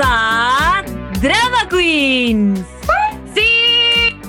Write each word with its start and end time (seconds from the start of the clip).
a 0.00 0.82
Drama 1.20 1.68
Queens. 1.70 2.60
¡Sí! 3.34 4.20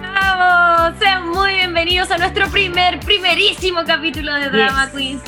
¡Vamos! 0.00 0.98
Sean 0.98 1.28
muy 1.30 1.54
bienvenidos 1.54 2.10
a 2.12 2.18
nuestro 2.18 2.48
primer, 2.48 3.00
primerísimo 3.00 3.80
capítulo 3.84 4.32
de 4.34 4.48
Drama 4.48 4.84
Yes. 4.86 4.94
Queens. 4.94 5.22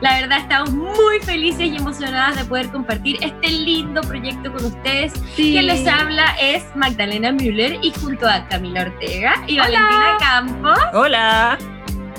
La 0.00 0.14
verdad 0.20 0.38
estamos 0.38 0.70
muy 0.72 1.20
felices 1.20 1.60
y 1.68 1.76
emocionadas 1.76 2.36
de 2.36 2.44
poder 2.46 2.70
compartir 2.70 3.18
este 3.20 3.50
lindo 3.50 4.00
proyecto 4.00 4.52
con 4.52 4.64
ustedes. 4.64 5.12
Quien 5.36 5.66
les 5.66 5.86
habla 5.86 6.34
es 6.40 6.64
Magdalena 6.74 7.30
Müller 7.32 7.78
y 7.82 7.92
junto 8.00 8.26
a 8.28 8.46
Camila 8.48 8.82
Ortega 8.82 9.34
y 9.46 9.58
Valentina 9.58 10.16
Campos 10.18 10.78
Hola. 10.94 11.58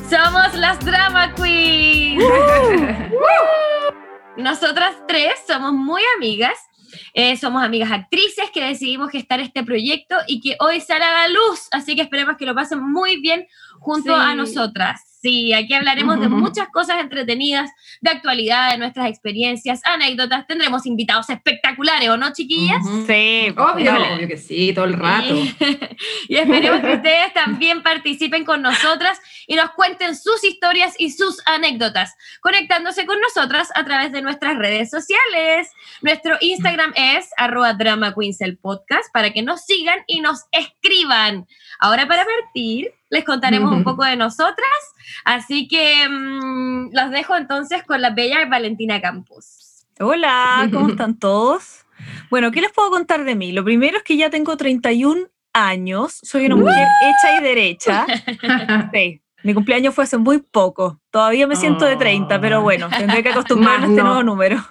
somos 0.09 0.53
las 0.53 0.79
Drama 0.85 1.33
Queens. 1.35 2.23
Nosotras 4.37 4.95
tres 5.07 5.33
somos 5.45 5.73
muy 5.73 6.01
amigas. 6.17 6.53
Eh, 7.13 7.35
somos 7.37 7.63
amigas 7.63 7.91
actrices 7.91 8.49
que 8.53 8.63
decidimos 8.63 9.11
gestar 9.11 9.39
este 9.39 9.63
proyecto 9.63 10.15
y 10.27 10.39
que 10.41 10.55
hoy 10.59 10.81
sale 10.81 11.03
a 11.05 11.11
la 11.11 11.27
luz. 11.29 11.67
Así 11.71 11.95
que 11.95 12.01
esperemos 12.01 12.37
que 12.37 12.45
lo 12.45 12.55
pasen 12.55 12.79
muy 12.81 13.19
bien 13.21 13.47
junto 13.79 14.13
Sí. 14.15 14.21
a 14.21 14.35
nosotras. 14.35 15.01
Sí, 15.21 15.53
aquí 15.53 15.73
hablaremos 15.75 16.19
de 16.19 16.29
muchas 16.29 16.67
cosas 16.69 16.99
entretenidas, 16.99 17.69
de 18.01 18.09
actualidad, 18.09 18.71
de 18.71 18.79
nuestras 18.79 19.07
experiencias, 19.07 19.79
anécdotas. 19.83 20.47
Tendremos 20.47 20.87
invitados 20.87 21.29
espectaculares, 21.29 22.09
¿o 22.09 22.17
no, 22.17 22.33
chiquillas? 22.33 22.83
Sí, 23.05 23.53
Obvio, 23.55 23.93
obvio 23.93 24.27
que 24.27 24.37
sí, 24.37 24.73
todo 24.73 24.85
el 24.85 24.93
rato. 24.93 25.35
Y, 25.35 25.55
y 26.27 26.37
esperemos 26.37 26.81
que 26.81 26.95
ustedes 26.95 27.33
también 27.33 27.83
participen 27.83 28.43
con 28.45 28.63
nosotras 28.63 29.19
y 29.45 29.55
nos 29.55 29.71
cuenten 29.71 30.15
sus 30.15 30.43
historias 30.43 30.95
y 30.97 31.11
sus 31.11 31.39
anécdotas, 31.45 32.15
conectándose 32.41 33.05
con 33.05 33.19
nosotras 33.19 33.69
a 33.75 33.85
través 33.85 34.11
de 34.11 34.23
nuestras 34.23 34.57
redes 34.57 34.89
sociales. 34.89 35.69
Nuestro 36.01 36.37
Instagram 36.39 36.93
es 36.95 37.29
arroba 37.37 37.73
drama 37.73 38.15
queens 38.17 38.41
el 38.41 38.57
podcast 38.57 39.11
para 39.13 39.31
que 39.31 39.43
nos 39.43 39.65
sigan 39.65 39.99
y 40.07 40.21
nos 40.21 40.45
escriban. 40.51 41.47
Ahora 41.83 42.07
para 42.07 42.23
partir, 42.23 42.93
les 43.09 43.25
contaremos 43.25 43.73
un 43.73 43.83
poco 43.83 44.05
de 44.05 44.15
nosotras, 44.15 44.69
así 45.25 45.67
que 45.67 46.07
mm, 46.07 46.91
los 46.93 47.09
dejo 47.09 47.35
entonces 47.35 47.83
con 47.83 47.99
la 48.01 48.11
bella 48.11 48.45
Valentina 48.45 49.01
Campos. 49.01 49.87
Hola, 49.99 50.69
¿cómo 50.71 50.89
están 50.91 51.17
todos? 51.17 51.83
Bueno, 52.29 52.51
¿qué 52.51 52.61
les 52.61 52.71
puedo 52.71 52.91
contar 52.91 53.23
de 53.23 53.33
mí? 53.33 53.51
Lo 53.51 53.63
primero 53.63 53.97
es 53.97 54.03
que 54.03 54.15
ya 54.15 54.29
tengo 54.29 54.55
31 54.55 55.23
años, 55.53 56.19
soy 56.21 56.45
una 56.45 56.55
mujer 56.55 56.87
hecha 57.01 57.39
y 57.39 57.43
derecha. 57.43 58.05
Sí, 58.93 59.19
mi 59.41 59.55
cumpleaños 59.55 59.95
fue 59.95 60.03
hace 60.03 60.17
muy 60.17 60.37
poco. 60.37 61.01
Todavía 61.09 61.47
me 61.47 61.55
siento 61.55 61.85
de 61.85 61.95
30, 61.95 62.39
pero 62.39 62.61
bueno, 62.61 62.89
tendré 62.95 63.23
que 63.23 63.29
acostumbrarme 63.29 63.87
a 63.87 63.89
este 63.89 64.03
nuevo 64.03 64.21
número. 64.21 64.63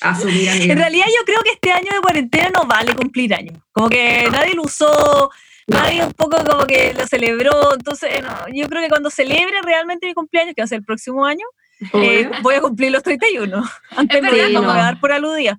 Asumir. 0.00 0.70
En 0.70 0.78
realidad 0.78 1.06
yo 1.06 1.24
creo 1.26 1.42
que 1.42 1.50
este 1.50 1.72
año 1.72 1.92
de 1.92 2.00
cuarentena 2.00 2.48
no 2.54 2.64
vale 2.64 2.94
cumplir 2.94 3.34
años. 3.34 3.62
Como 3.70 3.90
que 3.90 4.26
nadie 4.32 4.54
lo 4.54 4.62
usó, 4.62 5.30
nadie 5.66 6.04
un 6.04 6.12
poco 6.12 6.36
como 6.44 6.64
que 6.66 6.94
lo 6.94 7.06
celebró. 7.06 7.74
Entonces, 7.74 8.22
no, 8.22 8.30
yo 8.52 8.68
creo 8.68 8.82
que 8.82 8.88
cuando 8.88 9.10
celebre 9.10 9.60
realmente 9.62 10.06
mi 10.06 10.14
cumpleaños, 10.14 10.54
que 10.54 10.62
va 10.62 10.64
a 10.64 10.68
ser 10.68 10.78
el 10.78 10.84
próximo 10.84 11.24
año, 11.24 11.44
eh, 11.92 12.30
voy 12.42 12.54
a 12.54 12.60
cumplir 12.60 12.92
los 12.92 13.02
31. 13.02 13.62
Antes 13.96 14.22
no, 14.22 14.30
verdad, 14.30 14.48
no 14.50 14.60
me 14.60 14.66
voy 14.68 14.76
a 14.78 14.82
dar 14.82 15.00
por 15.00 15.12
aludida. 15.12 15.58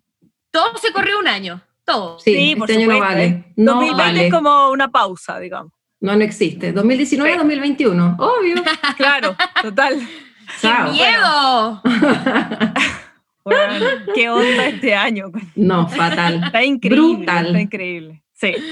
Todo 0.52 0.78
se 0.78 0.92
corrió 0.94 1.20
un 1.20 1.28
año, 1.28 1.62
todo. 1.84 2.17
Sí, 2.20 2.34
sí, 2.36 2.56
por 2.56 2.70
este 2.70 2.84
año 2.84 2.94
no 2.94 3.00
vale. 3.00 3.53
No 3.58 3.73
2020 3.73 4.03
vale. 4.03 4.28
es 4.28 4.34
como 4.34 4.70
una 4.70 4.89
pausa, 4.89 5.39
digamos. 5.39 5.72
No, 6.00 6.16
no 6.16 6.23
existe. 6.23 6.72
2019, 6.72 7.31
Sí. 7.31 7.38
2021. 7.38 8.16
Obvio. 8.19 8.56
Claro, 8.97 9.36
total. 9.62 10.00
Chao. 10.62 10.91
¡Miedo! 10.91 11.81
Bueno, 13.44 13.85
¿Qué 14.16 14.28
onda 14.28 14.66
este 14.66 14.96
año? 14.96 15.28
No, 15.56 15.88
fatal. 15.88 16.46
Está 16.46 16.63
increíble, 16.63 17.00
Brutal. 17.18 17.46
está 17.46 17.62
increíble. 17.62 18.24
Sí. 18.53 18.63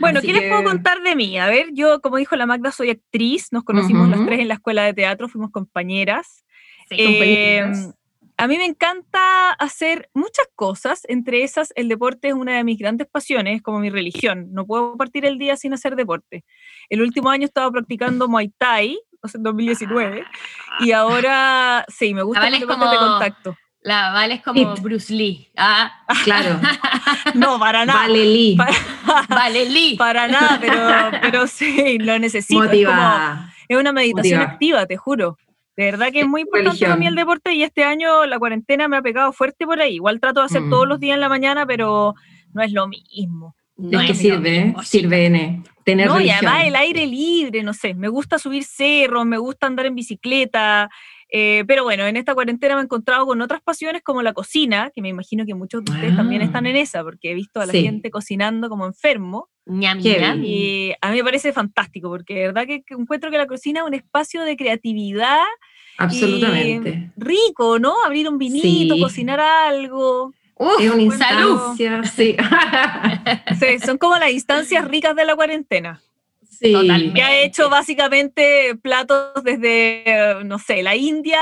Bueno, 0.00 0.18
Así 0.18 0.26
¿qué 0.28 0.32
les 0.32 0.48
puedo 0.50 0.64
contar 0.64 1.00
de 1.02 1.14
mí? 1.14 1.38
A 1.38 1.46
ver, 1.48 1.68
yo, 1.72 2.00
como 2.00 2.16
dijo 2.16 2.34
la 2.36 2.46
Magda, 2.46 2.72
soy 2.72 2.90
actriz. 2.90 3.48
Nos 3.52 3.62
conocimos 3.62 4.08
las 4.08 4.24
tres 4.26 4.40
en 4.40 4.48
la 4.48 4.54
escuela 4.54 4.82
de 4.84 4.94
teatro, 4.94 5.28
fuimos 5.28 5.50
compañeras. 5.50 6.44
Sí, 6.88 6.96
Eh, 6.98 7.04
compañeritas. 7.62 7.94
a 8.38 8.48
mí 8.48 8.56
me 8.58 8.64
encanta 8.64 9.52
hacer 9.52 10.08
muchas 10.14 10.48
cosas, 10.56 11.02
entre 11.08 11.44
esas 11.44 11.72
el 11.76 11.88
deporte 11.88 12.28
es 12.28 12.34
una 12.34 12.56
de 12.56 12.64
mis 12.64 12.78
grandes 12.78 13.06
pasiones, 13.06 13.56
es 13.56 13.62
como 13.62 13.78
mi 13.78 13.90
religión. 13.90 14.48
No 14.52 14.66
puedo 14.66 14.96
partir 14.96 15.24
el 15.24 15.38
día 15.38 15.56
sin 15.56 15.72
hacer 15.74 15.94
deporte. 15.94 16.44
El 16.88 17.00
último 17.02 17.30
año 17.30 17.44
estaba 17.44 17.70
practicando 17.70 18.28
Muay 18.28 18.48
Thai, 18.58 18.98
o 19.22 19.28
sea, 19.28 19.38
en 19.38 19.44
2019, 19.44 20.24
y 20.80 20.90
ahora 20.90 21.84
sí, 21.88 22.12
me 22.12 22.22
gustan 22.24 22.42
Vale, 22.44 22.58
los 22.58 22.62
es 22.62 22.68
deportes 22.68 22.90
de 22.90 22.96
como- 22.98 23.10
contacto. 23.10 23.56
La 23.84 24.12
Vale 24.12 24.34
es 24.34 24.42
como 24.42 24.60
It. 24.60 24.80
Bruce 24.80 25.12
Lee. 25.12 25.48
Ah, 25.56 25.92
Claro. 26.24 26.60
No, 27.34 27.58
para 27.58 27.84
nada. 27.84 28.00
Vale, 28.02 28.24
Lee. 28.24 28.56
Pa- 28.56 29.26
Vale 29.28 29.68
Lee. 29.68 29.96
Para 29.96 30.28
nada, 30.28 30.58
pero, 30.60 31.18
pero 31.20 31.46
sí, 31.46 31.98
lo 31.98 32.18
necesito. 32.18 32.62
Es, 32.64 32.68
como- 32.70 32.72
Motivada. 32.92 33.52
es 33.68 33.76
una 33.76 33.92
meditación 33.92 34.40
activa, 34.40 34.86
te 34.86 34.96
juro. 34.96 35.36
De 35.76 35.84
verdad 35.86 36.12
que 36.12 36.20
es 36.20 36.28
muy 36.28 36.42
importante 36.42 36.78
para 36.84 36.96
mí 36.96 37.06
el 37.06 37.14
deporte 37.14 37.54
y 37.54 37.62
este 37.62 37.82
año 37.82 38.26
la 38.26 38.38
cuarentena 38.38 38.88
me 38.88 38.98
ha 38.98 39.02
pegado 39.02 39.32
fuerte 39.32 39.64
por 39.64 39.80
ahí. 39.80 39.94
Igual 39.94 40.20
trato 40.20 40.40
de 40.40 40.46
hacer 40.46 40.60
Mm. 40.62 40.70
todos 40.70 40.86
los 40.86 41.00
días 41.00 41.14
en 41.14 41.20
la 41.20 41.28
mañana, 41.30 41.66
pero 41.66 42.14
no 42.52 42.62
es 42.62 42.72
lo 42.72 42.86
mismo. 42.88 43.56
No 43.78 43.98
es 44.00 44.06
que 44.06 44.12
es 44.12 44.18
lo 44.18 44.22
sirve, 44.36 44.56
¿eh? 44.58 44.64
mismo, 44.66 44.82
sirve, 44.82 45.26
N. 45.26 45.62
Tener 45.82 46.06
No, 46.06 46.16
y 46.20 46.28
religión. 46.28 46.46
además 46.46 46.66
el 46.68 46.76
aire 46.76 47.06
libre, 47.06 47.62
no 47.62 47.72
sé, 47.72 47.94
me 47.94 48.08
gusta 48.08 48.38
subir 48.38 48.62
cerros, 48.64 49.24
me 49.24 49.38
gusta 49.38 49.66
andar 49.66 49.86
en 49.86 49.94
bicicleta, 49.94 50.88
eh, 51.34 51.64
pero 51.66 51.82
bueno, 51.82 52.06
en 52.06 52.16
esta 52.16 52.34
cuarentena 52.34 52.74
me 52.74 52.82
he 52.82 52.84
encontrado 52.84 53.24
con 53.26 53.40
otras 53.40 53.62
pasiones 53.62 54.02
como 54.02 54.20
la 54.22 54.34
cocina, 54.34 54.90
que 54.94 55.00
me 55.00 55.08
imagino 55.08 55.46
que 55.46 55.54
muchos 55.54 55.82
de 55.84 55.92
ustedes 55.92 56.14
también 56.14 56.42
Ah. 56.42 56.44
están 56.44 56.66
en 56.66 56.76
esa, 56.76 57.02
porque 57.02 57.30
he 57.30 57.34
visto 57.34 57.60
a 57.60 57.66
la 57.66 57.72
Sí. 57.72 57.82
gente 57.82 58.10
cocinando 58.10 58.68
como 58.68 58.84
enfermo. 58.86 59.48
Ñam, 59.64 59.98
ñam. 60.00 60.42
Y 60.44 60.92
a 61.00 61.10
mí 61.10 61.16
me 61.18 61.24
parece 61.24 61.52
fantástico, 61.52 62.08
porque 62.10 62.34
de 62.34 62.46
verdad 62.48 62.66
que, 62.66 62.82
encuentro 62.88 63.30
que 63.30 63.38
la 63.38 63.46
cocina 63.46 63.80
es 63.80 63.86
un 63.86 63.94
espacio 63.94 64.42
de 64.42 64.56
creatividad 64.56 65.38
Absolutamente. 65.98 67.10
rico, 67.16 67.78
¿no? 67.78 67.94
Abrir 68.04 68.28
un 68.28 68.38
vinito, 68.38 68.94
Sí. 68.94 69.00
cocinar 69.00 69.40
algo. 69.40 70.32
Uf, 70.56 70.80
Es 70.80 70.90
una 70.92 71.02
instancia. 71.02 72.02
Sí. 72.04 72.36
Sí, 73.58 73.78
son 73.84 73.98
como 73.98 74.16
las 74.16 74.30
instancias 74.32 74.84
ricas 74.86 75.14
de 75.16 75.24
la 75.24 75.34
cuarentena. 75.36 76.00
Sí. 76.62 76.72
Totalmente. 76.72 77.14
Que 77.14 77.22
ha 77.22 77.40
hecho 77.42 77.68
básicamente 77.68 78.76
platos 78.82 79.42
desde, 79.44 80.02
eh, 80.04 80.44
no 80.44 80.58
sé, 80.58 80.82
la 80.82 80.94
India 80.96 81.38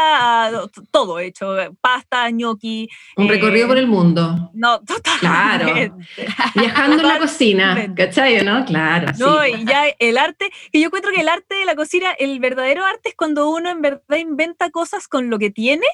a 0.46 0.50
todo 0.90 1.18
hecho. 1.18 1.54
Pasta, 1.80 2.30
gnocchi. 2.30 2.88
Un 3.16 3.26
eh, 3.26 3.28
recorrido 3.28 3.68
por 3.68 3.78
el 3.78 3.86
mundo. 3.86 4.50
No, 4.54 4.80
total. 4.80 5.18
Claro. 5.20 5.72
Viajando 6.54 7.02
en 7.02 7.08
la 7.08 7.18
cocina. 7.18 7.94
¿Cachai, 7.94 8.44
no? 8.44 8.64
Claro. 8.64 9.08
No, 9.18 9.42
sí. 9.42 9.52
y 9.58 9.64
ya 9.64 9.84
el 9.98 10.18
arte, 10.18 10.50
que 10.72 10.80
yo 10.80 10.86
encuentro 10.86 11.12
que 11.12 11.20
el 11.20 11.28
arte 11.28 11.54
de 11.54 11.64
la 11.64 11.74
cocina, 11.76 12.10
el 12.18 12.40
verdadero 12.40 12.84
arte 12.84 13.10
es 13.10 13.14
cuando 13.14 13.50
uno 13.50 13.70
en 13.70 13.82
verdad 13.82 14.16
inventa 14.18 14.70
cosas 14.70 15.06
con 15.08 15.30
lo 15.30 15.38
que 15.38 15.50
tiene, 15.50 15.86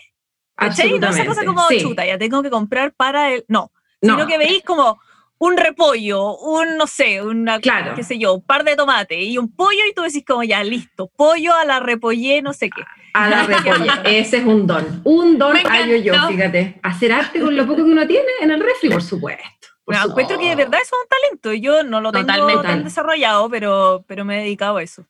¿cachai? 0.54 0.98
No 0.98 1.08
esa 1.08 1.26
cosa 1.26 1.44
como 1.44 1.66
sí. 1.68 1.80
chuta, 1.80 2.06
ya 2.06 2.18
tengo 2.18 2.42
que 2.42 2.50
comprar 2.50 2.92
para 2.94 3.32
el. 3.32 3.44
No, 3.48 3.72
sino 4.00 4.18
No. 4.18 4.26
que 4.26 4.38
veis 4.38 4.62
como 4.62 4.98
un 5.38 5.56
repollo, 5.56 6.36
un, 6.38 6.76
no 6.76 6.86
sé, 6.86 7.22
una, 7.22 7.60
Claro. 7.60 7.94
qué 7.94 8.02
sé 8.02 8.18
yo, 8.18 8.34
un 8.34 8.42
par 8.42 8.64
de 8.64 8.74
tomates 8.76 9.18
y 9.22 9.36
un 9.38 9.52
pollo 9.54 9.80
y 9.88 9.92
tú 9.94 10.02
decís 10.02 10.24
como 10.26 10.42
ya, 10.42 10.62
listo, 10.64 11.10
pollo 11.16 11.54
a 11.54 11.64
la 11.64 11.80
repollé, 11.80 12.40
no 12.42 12.52
sé 12.52 12.70
qué. 12.70 12.82
A 13.12 13.28
la 13.28 13.42
repolla. 13.46 14.02
Ese 14.04 14.38
es 14.38 14.44
un 14.44 14.66
don. 14.66 15.00
Un 15.04 15.38
don 15.38 15.56
hallo 15.56 15.96
yo, 15.96 16.14
encantó. 16.14 16.32
fíjate. 16.32 16.80
Hacer 16.82 17.12
arte 17.12 17.40
con 17.40 17.54
lo 17.56 17.64
poco 17.66 17.76
que 17.84 17.90
uno 17.90 18.06
tiene 18.06 18.28
en 18.40 18.50
el 18.50 18.60
refri, 18.60 18.88
por 18.90 19.02
supuesto. 19.02 19.42
Por 19.84 19.94
Me 19.94 20.00
encuentro 20.02 20.38
que 20.38 20.48
de 20.48 20.56
verdad 20.56 20.80
eso 20.82 20.96
es 20.96 21.02
un 21.02 21.08
talento 21.08 21.52
yo 21.52 21.82
no 21.84 22.00
lo 22.00 22.10
tengo 22.10 22.26
Totalmente. 22.26 22.62
tan 22.66 22.82
desarrollado, 22.84 23.48
pero, 23.48 24.04
pero 24.08 24.24
me 24.24 24.38
he 24.40 24.42
dedicado 24.44 24.78
a 24.78 24.82
eso. 24.82 25.04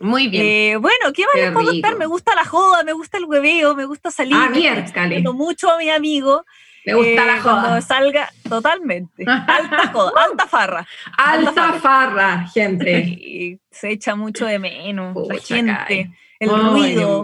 Muy 0.00 0.28
bien. 0.28 0.44
Eh, 0.44 0.76
bueno, 0.76 1.12
¿qué 1.12 1.24
más 1.24 1.34
les 1.42 1.50
puedo 1.52 1.66
contar? 1.66 1.96
Me 1.96 2.06
gusta 2.06 2.34
la 2.34 2.44
joda, 2.44 2.84
me 2.84 2.92
gusta 2.92 3.18
el 3.18 3.24
hueveo, 3.24 3.74
me 3.74 3.84
gusta 3.84 4.10
salir. 4.10 4.34
Ah, 4.36 4.48
me 4.50 4.78
explorando 4.78 5.32
mucho 5.32 5.70
a 5.70 5.78
mi 5.78 5.90
amigo. 5.90 6.44
Me 6.86 6.94
gusta 6.94 7.10
eh, 7.10 7.26
la 7.26 7.42
Cuando 7.42 7.68
joda. 7.68 7.80
salga, 7.80 8.32
totalmente. 8.48 9.24
Alta 9.26 9.88
joda, 9.92 10.12
alta 10.24 10.46
farra. 10.46 10.86
Alta 11.16 11.72
farra, 11.74 12.46
gente. 12.52 12.98
Y 13.18 13.60
se 13.70 13.90
echa 13.90 14.14
mucho 14.16 14.46
de 14.46 14.58
menos. 14.58 15.16
la 15.28 15.38
gente, 15.38 15.72
cae. 15.86 16.10
el 16.40 16.48
ruido. 16.50 17.22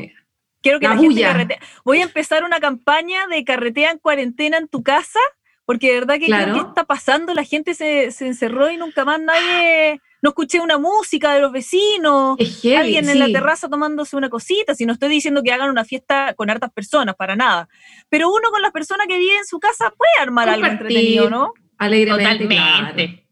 Quiero 0.63 0.81
que 0.81 0.89
La 0.89 0.95
la, 0.95 1.01
gente 1.01 1.21
carretea. 1.23 1.59
Voy 1.85 2.01
a 2.01 2.05
empezar 2.05 2.43
una 2.45 2.59
campaña 2.61 3.27
de 3.27 3.45
carretea 3.45 3.91
en 3.91 3.99
cuarentena 3.99 4.57
en 4.57 4.69
tu 4.69 4.83
casa, 4.83 5.21
porque 5.67 5.89
de 5.89 6.01
verdad 6.01 6.19
que 6.19 6.27
Claro. 6.27 6.55
que 6.55 6.61
está 6.61 6.85
pasando, 6.85 7.35
la 7.35 7.45
gente 7.45 7.75
se, 7.75 8.11
se 8.13 8.27
encerró 8.27 8.71
y 8.71 8.77
nunca 8.79 9.05
más 9.05 9.21
nadie, 9.21 10.01
no 10.25 10.31
escuché 10.31 10.59
una 10.59 10.79
música 10.79 11.35
de 11.35 11.41
los 11.43 11.53
vecinos, 11.53 12.39
heavy, 12.39 12.77
alguien 12.77 13.09
en 13.11 13.19
la 13.19 13.27
terraza 13.27 13.69
tomándose 13.69 14.17
una 14.17 14.31
cosita, 14.31 14.75
si 14.75 14.87
no 14.87 14.95
estoy 14.95 15.11
diciendo 15.11 15.43
que 15.43 15.53
hagan 15.53 15.69
una 15.69 15.85
fiesta 15.85 16.33
con 16.35 16.49
hartas 16.49 16.73
personas, 16.73 17.15
para 17.15 17.37
nada, 17.37 17.69
pero 18.09 18.31
uno 18.31 18.51
con 18.51 18.63
las 18.63 18.73
personas 18.73 19.07
que 19.07 19.19
vive 19.19 19.37
en 19.37 19.45
su 19.45 19.61
casa 19.61 19.93
puede 19.97 20.13
armar 20.23 20.49
algo 20.49 20.67
entretenido, 20.67 21.29
¿no? 21.29 21.53
Alegremente, 21.77 22.47
Totalmente. 22.47 23.05
claro. 23.05 23.23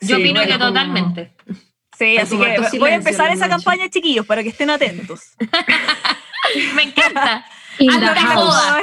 Yo 0.00 0.06
Sí, 0.08 0.14
opino 0.14 0.32
bueno, 0.40 0.46
que 0.46 0.52
como- 0.58 0.66
totalmente. 0.68 1.36
Sí, 1.98 2.16
así 2.16 2.38
que 2.38 2.44
harto 2.46 2.60
voy 2.62 2.66
a 2.66 2.70
silencio 2.70 2.94
empezar 2.96 3.30
esa 3.30 3.46
noche. 3.46 3.50
campaña, 3.64 3.90
chiquillos, 3.90 4.24
para 4.26 4.42
que 4.42 4.48
estén 4.48 4.70
atentos. 4.70 5.20
Me 6.74 6.82
encanta. 6.84 7.44
In 7.78 8.00
the 8.00 8.06
house. 8.06 8.82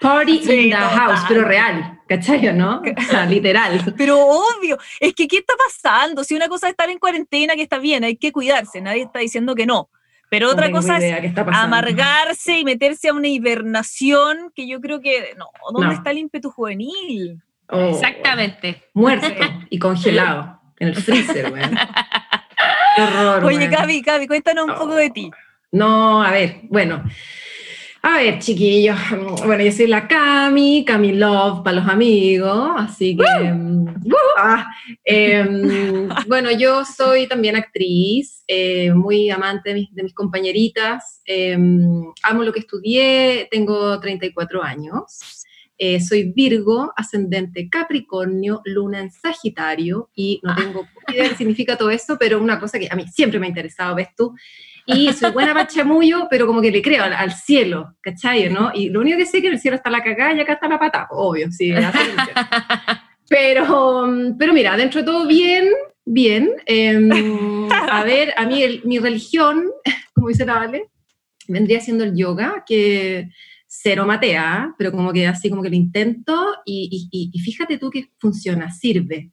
Party 0.00 0.42
Sí, 0.44 0.52
in 0.64 0.70
the 0.70 0.76
total. 0.76 0.90
house, 0.98 1.20
pero 1.28 1.44
real. 1.44 1.98
¿Cachai 2.16 2.46
o 2.48 2.52
no? 2.52 2.82
O 2.98 3.02
sea, 3.02 3.24
literal. 3.26 3.94
Pero 3.96 4.18
obvio, 4.20 4.76
es 5.00 5.14
que 5.14 5.26
¿qué 5.26 5.38
está 5.38 5.54
pasando? 5.56 6.24
Si 6.24 6.34
una 6.34 6.48
cosa 6.48 6.66
es 6.66 6.72
estar 6.72 6.90
en 6.90 6.98
cuarentena, 6.98 7.54
que 7.54 7.62
está 7.62 7.78
bien, 7.78 8.04
hay 8.04 8.16
que 8.16 8.32
cuidarse, 8.32 8.80
nadie 8.80 9.02
está 9.02 9.20
diciendo 9.20 9.54
que 9.54 9.64
no. 9.66 9.88
Pero 10.28 10.50
otra 10.50 10.70
cosa 10.70 10.98
es 10.98 11.34
amargarse 11.52 12.58
y 12.58 12.64
meterse 12.64 13.08
a 13.08 13.12
una 13.12 13.28
hibernación 13.28 14.50
que 14.54 14.66
yo 14.66 14.80
creo 14.80 15.00
que, 15.00 15.34
no, 15.38 15.46
¿dónde 15.72 15.88
No. 15.88 15.92
está 15.92 16.10
el 16.10 16.18
ímpetu 16.18 16.50
juvenil? 16.50 17.42
Oh, 17.68 17.90
Exactamente. 17.90 18.82
Muerto 18.94 19.26
y 19.70 19.78
congelado 19.78 20.60
en 20.78 20.88
el 20.88 20.96
freezer, 20.96 21.50
weón. 21.52 21.78
Qué 22.96 23.02
horror, 23.02 23.44
Oye. 23.44 23.68
Gaby, 23.68 24.00
Gaby, 24.02 24.26
cuéntanos 24.26 24.68
un 24.68 24.74
poco 24.74 24.94
de 24.94 25.10
ti. 25.10 25.30
No, 25.70 26.22
a 26.22 26.30
ver, 26.30 26.60
bueno. 26.64 27.02
A 28.04 28.18
ver, 28.18 28.38
chiquillos. 28.40 28.98
Bueno, 29.46 29.62
yo 29.62 29.70
soy 29.70 29.86
la 29.86 30.08
Cami, 30.08 30.84
Cami 30.84 31.12
Love 31.12 31.62
para 31.62 31.76
los 31.80 31.88
amigos, 31.88 32.72
así 32.76 33.16
que. 33.16 33.52
mm, 33.52 33.84
¡woo! 34.06 34.16
Ah, 34.38 34.66
em, 35.04 36.08
bueno, 36.28 36.50
yo 36.50 36.84
soy 36.84 37.28
también 37.28 37.54
actriz, 37.54 38.42
eh, 38.48 38.92
muy 38.92 39.30
amante 39.30 39.68
de 39.70 39.74
mis, 39.76 39.94
de 39.94 40.02
mis 40.02 40.14
compañeritas. 40.14 41.22
em, 41.26 42.02
amo 42.24 42.42
lo 42.42 42.52
que 42.52 42.60
estudié, 42.60 43.46
tengo 43.50 43.98
34 44.00 44.62
años. 44.62 45.44
eh, 45.78 46.00
soy 46.00 46.32
Virgo, 46.32 46.92
ascendente 46.96 47.68
Capricornio, 47.68 48.60
luna 48.64 49.00
en 49.00 49.10
Sagitario, 49.10 50.10
y 50.14 50.38
no 50.44 50.54
tengo 50.54 50.86
idea 51.08 51.24
de 51.24 51.30
qué 51.30 51.36
significa 51.36 51.76
todo 51.76 51.90
eso, 51.90 52.16
pero 52.20 52.40
una 52.40 52.60
cosa 52.60 52.78
que 52.78 52.88
a 52.90 52.94
mí 52.94 53.04
siempre 53.08 53.40
me 53.40 53.46
ha 53.46 53.48
interesado, 53.48 53.94
¿ves 53.96 54.08
tú? 54.16 54.32
Y 54.86 55.12
soy 55.12 55.30
buena 55.30 55.52
para 55.54 55.66
chamullo, 55.66 56.26
pero 56.30 56.46
como 56.46 56.60
que 56.60 56.70
le 56.70 56.82
creo 56.82 57.04
al, 57.04 57.12
al 57.12 57.32
cielo, 57.32 57.94
¿cachai? 58.00 58.50
¿no? 58.50 58.70
Y 58.74 58.88
lo 58.88 59.00
único 59.00 59.16
que 59.18 59.26
sé 59.26 59.38
es 59.38 59.42
que 59.42 59.46
en 59.48 59.54
el 59.54 59.60
cielo 59.60 59.76
está 59.76 59.90
la 59.90 60.02
cagada 60.02 60.32
y 60.34 60.40
acá 60.40 60.54
está 60.54 60.68
la 60.68 60.78
pata, 60.78 61.06
obvio, 61.10 61.50
sí. 61.52 61.72
Pero, 63.28 64.08
pero 64.38 64.52
mira, 64.52 64.76
dentro 64.76 65.00
de 65.00 65.06
todo 65.06 65.26
bien, 65.26 65.68
bien. 66.04 66.50
em, 66.66 67.10
a 67.90 68.04
ver, 68.04 68.34
a 68.36 68.44
mí 68.44 68.62
el- 68.62 68.82
mi 68.84 68.98
religión, 68.98 69.70
como 70.14 70.28
dice 70.28 70.44
la 70.44 70.54
Vale, 70.54 70.88
vendría 71.48 71.80
siendo 71.80 72.04
el 72.04 72.14
yoga, 72.14 72.62
que 72.66 73.30
cero 73.66 74.04
matea, 74.04 74.74
pero 74.76 74.92
como 74.92 75.12
que 75.14 75.26
así 75.26 75.48
como 75.48 75.62
que 75.62 75.70
lo 75.70 75.76
intento 75.76 76.56
y, 76.66 76.88
y- 76.92 77.08
y- 77.10 77.30
y 77.32 77.40
fíjate 77.40 77.78
tú 77.78 77.88
que 77.90 78.10
funciona, 78.18 78.70
sirve. 78.70 79.30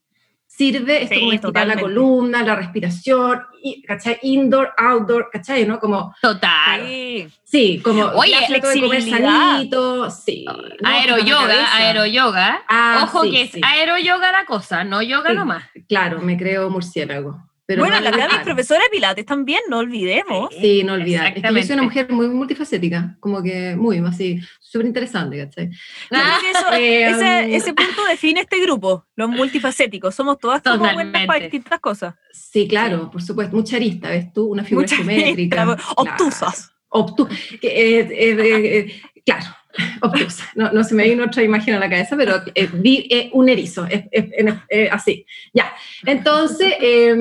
Sirve, 0.60 1.04
esto 1.04 1.16
Sí, 1.16 1.22
como 1.22 1.32
estirar 1.32 1.68
la 1.68 1.80
columna, 1.80 2.44
la 2.44 2.54
respiración, 2.54 3.44
y, 3.64 3.82
¿cachai? 3.82 4.20
Indoor, 4.24 4.74
outdoor, 4.78 5.30
¿cachai? 5.32 5.66
¿No? 5.66 5.80
Como, 5.80 6.14
Total. 6.22 6.82
Sí. 6.86 7.28
sí, 7.46 7.82
como 7.82 8.04
Oye, 8.08 8.36
de 8.50 8.60
comer 8.60 8.62
flexibilidad. 8.62 9.54
sanito, 9.56 10.12
sí. 10.12 10.46
no, 10.46 10.90
Aeroyoga, 10.90 11.76
aeroyoga. 11.78 12.62
Ah, 12.68 13.06
Ojo 13.06 13.24
sí, 13.24 13.32
que 13.32 13.42
es 13.44 13.52
aeroyoga 13.64 14.34
la 14.34 14.44
cosa, 14.46 14.84
no 14.84 15.02
yoga 15.02 15.32
nomás. 15.32 15.64
Claro, 15.88 16.20
me 16.20 16.38
creo 16.38 16.70
murciélago. 16.70 17.42
Pero 17.70 17.84
bueno, 17.84 17.98
no 17.98 18.02
la 18.02 18.10
es 18.10 18.16
preparo. 18.18 18.44
profesora 18.46 18.82
de 18.84 18.90
Pilates 18.90 19.26
también, 19.28 19.60
no 19.70 19.78
olvidemos. 19.78 20.50
Sí, 20.60 20.84
no 20.84 20.94
olvidar. 20.94 21.28
Es 21.38 21.44
que 21.44 21.54
yo 21.54 21.62
soy 21.64 21.74
una 21.76 21.84
mujer 21.84 22.10
muy 22.12 22.28
multifacética, 22.28 23.16
como 23.20 23.44
que 23.44 23.76
muy, 23.76 24.00
así, 24.00 24.40
súper 24.60 24.88
interesante, 24.88 25.38
¿cachai? 25.38 25.70
Eso- 25.70 26.74
Eh, 26.74 27.10
ese, 27.12 27.56
ese 27.56 27.74
punto 27.76 28.04
define 28.10 28.42
este 28.42 28.60
grupo, 28.60 29.06
los 29.16 29.30
multifacéticos. 29.30 30.16
Somos 30.16 30.40
todas 30.40 30.64
como 30.64 30.92
buenas 30.94 31.28
para 31.28 31.42
distintas 31.42 31.80
cosas. 31.80 32.16
Sí, 32.32 32.68
claro, 32.68 33.12
por 33.12 33.22
supuesto. 33.22 33.56
Mucha 33.56 33.76
arista, 33.76 34.10
¿ves 34.10 34.34
tú? 34.34 34.48
Una 34.48 34.64
figura 34.64 34.86
Muchas 34.86 34.98
geométrica. 34.98 35.66
listas, 35.66 35.86
obtusas. 35.96 36.56
Claro. 36.68 36.80
Obtu- 36.92 37.28
que, 37.62 37.68
eh, 38.00 38.08
eh, 38.10 39.02
claro, 39.26 39.46
obtusa. 40.02 40.46
No, 40.56 40.72
no 40.72 40.84
se 40.84 40.96
me 40.96 41.04
viene 41.04 41.24
otra 41.24 41.44
imagen 41.44 41.76
a 41.76 41.80
la 41.80 41.90
cabeza, 41.90 42.16
pero 42.18 42.42
eh, 42.56 42.70
vi 42.74 43.08
eh, 43.10 43.30
un 43.34 43.50
erizo, 43.50 43.86
eh, 43.90 44.90
así. 44.92 45.26
Ya. 45.54 45.72
Entonces, 46.06 46.74
eh, 46.82 47.16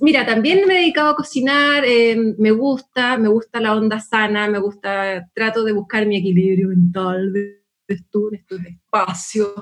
mira, 0.00 0.24
también 0.26 0.66
me 0.66 0.74
he 0.74 0.80
dedicado 0.80 1.10
a 1.10 1.16
cocinar, 1.16 1.84
eh, 1.84 2.16
me 2.38 2.50
gusta, 2.50 3.18
me 3.18 3.28
gusta 3.28 3.60
la 3.60 3.74
onda 3.74 4.00
sana, 4.00 4.48
me 4.48 4.58
gusta, 4.58 5.28
trato 5.34 5.64
de 5.64 5.72
buscar 5.72 6.06
mi 6.06 6.18
equilibrio 6.18 6.68
mental, 6.68 7.32
ves 7.86 8.04
tú, 8.10 8.28
en 8.28 8.34
estos 8.36 8.60
espacios 8.64 9.54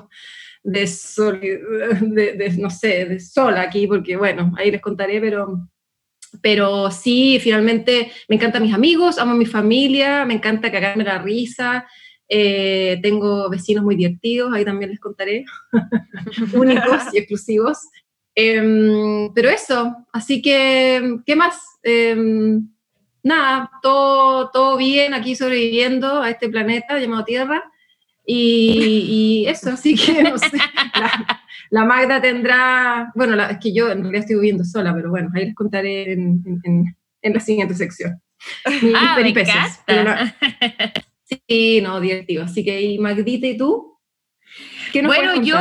de 0.63 0.85
sol, 0.85 1.39
de, 1.39 2.33
de, 2.33 2.57
no 2.57 2.69
sé, 2.69 3.05
de 3.05 3.19
sol 3.19 3.55
aquí, 3.57 3.87
porque 3.87 4.17
bueno, 4.17 4.53
ahí 4.57 4.69
les 4.69 4.81
contaré, 4.81 5.21
pero, 5.21 5.69
pero 6.41 6.91
sí, 6.91 7.39
finalmente 7.39 8.11
me 8.27 8.35
encantan 8.35 8.63
mis 8.63 8.73
amigos, 8.73 9.17
amo 9.17 9.31
a 9.31 9.35
mi 9.35 9.45
familia, 9.45 10.25
me 10.25 10.35
encanta 10.35 10.71
cagarme 10.71 11.03
la 11.03 11.19
risa, 11.19 11.87
eh, 12.29 12.99
tengo 13.01 13.49
vecinos 13.49 13.83
muy 13.83 13.95
divertidos, 13.95 14.53
ahí 14.53 14.65
también 14.65 14.91
les 14.91 14.99
contaré, 14.99 15.45
únicos 16.53 17.03
y 17.13 17.19
exclusivos. 17.19 17.77
Em, 18.35 19.33
pero 19.33 19.49
eso, 19.49 19.95
así 20.11 20.41
que, 20.41 21.17
¿qué 21.25 21.35
más? 21.35 21.59
Em, 21.81 22.69
nada, 23.23 23.71
todo, 23.81 24.49
todo 24.51 24.77
bien 24.77 25.13
aquí 25.13 25.35
sobreviviendo 25.35 26.21
a 26.21 26.29
este 26.29 26.49
planeta 26.49 26.99
llamado 26.99 27.25
Tierra. 27.25 27.63
Y, 28.29 29.45
eso, 29.47 29.71
así 29.71 29.95
que 29.95 30.21
no 30.23 30.37
sé. 30.37 30.51
La, 30.99 31.41
la 31.71 31.85
Magda 31.85 32.21
tendrá. 32.21 33.11
Bueno, 33.15 33.35
la- 33.35 33.51
es 33.51 33.57
que 33.59 33.73
yo 33.73 33.89
en 33.91 34.01
realidad 34.01 34.21
estoy 34.21 34.35
viviendo 34.37 34.63
sola, 34.63 34.93
pero 34.93 35.09
bueno, 35.09 35.29
ahí 35.35 35.45
les 35.45 35.55
contaré 35.55 36.11
en, 36.13 36.41
en- 36.63 36.95
en- 37.21 37.33
la 37.33 37.39
siguiente 37.39 37.73
sección. 37.75 38.21
Mis 38.81 38.93
Ah, 38.95 39.13
me 39.17 39.23
peripecias. 39.23 39.81
Pero 39.85 40.01
encanta. 40.01 40.35
la- 40.41 40.93
sí, 41.47 41.81
no, 41.81 41.99
divertido. 41.99 42.43
Así 42.45 42.63
que, 42.63 42.81
¿y 42.81 42.99
Magdita 42.99 43.47
y 43.47 43.57
tú? 43.57 43.97
¿Qué 44.93 45.01
nos 45.01 45.13
Bueno, 45.13 45.41
yo, 45.43 45.57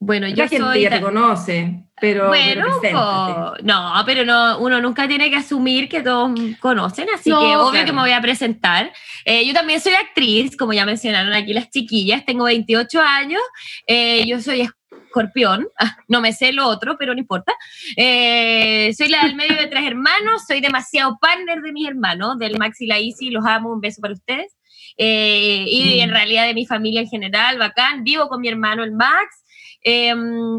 bueno, 0.00 0.26
yo 0.28 0.36
La 0.36 0.48
gente 0.48 0.64
soy 0.64 0.82
ya 0.82 0.90
te 0.90 1.00
conoce, 1.00 1.84
pero. 2.00 2.26
Bueno, 2.28 2.66
pero 2.82 3.54
no, 3.62 3.92
pero 4.04 4.24
no, 4.24 4.58
uno 4.58 4.80
nunca 4.80 5.06
tiene 5.06 5.30
que 5.30 5.36
asumir 5.36 5.88
que 5.88 6.00
todos 6.02 6.32
conocen, 6.58 7.06
así 7.14 7.30
No, 7.30 7.38
que 7.40 7.46
obvio 7.56 7.70
claro. 7.70 7.86
que 7.86 7.92
me 7.92 8.00
voy 8.00 8.10
a 8.10 8.20
presentar. 8.20 8.92
Eh, 9.24 9.46
yo 9.46 9.54
también 9.54 9.80
soy 9.80 9.92
actriz, 9.92 10.56
como 10.56 10.72
ya 10.72 10.84
mencionaron 10.84 11.32
aquí 11.32 11.52
las 11.52 11.70
chiquillas, 11.70 12.24
tengo 12.24 12.44
28 12.44 13.00
años, 13.00 13.42
eh, 13.86 14.26
yo 14.26 14.40
soy 14.40 14.62
escorpión, 15.12 15.68
ah, 15.78 15.96
no 16.08 16.20
me 16.20 16.32
sé 16.32 16.52
lo 16.52 16.66
otro, 16.66 16.96
pero 16.98 17.14
no 17.14 17.20
importa. 17.20 17.52
Eh, 17.96 18.92
soy 18.96 19.08
la 19.08 19.22
del 19.22 19.36
medio 19.36 19.56
de 19.56 19.66
tres 19.66 19.86
hermanos, 19.86 20.42
soy 20.46 20.60
demasiado 20.60 21.18
partner 21.20 21.60
de 21.60 21.72
mis 21.72 21.88
hermanos, 21.88 22.38
del 22.38 22.58
Max 22.58 22.80
y 22.80 22.86
la 22.86 22.98
Isi, 22.98 23.30
los 23.30 23.44
amo, 23.46 23.72
un 23.72 23.80
beso 23.80 24.00
para 24.00 24.14
ustedes. 24.14 24.56
Eh, 24.98 25.64
y 25.66 26.00
en 26.00 26.10
realidad 26.10 26.46
de 26.46 26.54
mi 26.54 26.66
familia 26.66 27.00
en 27.00 27.08
general, 27.08 27.58
bacán, 27.58 28.04
vivo 28.04 28.28
con 28.28 28.40
mi 28.40 28.48
hermano 28.48 28.84
el 28.84 28.92
Max. 28.92 29.44
Eh, 29.84 30.14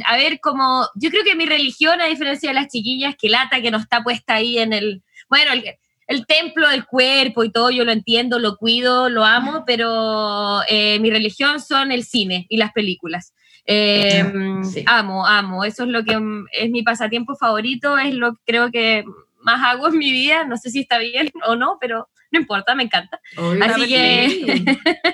a 0.06 0.18
ver, 0.18 0.40
como 0.40 0.88
yo 0.96 1.10
creo 1.10 1.24
que 1.24 1.36
mi 1.36 1.46
religión, 1.46 2.02
a 2.02 2.08
diferencia 2.08 2.50
de 2.50 2.56
las 2.56 2.68
chiquillas, 2.68 3.16
que 3.18 3.30
lata 3.30 3.62
que 3.62 3.72
no 3.72 3.78
está 3.78 4.04
puesta 4.04 4.36
ahí 4.36 4.60
en 4.60 4.74
el, 4.74 5.04
bueno, 5.30 5.54
el, 5.54 5.64
el 6.08 6.26
templo 6.26 6.68
del 6.70 6.86
cuerpo 6.86 7.44
y 7.44 7.52
todo, 7.52 7.70
yo 7.72 7.86
lo 7.86 7.92
entiendo, 7.92 8.40
lo 8.40 8.58
cuido, 8.58 9.10
lo 9.10 9.24
amo, 9.24 9.64
pero 9.66 10.62
eh, 10.68 11.00
mi 11.00 11.10
religión 11.10 11.60
son 11.60 11.92
el 11.92 12.04
cine 12.04 12.46
y 12.50 12.58
las 12.58 12.72
películas. 12.72 13.34
Eh, 13.66 14.24
Sí. 14.64 14.84
Amo, 14.88 15.26
amo, 15.28 15.64
eso 15.66 15.84
es 15.84 15.90
lo 15.90 16.04
que 16.04 16.18
mm, 16.18 16.48
es 16.52 16.70
mi 16.70 16.84
pasatiempo 16.84 17.36
favorito, 17.36 17.98
es 17.98 18.14
lo 18.14 18.34
que 18.34 18.40
creo 18.46 18.72
que 18.72 19.04
más 19.42 19.62
hago 19.64 19.90
en 19.90 19.98
mi 19.98 20.12
vida, 20.12 20.46
no 20.46 20.56
sé 20.58 20.70
si 20.70 20.80
está 20.82 20.98
bien 21.00 21.30
o 21.46 21.56
no, 21.56 21.78
pero 21.82 22.08
no 22.32 22.40
importa, 22.40 22.74
me 22.76 22.84
encanta. 22.84 23.20
Obvio, 23.38 23.64
Así 23.64 23.88
que- 23.88 24.30
sí. 24.30 24.66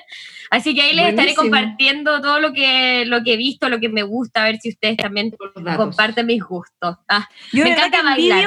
Así 0.51 0.73
que 0.73 0.81
ahí 0.81 0.95
les 0.95 1.09
estaré 1.09 1.35
compartiendo 1.35 2.21
todo 2.21 2.39
lo 2.39 2.53
que, 2.53 3.05
lo 3.05 3.23
que 3.23 3.33
he 3.33 3.37
visto, 3.37 3.69
lo 3.69 3.79
que 3.79 3.87
me 3.87 4.01
gusta, 4.01 4.41
a 4.41 4.45
ver 4.45 4.57
si 4.57 4.69
ustedes 4.69 4.97
también 4.97 5.31
comparten 5.77 6.25
mis 6.25 6.41
gustos. 6.43 6.97
Ah, 7.07 7.27
Yo, 7.53 7.63
me 7.65 7.71
encanta 7.73 8.01
bailar. 8.01 8.45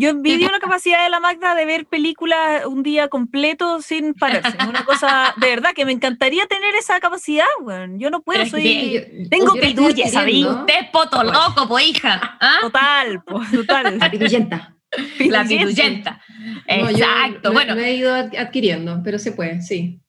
Yo 0.00 0.08
envidio 0.10 0.50
la 0.50 0.58
capacidad 0.58 1.02
de 1.04 1.10
la 1.10 1.20
Magda 1.20 1.54
de 1.54 1.64
ver 1.64 1.86
películas 1.86 2.64
un 2.66 2.82
día 2.82 3.08
completo 3.08 3.82
sin 3.82 4.14
pararse. 4.14 4.56
Es 4.58 4.66
una 4.66 4.84
cosa, 4.84 5.34
de 5.36 5.48
verdad, 5.48 5.70
que 5.74 5.84
me 5.84 5.92
encantaría 5.92 6.46
tener 6.46 6.74
esa 6.74 6.98
capacidad, 7.00 7.46
weón. 7.60 7.98
Yo 7.98 8.10
no 8.10 8.22
puedo, 8.22 8.44
soy 8.46 8.62
que 8.62 9.26
tengo 9.30 9.54
yo 9.54 9.60
la 9.60 9.66
estoy 9.68 9.84
pitulle, 9.86 10.08
¿sabí? 10.08 10.44
Usted 10.44 10.74
es 10.80 10.88
poto 10.90 11.22
loco, 11.22 11.68
po 11.68 11.78
hija. 11.78 12.38
¿Ah? 12.40 12.58
total, 12.62 13.22
po, 13.24 13.40
total. 13.52 13.98
La 13.98 14.10
pituyenta. 14.10 14.74
La 15.20 15.44
Pituyenta. 15.44 16.20
No, 16.66 16.88
Exacto. 16.88 17.48
lo- 17.50 17.52
bueno, 17.52 17.74
Lo 17.76 17.80
he 17.80 17.94
ido 17.94 18.12
ad- 18.12 18.34
adquiriendo, 18.36 19.00
pero 19.04 19.20
se 19.20 19.30
puede, 19.30 19.62
sí. 19.62 20.00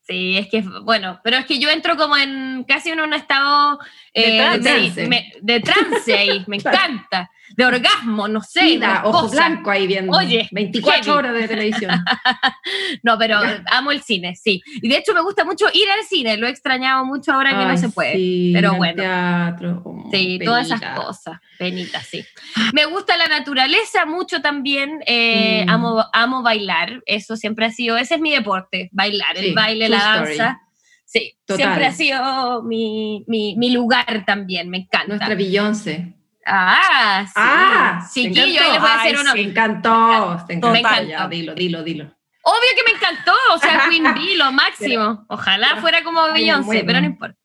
sí, 0.00 0.38
es 0.38 0.48
que, 0.48 0.62
bueno, 0.82 1.20
pero 1.22 1.36
es 1.36 1.44
que 1.44 1.58
yo 1.58 1.68
entro 1.68 1.96
como 1.96 2.16
en 2.16 2.64
casi 2.66 2.88
en 2.88 3.00
un 3.00 3.12
estado 3.12 3.78
eh, 4.14 4.40
De 4.40 4.58
trance. 4.60 5.06
me- 5.08 5.32
de 5.42 5.60
trance 5.60 6.16
ahí, 6.16 6.42
me 6.46 6.58
Claro. 6.62 6.78
encanta. 6.78 7.30
De 7.56 7.64
orgasmo, 7.64 8.28
no 8.28 8.40
sé. 8.42 8.62
Vida, 8.64 9.02
ojo 9.04 9.22
cosa. 9.22 9.34
blanco 9.34 9.70
ahí 9.70 9.86
viendo. 9.86 10.16
Oye, 10.16 10.48
24 10.52 11.02
heavy. 11.02 11.10
horas 11.18 11.34
de 11.34 11.48
televisión. 11.48 11.90
No, 13.02 13.18
pero 13.18 13.38
amo 13.72 13.90
el 13.92 14.02
cine, 14.02 14.34
sí. 14.36 14.62
Y 14.82 14.88
de 14.88 14.96
hecho 14.98 15.14
me 15.14 15.22
gusta 15.22 15.44
mucho 15.44 15.66
ir 15.72 15.88
al 15.90 16.04
cine, 16.04 16.36
lo 16.36 16.46
he 16.46 16.50
extrañado 16.50 17.04
mucho 17.04 17.32
ahora 17.32 17.50
que 17.58 17.64
no 17.64 17.76
se 17.76 17.88
puede. 17.88 18.14
sí, 18.14 18.50
pero 18.54 18.74
bueno. 18.74 19.02
Teatro, 19.02 19.82
oh, 19.84 20.08
Sí, 20.12 20.38
todas 20.44 20.66
esas 20.66 20.80
penita. 20.80 21.00
cosas, 21.00 21.40
penitas, 21.58 22.06
sí. 22.06 22.24
Me 22.72 22.84
gusta 22.86 23.16
la 23.16 23.26
naturaleza 23.26 24.06
mucho 24.06 24.40
también, 24.42 25.00
eh, 25.06 25.64
Mm. 25.66 25.70
amo, 25.70 26.04
amo 26.12 26.42
bailar, 26.42 27.02
eso 27.06 27.36
siempre 27.36 27.66
ha 27.66 27.70
sido, 27.70 27.96
ese 27.96 28.16
es 28.16 28.20
mi 28.20 28.30
deporte, 28.32 28.88
bailar, 28.92 29.36
Sí, 29.36 29.46
el 29.48 29.54
baile, 29.54 29.88
la 29.88 30.14
story. 30.16 30.36
danza. 30.36 30.60
Sí, 31.04 31.34
Total. 31.44 31.56
siempre 31.64 31.86
ha 31.86 31.92
sido 31.92 32.62
mi, 32.62 33.24
mi, 33.26 33.56
mi 33.56 33.70
lugar 33.70 34.24
también, 34.26 34.68
me 34.68 34.78
encanta. 34.78 35.08
Nuestra 35.08 35.34
Beyoncé. 35.34 36.14
Ah, 36.52 37.24
sí. 37.26 37.32
Ah, 37.36 38.08
¿te 38.12 38.20
Chiquillo, 38.22 38.42
ahí 38.42 38.50
encantó? 38.56 38.72
les 38.72 38.80
voy 38.80 38.90
a 38.90 38.94
hacer 39.00 39.14
Ay, 39.14 39.20
uno. 39.22 39.32
Te 39.34 39.40
encantó, 39.42 40.44
te 40.46 40.54
encantó. 40.54 40.78
Total. 40.82 41.08
Ya, 41.08 41.28
dilo, 41.28 41.54
dilo, 41.54 41.82
dilo. 41.82 42.04
Obvio 42.42 42.68
que 42.74 42.90
me 42.92 42.96
encantó, 42.98 43.32
o 43.54 43.58
sea, 43.58 43.84
Queen 43.90 44.14
Bee, 44.14 44.36
lo 44.36 44.50
máximo. 44.52 45.24
Ojalá 45.28 45.76
fuera 45.80 46.02
como 46.02 46.32
Beyoncé, 46.32 46.66
bueno. 46.66 46.82
pero 46.86 47.00
no 47.00 47.06
importa. 47.06 47.36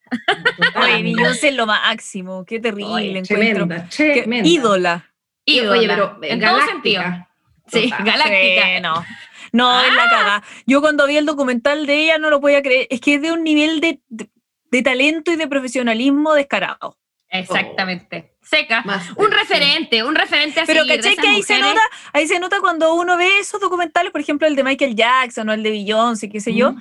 Oye, 0.82 1.04
Beyoncé 1.04 1.50
es 1.50 1.56
lo 1.56 1.66
máximo. 1.66 2.46
Qué 2.46 2.60
terrible. 2.60 3.20
encuentro. 3.20 3.68
Tremenda, 3.68 3.90
Qué 3.96 4.12
tremenda. 4.14 4.50
ídola. 4.50 5.12
Ídola, 5.46 5.72
Oye, 5.80 5.88
pero 5.88 6.20
en 6.24 6.40
todo 6.40 6.62
sentido. 6.62 7.02
galáctica. 7.04 7.30
Sí, 7.68 7.90
Total. 7.90 8.06
galáctica. 8.06 8.62
Sí, 8.76 8.82
no. 8.82 9.06
No, 9.52 9.82
es 9.82 9.94
la 9.94 10.10
cagada. 10.10 10.44
Yo 10.66 10.82
cuando 10.82 11.08
vi 11.08 11.18
el 11.18 11.26
documental 11.26 11.86
de 11.86 11.96
ella 12.04 12.18
no 12.18 12.30
lo 12.30 12.42
podía 12.42 12.62
creer. 12.62 12.88
Es 12.90 13.00
que 13.02 13.16
es 13.16 13.22
de 13.22 13.32
un 13.32 13.44
nivel 13.44 13.80
de, 13.80 14.02
de, 14.10 14.30
de 14.72 14.82
talento 14.82 15.32
y 15.32 15.36
de 15.36 15.48
profesionalismo 15.48 16.34
descarado. 16.34 16.98
Exactamente. 17.30 18.35
Seca. 18.50 18.84
Más, 18.86 19.10
Un 19.18 19.26
sí. 19.28 19.32
referente, 19.32 20.04
un 20.04 20.16
referente 20.16 20.60
a 20.62 20.66
Pero 20.66 20.82
seguir 20.84 20.92
de 20.94 20.98
¿cachai 21.00 21.14
esas 21.14 21.24
que 21.26 21.30
ahí 21.32 21.44
se 21.44 21.60
nota? 21.60 21.82
Ahí 22.14 22.28
se 22.28 22.40
nota 22.40 22.60
cuando 22.62 22.94
uno 22.94 23.18
ve 23.18 23.40
esos 23.40 23.60
documentales, 23.60 24.12
por 24.12 24.22
ejemplo, 24.22 24.48
el 24.48 24.56
de 24.56 24.64
Michael 24.64 24.96
Jackson 24.96 25.50
o 25.50 25.54
el 25.54 25.64
de 25.64 25.72
Beyoncé, 25.72 26.30
qué 26.30 26.40
sé 26.40 26.54
yo, 26.54 26.76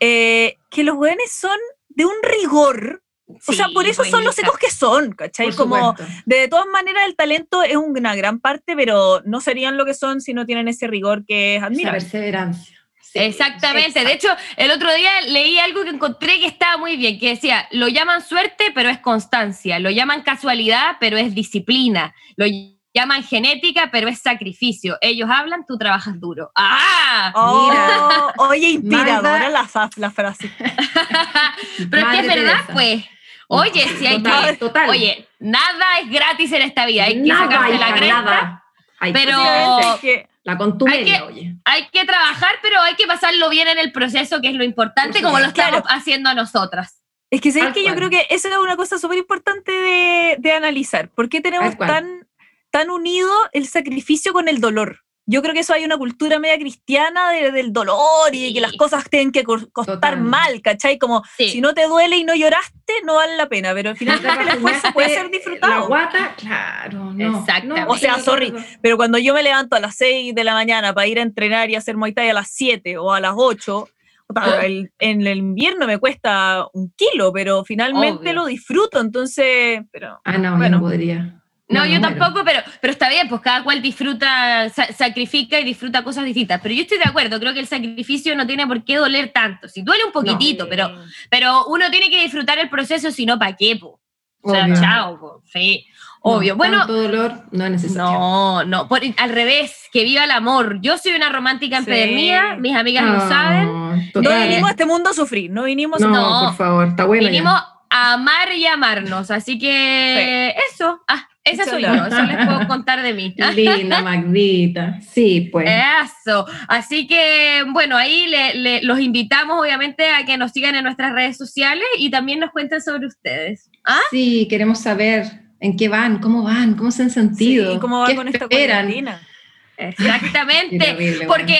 eh, 0.00 0.56
que 0.70 0.82
los 0.84 0.96
jóvenes 0.96 1.30
son 1.32 1.58
de 1.88 2.04
un 2.04 2.14
rigor. 2.22 3.02
o 3.46 3.52
sea, 3.52 3.68
por 3.68 3.86
eso 3.86 4.04
son 4.04 4.24
los 4.24 4.34
secos 4.34 4.58
que 4.58 4.70
son, 4.70 5.12
¿cachai? 5.12 5.46
Por 5.46 5.56
Como, 5.56 5.90
supuesto. 5.92 6.14
de 6.26 6.48
todas 6.48 6.66
maneras, 6.66 7.04
el 7.06 7.16
talento 7.16 7.62
es 7.62 7.76
una 7.76 8.14
gran 8.14 8.38
parte, 8.40 8.76
pero 8.76 9.22
no 9.24 9.40
serían 9.40 9.76
lo 9.76 9.86
que 9.86 9.94
son 9.94 10.20
si 10.20 10.34
no 10.34 10.44
tienen 10.44 10.68
ese 10.68 10.86
rigor 10.88 11.24
que 11.24 11.56
es 11.56 11.62
Esa 11.62 11.90
perseverancia. 11.90 12.83
Exactamente. 13.14 14.04
De 14.04 14.12
hecho, 14.12 14.28
el 14.56 14.70
otro 14.70 14.92
día 14.94 15.20
leí 15.28 15.58
algo 15.58 15.82
que 15.84 15.90
encontré 15.90 16.40
que 16.40 16.46
estaba 16.46 16.76
muy 16.76 16.96
bien, 16.96 17.18
que 17.18 17.28
decía, 17.30 17.68
lo 17.70 17.88
llaman 17.88 18.22
suerte, 18.22 18.72
pero 18.74 18.88
es 18.90 18.98
constancia. 18.98 19.78
Lo 19.78 19.90
llaman 19.90 20.22
casualidad, 20.22 20.96
pero 21.00 21.16
es 21.16 21.34
disciplina. 21.34 22.14
Lo 22.36 22.46
llaman 22.92 23.22
genética, 23.24 23.88
pero 23.92 24.08
es 24.08 24.20
sacrificio. 24.20 24.96
Ellos 25.00 25.28
hablan, 25.30 25.64
tú 25.66 25.76
trabajas 25.78 26.18
duro. 26.20 26.50
¡Ah! 26.54 27.32
Oh, 27.34 27.68
Mira. 27.70 28.32
oye, 28.48 28.68
inspiradora 28.70 29.48
la, 29.48 29.68
la 29.96 30.10
frase. 30.10 30.50
pero 31.90 32.08
es 32.10 32.14
que 32.14 32.20
es 32.20 32.26
verdad, 32.26 32.60
pues. 32.72 33.04
Oye, 33.48 33.88
si 33.98 34.06
hay 34.06 34.22
Total, 34.22 34.50
que... 34.50 34.56
total. 34.56 34.90
Oye, 34.90 35.28
nada 35.38 35.98
es 36.00 36.10
gratis 36.10 36.50
en 36.52 36.62
esta 36.62 36.86
vida. 36.86 37.04
Hay 37.04 37.14
que 37.22 37.28
nada, 37.28 37.50
sacarse 37.50 37.78
la 37.78 37.94
cresta. 37.94 38.22
nada. 38.22 38.64
Pero- 39.12 39.98
que- 40.00 40.28
La 40.44 40.56
contumelia, 40.58 41.14
Hay 41.14 41.20
que- 41.20 41.26
oye. 41.26 41.56
Hay 41.64 41.88
que 41.88 42.04
trabajar, 42.04 42.56
pero 42.62 42.80
hay 42.80 42.94
que 42.94 43.06
pasarlo 43.06 43.48
bien 43.50 43.66
en 43.68 43.78
el 43.78 43.92
proceso, 43.92 44.40
que 44.40 44.48
es 44.48 44.54
lo 44.54 44.62
importante, 44.64 45.20
Por 45.20 45.22
como 45.28 45.38
lo 45.40 45.46
estamos 45.46 45.82
haciendo 45.88 46.32
nosotras. 46.34 47.02
Es 47.30 47.40
que 47.40 47.50
sabes 47.50 47.72
que 47.74 47.84
yo 47.84 47.94
creo 47.94 48.10
que 48.10 48.26
eso 48.30 48.48
es 48.48 48.56
una 48.58 48.76
cosa 48.76 48.98
súper 48.98 49.18
importante 49.18 49.72
de, 49.72 50.36
de 50.38 50.52
analizar. 50.52 51.08
¿Por 51.08 51.28
qué 51.28 51.40
tenemos 51.40 51.76
tan, 51.78 52.28
tan 52.70 52.90
unido 52.90 53.30
el 53.52 53.66
sacrificio 53.66 54.32
con 54.32 54.46
el 54.48 54.60
dolor? 54.60 55.03
Yo 55.26 55.40
creo 55.40 55.54
que 55.54 55.60
eso 55.60 55.72
hay 55.72 55.84
una 55.84 55.96
cultura 55.96 56.38
media 56.38 56.58
cristiana 56.58 57.30
de- 57.30 57.50
del 57.50 57.72
dolor 57.72 58.34
y 58.34 58.46
de 58.48 58.52
que 58.52 58.60
las 58.60 58.72
cosas 58.74 59.08
tienen 59.08 59.32
que 59.32 59.42
cos- 59.42 59.68
costar 59.72 59.94
Total. 59.96 60.20
mal, 60.20 60.60
¿cachai? 60.60 60.98
Como 60.98 61.22
Sí. 61.38 61.48
si 61.48 61.60
no 61.62 61.72
te 61.72 61.86
duele 61.86 62.16
y 62.18 62.24
no 62.24 62.34
lloraste, 62.34 62.92
no 63.04 63.14
vale 63.14 63.36
la 63.36 63.48
pena, 63.48 63.72
pero 63.72 63.90
al 63.90 63.96
final 63.96 64.20
el 64.22 64.48
esfuerzo 64.48 64.88
puede 64.94 65.08
ser 65.08 65.24
La 65.24 65.30
disfrutado. 65.30 65.86
guata, 65.88 66.34
claro, 66.36 67.12
no. 67.14 67.38
Exactamente. 67.40 67.90
O 67.90 67.96
sea, 67.96 68.18
sorry. 68.18 68.52
Pero 68.82 68.96
cuando 68.98 69.16
yo 69.16 69.32
me 69.32 69.42
levanto 69.42 69.76
a 69.76 69.80
las 69.80 69.94
6 69.96 70.34
de 70.34 70.44
la 70.44 70.52
mañana 70.52 70.92
para 70.92 71.06
ir 71.06 71.18
a 71.18 71.22
entrenar 71.22 71.70
y 71.70 71.74
hacer 71.76 71.96
Muay 71.96 72.12
Thai 72.12 72.28
a 72.28 72.34
las 72.34 72.48
7 72.50 72.98
o 72.98 73.10
a 73.10 73.18
las 73.20 73.32
8, 73.34 73.88
puta, 74.26 74.64
el- 74.66 74.90
en 74.98 75.26
el 75.26 75.38
invierno 75.38 75.86
me 75.86 75.98
cuesta 75.98 76.66
un 76.74 76.92
kilo, 76.96 77.32
pero 77.32 77.64
finalmente 77.64 78.20
Obvio. 78.30 78.32
lo 78.34 78.46
disfruto, 78.46 79.00
entonces, 79.00 79.80
pero 79.90 80.20
Ah, 80.24 80.36
no, 80.36 80.56
Bueno. 80.58 80.64
yo 80.64 80.70
no 80.70 80.80
podría. 80.82 81.40
No, 81.74 81.82
me 81.84 81.92
yo 81.92 82.00
muero. 82.00 82.16
tampoco, 82.16 82.44
pero, 82.44 82.60
pero 82.80 82.92
está 82.92 83.08
bien, 83.08 83.28
pues 83.28 83.40
cada 83.40 83.62
cual 83.62 83.82
disfruta, 83.82 84.68
sa- 84.70 84.92
sacrifica 84.92 85.58
y 85.60 85.64
disfruta 85.64 86.02
cosas 86.04 86.24
distintas. 86.24 86.60
Pero 86.62 86.74
yo 86.74 86.82
estoy 86.82 86.98
de 86.98 87.04
acuerdo, 87.08 87.38
creo 87.40 87.52
que 87.54 87.60
el 87.60 87.66
sacrificio 87.66 88.34
no 88.36 88.46
tiene 88.46 88.66
por 88.66 88.84
qué 88.84 88.96
doler 88.96 89.30
tanto. 89.32 89.68
Si 89.68 89.82
duele 89.82 90.04
un 90.04 90.12
poquitito, 90.12 90.68
pero, 90.68 90.90
pero 91.30 91.66
uno 91.66 91.90
tiene 91.90 92.10
que 92.10 92.20
disfrutar 92.22 92.58
el 92.58 92.68
proceso, 92.68 93.10
si 93.10 93.26
no, 93.26 93.38
¿para 93.38 93.54
qué? 93.56 93.76
Po? 93.76 94.00
O 94.46 94.50
sea, 94.50 94.64
Obvio. 94.64 94.74
chao, 94.78 95.18
po, 95.18 95.42
sí, 95.50 95.86
No, 96.22 96.32
obvio. 96.32 96.54
bueno, 96.54 96.78
Tanto 96.80 96.92
dolor 97.02 97.32
no 97.50 97.64
es 97.64 97.70
necesario. 97.70 98.10
no, 98.12 98.64
no, 98.64 98.88
por- 98.88 99.00
al 99.16 99.30
revés, 99.30 99.88
que 99.90 100.04
viva 100.04 100.24
el 100.24 100.30
amor. 100.32 100.80
Yo 100.82 100.98
soy 100.98 101.12
una 101.14 101.30
romántica 101.30 101.76
Sí. 101.78 101.84
empedernida, 101.84 102.56
mis 102.56 102.76
amigas 102.76 103.04
lo 103.04 103.16
Ah, 103.22 103.28
saben. 103.28 103.66
no 103.72 104.02
total. 104.12 104.46
vinimos 104.48 104.68
a 104.68 104.72
este 104.72 104.84
mundo 104.84 105.08
a 105.10 105.14
sufrir, 105.14 105.50
no 105.50 105.62
vinimos 105.64 105.98
No, 106.00 106.08
No. 106.08 106.46
por 106.48 106.56
favor, 106.58 106.88
está 106.88 107.04
bueno. 107.06 107.22
ya. 107.22 107.30
Vinimos 107.30 107.54
a 107.88 108.12
amar 108.14 108.52
y 108.52 108.66
amarnos, 108.66 109.30
así 109.30 109.58
que 109.58 110.54
eso, 110.70 111.00
ah, 111.08 111.26
esa 111.44 111.64
soy 111.66 111.82
yo, 111.82 111.92
eso 112.06 112.22
les 112.22 112.46
puedo 112.46 112.66
contar 112.68 113.02
de 113.02 113.12
mí. 113.12 113.34
Linda, 113.54 114.00
Magdita. 114.02 114.98
Sí, 115.02 115.48
pues. 115.52 115.68
Eso. 115.70 116.46
Así 116.68 117.06
que, 117.06 117.64
bueno, 117.68 117.96
ahí 117.96 118.26
le- 118.26 118.54
le- 118.54 118.82
los 118.82 118.98
invitamos, 119.00 119.60
obviamente, 119.60 120.08
a 120.10 120.24
que 120.24 120.38
nos 120.38 120.52
sigan 120.52 120.74
en 120.74 120.84
nuestras 120.84 121.12
redes 121.12 121.36
sociales 121.36 121.84
y 121.98 122.10
también 122.10 122.40
nos 122.40 122.50
cuenten 122.50 122.80
sobre 122.80 123.06
ustedes. 123.06 123.70
¿Ah? 123.84 124.00
Sí, 124.10 124.46
queremos 124.48 124.80
saber 124.80 125.24
en 125.60 125.76
qué 125.76 125.88
van, 125.88 126.18
cómo 126.18 126.42
van, 126.42 126.74
cómo 126.76 126.90
se 126.90 127.02
han 127.02 127.10
sentido. 127.10 127.74
Sí, 127.74 127.78
¿Cómo 127.78 128.00
va 128.00 128.06
qué 128.08 128.16
con 128.16 128.28
esta 128.28 128.44
esperan. 128.44 128.88
Qué 129.76 129.86
Exactamente. 129.88 131.24
Porque 131.26 131.58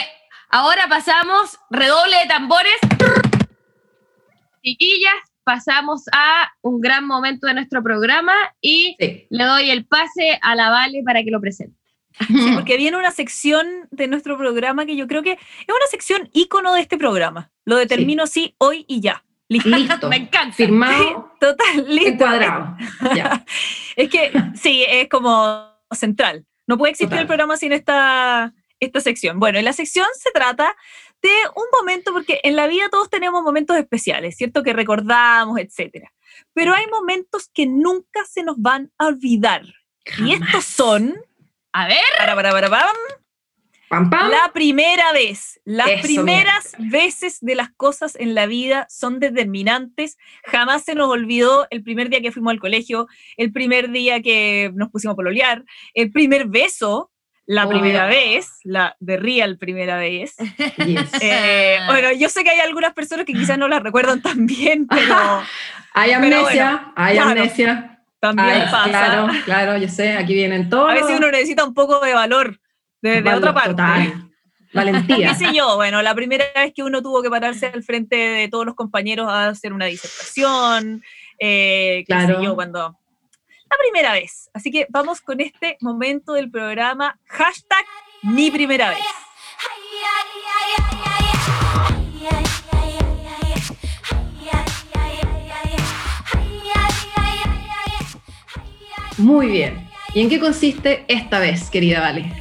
ahora 0.50 0.86
pasamos, 0.88 1.58
redoble 1.70 2.16
de 2.22 2.26
tambores. 2.28 2.76
Chiquillas, 4.62 5.12
pasamos 5.44 6.02
a 6.12 6.50
un 6.62 6.80
gran 6.80 7.06
momento 7.06 7.46
de 7.46 7.54
nuestro 7.54 7.82
programa 7.82 8.34
y 8.60 8.96
Sí. 8.98 9.26
le 9.30 9.44
doy 9.44 9.70
el 9.70 9.86
pase 9.86 10.38
a 10.42 10.54
la 10.54 10.70
Vale 10.70 11.02
para 11.04 11.22
que 11.22 11.30
lo 11.30 11.40
presente. 11.40 11.78
Sí, 12.26 12.26
porque 12.54 12.76
viene 12.76 12.96
una 12.96 13.10
sección 13.10 13.66
de 13.90 14.06
nuestro 14.08 14.36
programa 14.38 14.86
que 14.86 14.96
yo 14.96 15.06
creo 15.06 15.22
que 15.22 15.32
es 15.32 15.38
una 15.68 15.86
sección 15.90 16.28
ícono 16.32 16.74
de 16.74 16.80
este 16.80 16.96
programa. 16.98 17.50
Lo 17.64 17.76
determino 17.76 18.22
así 18.24 18.54
hoy 18.58 18.84
y 18.88 19.00
ya. 19.00 19.24
Listo. 19.48 19.68
Listo. 19.68 20.08
Me 20.08 20.16
encanta. 20.16 20.54
Firmado, 20.56 21.32
Total, 21.38 21.84
listo. 21.88 22.08
encuadrado. 22.10 22.76
Ya. 23.14 23.44
Es 23.96 24.08
que 24.08 24.32
sí, 24.54 24.84
es 24.88 25.08
como 25.08 25.68
central. 25.92 26.44
No 26.66 26.78
puede 26.78 26.92
existir 26.92 27.08
Total. 27.10 27.20
el 27.22 27.26
programa 27.26 27.56
sin 27.56 27.72
esta, 27.72 28.52
esta 28.80 29.00
sección. 29.00 29.38
Bueno, 29.38 29.58
y 29.58 29.62
la 29.62 29.72
sección 29.72 30.06
se 30.18 30.30
trata 30.32 30.74
de 31.24 31.30
un 31.56 31.64
momento, 31.80 32.12
porque 32.12 32.38
en 32.42 32.54
la 32.54 32.66
vida 32.66 32.88
todos 32.90 33.08
tenemos 33.08 33.42
momentos 33.42 33.76
especiales, 33.78 34.36
¿cierto? 34.36 34.62
Que 34.62 34.72
recordamos, 34.74 35.58
etcétera. 35.58 36.12
Pero 36.52 36.74
hay 36.74 36.86
momentos 36.88 37.48
que 37.52 37.66
nunca 37.66 38.24
se 38.28 38.42
nos 38.42 38.56
van 38.58 38.92
a 38.98 39.06
olvidar. 39.06 39.62
Y 40.18 40.32
estos 40.34 40.48
Jamás. 40.48 40.64
son, 40.66 41.14
A 41.72 41.88
ver, 41.88 41.96
para, 42.18 42.34
para, 42.34 42.50
para, 42.52 42.68
pam, 42.68 42.96
Pam, 43.88 44.10
pam. 44.10 44.30
la 44.30 44.52
primera 44.52 45.12
vez. 45.12 45.60
Las 45.64 45.88
Eso, 45.88 46.02
primeras 46.02 46.74
veces 46.78 47.38
de 47.40 47.54
las 47.54 47.70
cosas 47.74 48.16
en 48.16 48.34
la 48.34 48.46
vida 48.46 48.86
son 48.90 49.18
determinantes. 49.18 50.16
Jamás 50.44 50.84
se 50.84 50.94
nos 50.94 51.08
olvidó 51.08 51.66
el 51.70 51.82
primer 51.82 52.10
día 52.10 52.20
que 52.20 52.32
fuimos 52.32 52.50
al 52.52 52.60
colegio, 52.60 53.06
el 53.36 53.50
primer 53.52 53.90
día 53.90 54.20
que 54.20 54.70
nos 54.74 54.90
pusimos 54.90 55.14
a 55.14 55.16
pololear, 55.16 55.64
el 55.94 56.10
primer 56.12 56.48
beso, 56.48 57.10
la 57.46 57.66
Oh. 57.66 57.68
primera 57.68 58.06
vez, 58.06 58.48
la 58.64 58.96
de 59.00 59.16
real 59.16 59.58
primera 59.58 59.98
vez. 59.98 60.34
Yes. 60.86 61.10
Eh, 61.20 61.78
bueno, 61.86 62.12
yo 62.12 62.28
sé 62.28 62.42
que 62.44 62.50
hay 62.50 62.60
algunas 62.60 62.94
personas 62.94 63.26
que 63.26 63.32
quizás 63.32 63.58
no 63.58 63.68
las 63.68 63.82
recuerdan 63.82 64.22
tan 64.22 64.46
bien, 64.46 64.86
pero 64.90 65.42
Hay 65.94 66.10
pero 66.10 66.16
amnesia, 66.38 66.70
bueno, 66.70 66.92
hay 66.96 67.14
claro. 67.16 67.30
amnesia. 67.30 68.00
también 68.20 68.64
pasa. 68.70 68.88
Claro, 68.88 69.28
claro, 69.44 69.76
yo 69.78 69.88
sé, 69.88 70.14
aquí 70.14 70.34
vienen 70.34 70.68
todos. 70.70 70.90
A 70.90 70.94
veces 70.94 71.16
uno 71.18 71.30
necesita 71.30 71.64
un 71.64 71.74
poco 71.74 72.00
de 72.00 72.14
valor 72.14 72.58
de, 73.02 73.10
de 73.16 73.20
Valor 73.20 73.38
otra 73.38 73.52
parte. 73.54 73.70
total. 73.72 74.30
Valentía. 74.72 75.28
¿Qué 75.28 75.34
sé 75.34 75.54
yo? 75.54 75.76
Bueno, 75.76 76.00
la 76.02 76.14
primera 76.14 76.44
vez 76.54 76.72
que 76.74 76.82
uno 76.82 77.02
tuvo 77.02 77.22
que 77.22 77.28
pararse 77.30 77.66
al 77.66 77.82
frente 77.82 78.16
de 78.16 78.48
todos 78.48 78.64
los 78.66 78.74
compañeros 78.74 79.28
a 79.28 79.48
hacer 79.48 79.72
una 79.74 79.84
disertación, 79.84 81.02
eh, 81.38 82.04
qué 82.08 82.12
sé 82.14 82.24
Claro. 82.26 82.42
yo, 82.42 82.54
cuando... 82.54 82.96
La 83.74 83.90
primera 83.90 84.12
vez. 84.12 84.50
Así 84.54 84.70
que 84.70 84.86
vamos 84.88 85.20
con 85.20 85.40
este 85.40 85.76
momento 85.80 86.34
del 86.34 86.48
programa, 86.48 87.18
hashtag 87.26 87.84
mi 88.22 88.48
primera 88.52 88.90
vez. 88.90 88.98
Muy 99.18 99.48
bien. 99.48 99.88
¿Y 100.14 100.20
en 100.20 100.28
qué 100.28 100.38
consiste 100.38 101.04
esta 101.08 101.40
vez, 101.40 101.68
querida 101.68 101.98
Vale? 101.98 102.32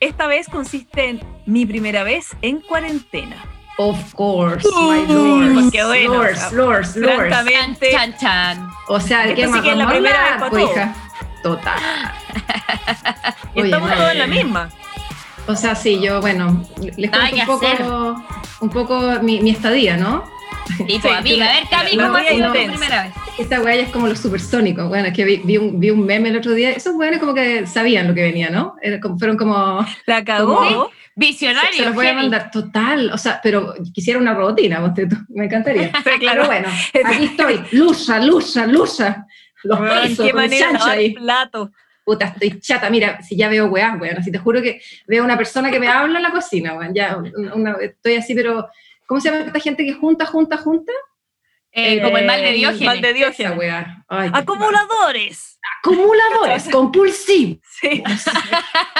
Esta 0.00 0.26
vez 0.26 0.48
consiste 0.50 1.08
en 1.08 1.20
mi 1.46 1.64
primera 1.64 2.04
vez 2.04 2.36
en 2.42 2.60
cuarentena. 2.60 3.53
Of 3.76 4.14
course, 4.14 4.64
Uy, 4.68 5.00
my 5.00 5.12
lords. 5.12 5.62
porque 5.64 5.84
bueno, 5.84 6.14
lords, 6.14 6.36
o 6.38 6.40
sea, 6.40 6.50
lords, 6.52 6.96
lords. 6.96 7.16
Francamente, 7.16 7.90
chan, 7.90 8.16
chan. 8.18 8.68
O 8.88 9.00
sea, 9.00 9.26
¿de 9.26 9.30
Esto 9.32 9.34
qué 9.40 9.46
sí 9.46 9.50
más 9.52 9.62
que 9.62 9.68
la 9.68 9.74
vamos 9.74 9.86
a 9.86 9.92
primera 9.94 10.22
vez 10.22 10.30
hablar, 10.42 10.50
para? 10.74 10.94
Total. 11.42 11.80
y 13.54 13.60
Oye, 13.60 13.70
estamos 13.70 13.92
todos 13.92 14.12
en 14.12 14.18
la 14.18 14.26
misma. 14.26 14.70
O 15.46 15.56
sea, 15.56 15.74
sí, 15.74 16.00
yo, 16.00 16.20
bueno, 16.20 16.64
les 16.96 17.10
cuento 17.10 17.34
un 17.36 17.46
poco, 17.46 17.66
hacer. 17.66 17.82
un 18.60 18.70
poco 18.70 19.02
mi, 19.22 19.40
mi 19.40 19.50
estadía, 19.50 19.96
¿no? 19.96 20.24
Y 20.86 20.98
pues, 20.98 21.12
amiga, 21.18 21.50
a 21.50 21.52
ver, 21.54 21.64
Cami, 21.68 21.92
La 21.96 22.06
¿cómo 22.06 22.18
tu 22.18 22.32
intensa. 22.32 22.72
primera 22.72 23.02
vez? 23.04 23.12
Esta 23.38 23.60
weá 23.60 23.74
ya 23.76 23.82
es 23.82 23.90
como 23.90 24.06
los 24.06 24.20
supersónicos. 24.20 24.88
Bueno, 24.88 25.08
es 25.08 25.12
que 25.14 25.24
vi, 25.24 25.36
vi 25.44 25.58
un, 25.58 25.78
vi 25.80 25.90
un 25.90 26.06
meme 26.06 26.28
el 26.30 26.36
otro 26.36 26.52
día. 26.52 26.70
Esos 26.70 26.94
weones 26.94 27.18
como 27.18 27.34
que 27.34 27.66
sabían 27.66 28.06
lo 28.08 28.14
que 28.14 28.22
venía, 28.22 28.48
¿no? 28.48 28.76
Era 28.80 29.00
como- 29.00 29.18
fueron 29.18 29.36
como. 29.36 29.84
La 30.06 30.24
cagó. 30.24 30.90
Visionario. 31.16 31.70
Se, 31.72 31.78
se 31.78 31.84
los 31.86 31.94
voy 31.94 32.06
a 32.08 32.14
mandar 32.14 32.50
total. 32.50 33.10
O 33.12 33.18
sea, 33.18 33.40
pero 33.42 33.74
quisiera 33.92 34.18
una 34.18 34.34
robotina, 34.34 34.80
me 35.28 35.44
encantaría. 35.44 35.88
Sí, 35.88 35.92
Pero 36.04 36.18
claro. 36.18 36.46
bueno, 36.46 36.68
aquí 37.04 37.24
estoy. 37.24 37.60
Lusa, 37.72 38.18
lusa, 38.20 38.66
lusa. 38.66 39.26
Los 39.62 39.80
Weón, 39.80 40.02
besos 40.02 40.26
qué 40.26 40.32
manera 40.32 40.68
ahí. 40.84 41.14
plato. 41.14 41.70
Puta, 42.04 42.26
estoy 42.26 42.60
chata. 42.60 42.90
Mira, 42.90 43.22
si 43.22 43.36
ya 43.36 43.48
veo 43.48 43.66
weá, 43.66 43.96
weón. 43.98 44.18
Así 44.18 44.30
te 44.30 44.38
juro 44.38 44.60
que 44.60 44.80
veo 45.06 45.24
una 45.24 45.38
persona 45.38 45.70
que 45.70 45.80
me 45.80 45.88
habla 45.88 46.18
en 46.18 46.22
la 46.22 46.30
cocina, 46.32 46.74
weón. 46.74 46.92
Ya, 46.94 47.16
una- 47.16 47.54
una- 47.54 47.76
estoy 47.80 48.16
así, 48.16 48.34
pero. 48.34 48.68
¿Cómo 49.06 49.20
se 49.20 49.30
llama 49.30 49.44
esta 49.44 49.60
gente 49.60 49.84
que 49.84 49.92
junta, 49.92 50.24
junta, 50.26 50.56
junta? 50.56 50.92
Eh, 51.76 52.00
como 52.00 52.18
el 52.18 52.24
mal 52.26 52.40
de 52.40 52.52
Diógenes. 52.52 52.86
mal 52.86 53.00
de 53.00 53.08
Esa 53.10 53.16
Diógenes. 53.18 53.58
weá. 53.58 54.04
Ay, 54.08 54.30
Acumuladores. 54.32 55.58
Acumuladores, 55.80 56.68
compulsivos. 56.70 57.58
Sí. 57.80 58.02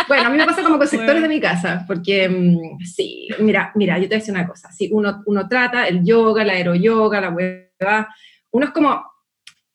Bueno, 0.09 0.27
a 0.27 0.31
mí 0.31 0.37
me 0.37 0.45
pasa 0.45 0.63
como 0.63 0.77
con 0.79 0.89
sectores 0.89 1.23
de 1.23 1.29
mi 1.29 1.41
casa, 1.41 1.85
porque 1.87 2.29
mm, 2.29 2.85
sí, 2.85 3.29
mira, 3.39 3.71
mira, 3.77 3.97
yo 3.99 4.03
te 4.05 4.09
voy 4.09 4.17
a 4.17 4.19
decir 4.19 4.35
una 4.35 4.47
cosa, 4.47 4.71
sí, 4.73 4.91
uno, 4.93 5.23
uno 5.27 5.49
trata 5.49 5.87
el 5.87 6.05
yoga, 6.05 6.45
la 6.45 6.55
aeroyoga, 6.55 7.21
la 7.21 7.31
hueva, 7.31 8.09
uno 8.51 8.67
es 8.67 8.73
como, 8.73 9.03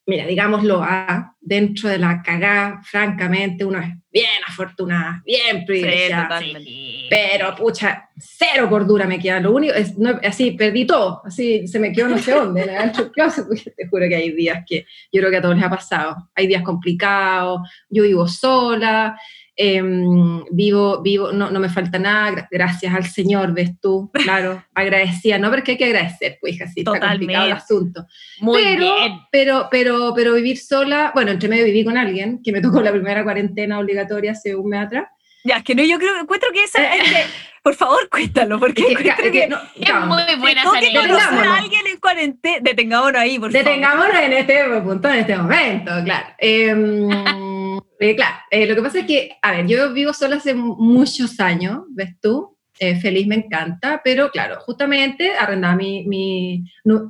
mira, 0.09 0.25
digámoslo, 0.25 0.81
ah, 0.83 1.35
dentro 1.39 1.87
de 1.87 1.99
la 1.99 2.21
cagá, 2.21 2.81
francamente, 2.83 3.63
uno 3.63 3.79
es 3.79 3.89
bien 4.11 4.43
afortunado, 4.47 5.21
bien 5.23 5.65
privilegiado, 5.65 6.23
totalmente. 6.23 7.07
pero 7.09 7.55
pucha, 7.55 8.09
cero 8.17 8.67
cordura 8.67 9.05
me 9.05 9.19
queda, 9.19 9.39
lo 9.39 9.53
único 9.53 9.73
es, 9.73 9.97
no, 9.97 10.19
así, 10.23 10.51
perdí 10.51 10.85
todo, 10.85 11.21
así, 11.23 11.67
se 11.67 11.79
me 11.79 11.91
quedó 11.91 12.09
no 12.09 12.17
sé 12.17 12.31
dónde, 12.31 12.63
en 12.63 12.69
el 12.79 12.91
te 12.91 13.87
juro 13.87 14.07
que 14.09 14.15
hay 14.15 14.31
días 14.31 14.63
que 14.67 14.85
yo 15.11 15.21
creo 15.21 15.29
que 15.29 15.37
a 15.37 15.41
todos 15.41 15.55
les 15.55 15.63
ha 15.63 15.69
pasado, 15.69 16.29
hay 16.33 16.47
días 16.47 16.63
complicados, 16.63 17.61
yo 17.89 18.03
vivo 18.03 18.27
sola, 18.27 19.17
em, 19.61 20.45
vivo, 20.51 21.01
vivo, 21.01 21.33
no, 21.33 21.51
no 21.51 21.59
me 21.59 21.67
falta 21.67 21.99
nada, 21.99 22.31
gra- 22.31 22.47
gracias 22.49 22.95
al 22.95 23.05
Señor, 23.05 23.53
ves 23.53 23.71
tú, 23.81 24.09
claro, 24.23 24.63
agradecida, 24.73 25.37
no, 25.37 25.49
pero 25.49 25.59
es 25.59 25.63
que 25.65 25.71
hay 25.71 25.77
que 25.77 25.85
agradecer, 25.85 26.37
pues 26.39 26.53
hija, 26.55 26.67
sí, 26.67 26.79
está 26.79 26.97
complicado 26.97 27.45
el 27.45 27.51
asunto. 27.51 28.05
Muy 28.39 28.63
pero, 28.63 28.95
bien. 28.95 29.13
pero, 29.31 29.67
pero, 29.69 30.13
pero 30.15 30.33
vivir 30.35 30.57
sola, 30.57 31.11
bueno, 31.13 31.31
entre 31.31 31.49
medio 31.49 31.65
viví 31.65 31.83
con 31.83 31.97
alguien, 31.97 32.41
que 32.41 32.53
me 32.53 32.61
tocó 32.61 32.81
la 32.81 32.91
primera 32.91 33.21
cuarentena 33.23 33.79
obligatoria 33.79 34.31
hace 34.31 34.55
un 34.55 34.69
mes 34.69 34.85
atrás, 34.85 35.07
Ya, 35.43 35.57
es 35.57 35.63
que 35.63 35.75
no, 35.75 35.83
yo 35.83 35.97
creo, 35.99 36.19
encuentro 36.21 36.49
que 36.53 36.63
esa 36.63 36.95
es 36.95 37.03
que, 37.03 37.23
por 37.69 37.75
favor, 37.75 38.09
cuéntalo, 38.09 38.59
porque 38.59 38.81
Es 38.81 38.97
que- 38.97 39.03
que 39.15 39.31
que, 39.31 39.47
no, 39.47 39.57
Es 39.75 39.93
muy 40.07 40.23
buena 40.39 40.63
anécdota. 40.63 40.71
conocer 40.71 40.73
a 40.73 40.81
Detengámonos. 40.81 41.57
alguien 41.59 41.81
en 41.88 41.99
cuarentena, 41.99 42.57
detengámonos 42.61 43.21
ahí, 43.21 43.38
por 43.39 43.51
favor. 43.51 43.65
Detengámonos 43.65 44.15
en 44.17 44.33
este 44.33 44.63
punto, 44.81 45.07
en 45.09 45.15
este 45.19 45.35
momento, 45.38 45.91
claro. 46.03 46.27
Em, 46.39 47.09
eh, 47.99 48.15
claro, 48.15 48.35
eh, 48.49 48.65
lo 48.65 48.75
que 48.75 48.81
pasa 48.81 48.99
es 48.99 49.05
que, 49.05 49.38
a 49.39 49.51
ver, 49.51 49.67
yo 49.67 49.93
vivo 49.93 50.13
sola 50.13 50.38
hace 50.38 50.55
muchos 50.55 51.39
años, 51.39 51.81
¿ves 51.89 52.19
tú? 52.19 52.57
Eh, 52.79 52.99
feliz, 52.99 53.27
me 53.27 53.35
encanta, 53.35 54.01
pero 54.03 54.31
claro, 54.31 54.59
justamente 54.61 55.35
arrendaba 55.38 55.75
mi, 55.75 56.05
mi 56.07 56.63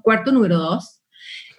cuarto 0.04 0.32
número 0.34 0.58
dos. 0.58 1.01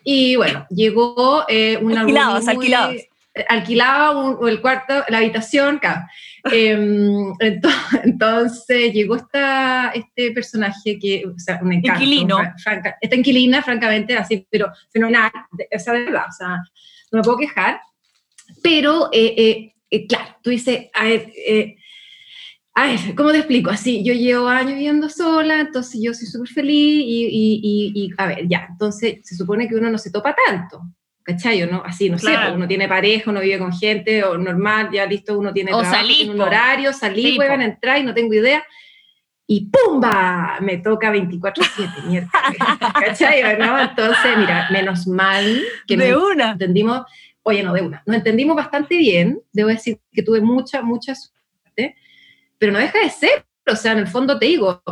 Y 0.04 0.36
bueno, 0.36 0.66
llegó 0.70 1.46
eh, 1.48 1.78
una... 1.80 2.02
Alquilabas, 2.02 2.44
muy- 2.44 2.54
alquilabas. 2.54 2.94
eh, 2.96 3.46
Alquilaba 3.48 4.10
un- 4.10 4.46
el 4.48 4.60
cuarto, 4.60 5.04
la 5.08 5.18
habitación, 5.18 5.78
claro. 5.78 6.02
Em, 6.52 7.32
ento- 7.38 7.68
entonces 8.04 8.92
llegó 8.92 9.16
esta, 9.16 9.90
este 9.90 10.32
personaje 10.32 10.98
que, 10.98 11.24
o 11.26 11.38
sea, 11.38 11.58
un 11.62 11.72
encanto. 11.72 12.02
Inquilino. 12.02 12.36
fra- 12.38 12.54
franca- 12.62 12.96
esta 13.00 13.16
inquilina, 13.16 13.62
francamente, 13.62 14.16
así, 14.16 14.46
pero 14.50 14.70
fenomenal, 14.92 15.30
o 15.74 15.78
sea, 15.78 15.92
de 15.94 16.04
verdad, 16.04 16.24
o 16.28 16.32
sea, 16.32 16.48
no 17.12 17.18
me 17.18 17.22
puedo 17.22 17.38
quejar. 17.38 17.80
Pero, 18.62 19.08
eh, 19.12 19.34
eh, 19.36 19.74
eh, 19.90 20.06
claro, 20.06 20.36
tú 20.42 20.50
dices, 20.50 20.86
a 20.94 21.04
ver, 21.04 21.32
eh, 21.46 21.76
a 22.74 22.86
ver, 22.86 22.98
¿cómo 23.16 23.32
te 23.32 23.38
explico? 23.38 23.70
Así, 23.70 24.02
yo 24.04 24.14
llevo 24.14 24.48
años 24.48 24.74
viviendo 24.74 25.08
sola, 25.08 25.60
entonces 25.60 26.00
yo 26.02 26.14
soy 26.14 26.26
súper 26.26 26.48
feliz 26.48 27.02
y, 27.04 27.26
y, 27.26 27.60
y, 27.62 27.92
y, 28.06 28.10
a 28.16 28.26
ver, 28.26 28.48
ya, 28.48 28.66
entonces 28.70 29.18
se 29.22 29.34
supone 29.36 29.68
que 29.68 29.74
uno 29.74 29.90
no 29.90 29.98
se 29.98 30.10
topa 30.10 30.34
tanto. 30.46 30.80
¿Cachai? 31.22 31.62
¿O 31.62 31.66
no? 31.70 31.82
Así, 31.84 32.08
no 32.10 32.18
sé, 32.18 32.26
Claro. 32.32 32.54
uno 32.54 32.66
tiene 32.66 32.88
pareja, 32.88 33.30
uno 33.30 33.40
vive 33.40 33.58
con 33.58 33.72
gente, 33.72 34.24
o 34.24 34.36
normal, 34.38 34.90
ya 34.92 35.04
listo, 35.06 35.38
uno 35.38 35.52
tiene 35.52 35.72
O 35.72 35.80
trabajo, 35.80 35.96
salís, 35.96 36.16
tiene 36.18 36.34
un 36.34 36.40
horario, 36.40 36.92
salí, 36.92 37.36
pueden 37.36 37.60
entrar 37.62 37.98
y 37.98 38.04
no 38.04 38.14
tengo 38.14 38.32
idea. 38.34 38.64
Y 39.46 39.68
¡pumba! 39.68 40.58
Me 40.60 40.78
toca 40.78 41.12
24-7, 41.12 42.04
mierda. 42.06 42.30
¿Cachai? 42.94 43.40
Entonces, 43.40 44.36
mira, 44.38 44.68
menos 44.70 45.06
mal 45.06 45.62
que 45.86 45.96
de 45.96 46.10
no 46.12 46.26
una. 46.28 46.50
entendimos, 46.52 47.02
oye, 47.42 47.62
no 47.62 47.72
de 47.72 47.82
una, 47.82 48.02
nos 48.06 48.16
entendimos 48.16 48.56
bastante 48.56 48.96
bien, 48.96 49.40
debo 49.52 49.68
decir 49.68 49.98
que 50.12 50.22
tuve 50.22 50.40
mucha, 50.40 50.82
mucha 50.82 51.14
suerte, 51.14 51.96
pero 52.58 52.72
no 52.72 52.78
deja 52.78 52.98
de 53.00 53.10
ser, 53.10 53.44
o 53.70 53.74
sea, 53.76 53.92
en 53.92 53.98
el 53.98 54.06
fondo 54.06 54.38
te 54.38 54.46
digo, 54.46 54.82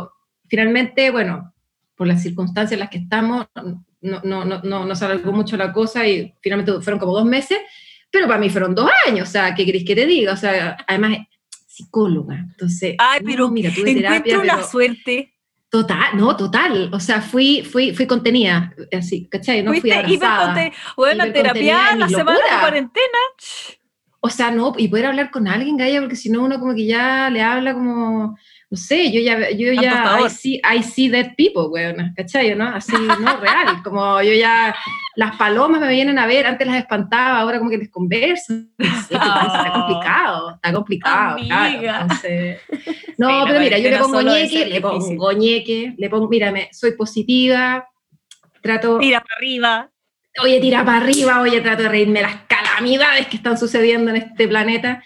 finalmente, 0.47 1.09
bueno, 1.11 1.53
por 1.95 2.07
las 2.07 2.21
circunstancias 2.21 2.73
en 2.73 2.79
las 2.79 2.89
que 2.89 2.97
estamos, 2.99 3.47
no, 4.01 4.21
no, 4.23 4.45
no, 4.45 4.61
no, 4.63 4.85
no 4.85 4.95
se 4.95 5.05
alargó 5.05 5.31
mucho 5.31 5.57
la 5.57 5.71
cosa 5.73 6.07
y 6.07 6.33
finalmente 6.41 6.71
fueron 6.81 6.99
como 6.99 7.13
dos 7.13 7.25
meses, 7.25 7.57
pero 8.11 8.27
para 8.27 8.39
mí 8.39 8.49
fueron 8.49 8.75
dos 8.75 8.89
años, 9.07 9.29
o 9.29 9.31
sea, 9.31 9.53
¿qué 9.53 9.65
querés 9.65 9.83
que 9.85 9.95
te 9.95 10.05
diga? 10.05 10.33
O 10.33 10.37
sea, 10.37 10.77
además 10.87 11.19
psicóloga, 11.67 12.35
entonces, 12.37 12.95
Ay, 12.97 13.21
pero 13.23 13.49
mira, 13.49 13.71
tuve 13.73 13.93
terapia, 13.93 14.41
pero 14.43 14.63
suerte. 14.63 15.33
total, 15.69 16.17
no, 16.17 16.35
total, 16.35 16.89
o 16.93 16.99
sea, 16.99 17.21
fui, 17.21 17.63
fui, 17.63 17.93
fui 17.93 18.07
contenida, 18.07 18.73
así, 18.91 19.27
¿cachai? 19.29 19.63
No 19.63 19.73
fui 19.73 19.91
abrazada. 19.91 20.71
Bueno, 20.95 21.31
terapia 21.31 21.95
la 21.95 22.09
semana 22.09 22.39
de 22.39 22.59
cuarentena. 22.59 23.17
O 24.21 24.29
sea, 24.29 24.51
no, 24.51 24.73
y 24.77 24.89
poder 24.89 25.05
hablar 25.05 25.31
con 25.31 25.47
alguien, 25.47 25.77
Gaya, 25.77 26.01
porque 26.01 26.17
si 26.17 26.29
no 26.29 26.43
uno 26.43 26.59
como 26.59 26.75
que 26.75 26.85
ya 26.85 27.29
le 27.29 27.41
habla 27.41 27.73
como, 27.73 28.37
no 28.71 28.77
sé, 28.77 29.11
yo 29.11 29.19
ya, 29.19 29.49
yo 29.49 29.73
ya, 29.73 30.19
I 30.23 30.29
see, 30.29 30.61
I 30.63 30.83
see 30.83 31.09
dead 31.09 31.33
people, 31.35 31.63
weón, 31.71 32.13
¿cachai? 32.15 32.53
¿no? 32.53 32.67
Así, 32.67 32.93
no, 32.93 33.37
real, 33.41 33.81
como 33.83 34.21
yo 34.21 34.31
ya, 34.33 34.75
las 35.15 35.35
palomas 35.37 35.81
me 35.81 35.89
vienen 35.89 36.19
a 36.19 36.27
ver, 36.27 36.45
antes 36.45 36.67
las 36.67 36.77
espantaba, 36.77 37.39
ahora 37.39 37.57
como 37.57 37.71
que 37.71 37.79
les 37.79 37.89
converso, 37.89 38.53
no 38.77 38.85
sé, 39.07 39.15
está 39.15 39.71
complicado, 39.73 40.51
está 40.55 40.71
complicado, 40.73 41.37
claro, 41.45 41.65
Amiga. 41.77 41.99
entonces, 42.01 42.59
no, 43.17 43.27
Sí, 43.29 43.35
la 43.39 43.45
pero 43.47 43.59
mira, 43.59 43.77
yo 43.79 43.89
le 43.89 43.97
pongo 43.97 44.21
ñeque, 44.21 44.65
le 44.67 44.81
pongo 44.81 45.31
ñeque, 45.31 45.93
le 45.97 46.09
pongo, 46.09 46.27
mírame, 46.29 46.69
soy 46.71 46.91
positiva, 46.91 47.87
trato, 48.61 48.99
Tira 48.99 49.21
para 49.21 49.35
arriba. 49.37 49.89
oye, 50.43 50.59
tira 50.59 50.85
para 50.85 50.97
arriba, 50.97 51.41
oye, 51.41 51.59
trato 51.61 51.83
de 51.83 51.89
reírme 51.89 52.21
las 52.21 52.35
calamidades 52.47 53.25
que 53.27 53.37
están 53.37 53.57
sucediendo 53.57 54.11
en 54.11 54.17
este 54.17 54.47
planeta. 54.47 55.03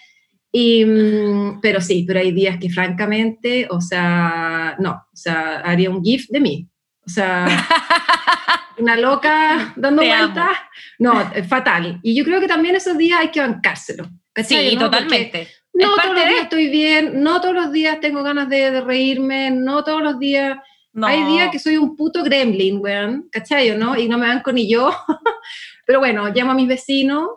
Y, 0.55 0.85
mm, 0.85 1.59
pero 1.61 1.81
sí, 1.81 2.05
pero 2.07 2.19
hay 2.19 2.31
días 2.31 2.57
que 2.59 2.69
francamente, 2.69 3.67
o 3.71 3.81
sea, 3.81 4.75
no, 4.79 4.91
o 4.91 5.15
sea, 5.15 5.61
haría 5.61 5.89
un 5.89 6.03
GIF 6.03 6.27
de 6.29 6.39
mí. 6.39 6.69
O 7.05 7.09
sea, 7.09 7.45
una 8.77 8.95
loca 8.95 9.73
dando 9.75 10.03
vueltas. 10.03 10.57
No, 10.99 11.13
fatal. 11.49 11.99
Y 12.03 12.15
yo 12.15 12.23
creo 12.23 12.39
que 12.39 12.47
también 12.47 12.75
esos 12.75 12.97
días 12.97 13.19
hay 13.19 13.29
que 13.29 13.39
bancárselo. 13.41 14.07
¿cachai, 14.31 14.69
Sí, 14.69 14.75
no? 14.75 14.81
Porque 14.81 14.97
totalmente. 14.97 15.47
No 15.73 15.95
Es 15.95 16.01
todos 16.03 16.13
los 16.15 16.23
de- 16.23 16.29
días 16.29 16.43
estoy 16.43 16.67
bien, 16.69 17.23
no 17.23 17.41
todos 17.41 17.55
los 17.55 17.71
días 17.71 17.99
tengo 17.99 18.21
ganas 18.21 18.47
de, 18.47 18.69
de 18.69 18.81
reírme, 18.81 19.49
no 19.49 19.83
todos 19.83 20.03
los 20.03 20.19
días 20.19 20.55
No. 20.93 21.07
hay 21.07 21.23
días 21.25 21.49
que 21.51 21.57
soy 21.57 21.77
un 21.77 21.95
puto 21.95 22.23
gremlin, 22.23 22.79
weón, 22.79 23.27
¿cachai 23.31 23.75
no? 23.75 23.97
Y 23.97 24.07
no 24.07 24.19
me 24.19 24.27
banco 24.27 24.51
ni 24.51 24.69
yo. 24.69 24.91
Pero 25.87 25.97
bueno, 25.99 26.29
llamo 26.29 26.51
a 26.51 26.55
mis 26.55 26.67
vecinos 26.67 27.27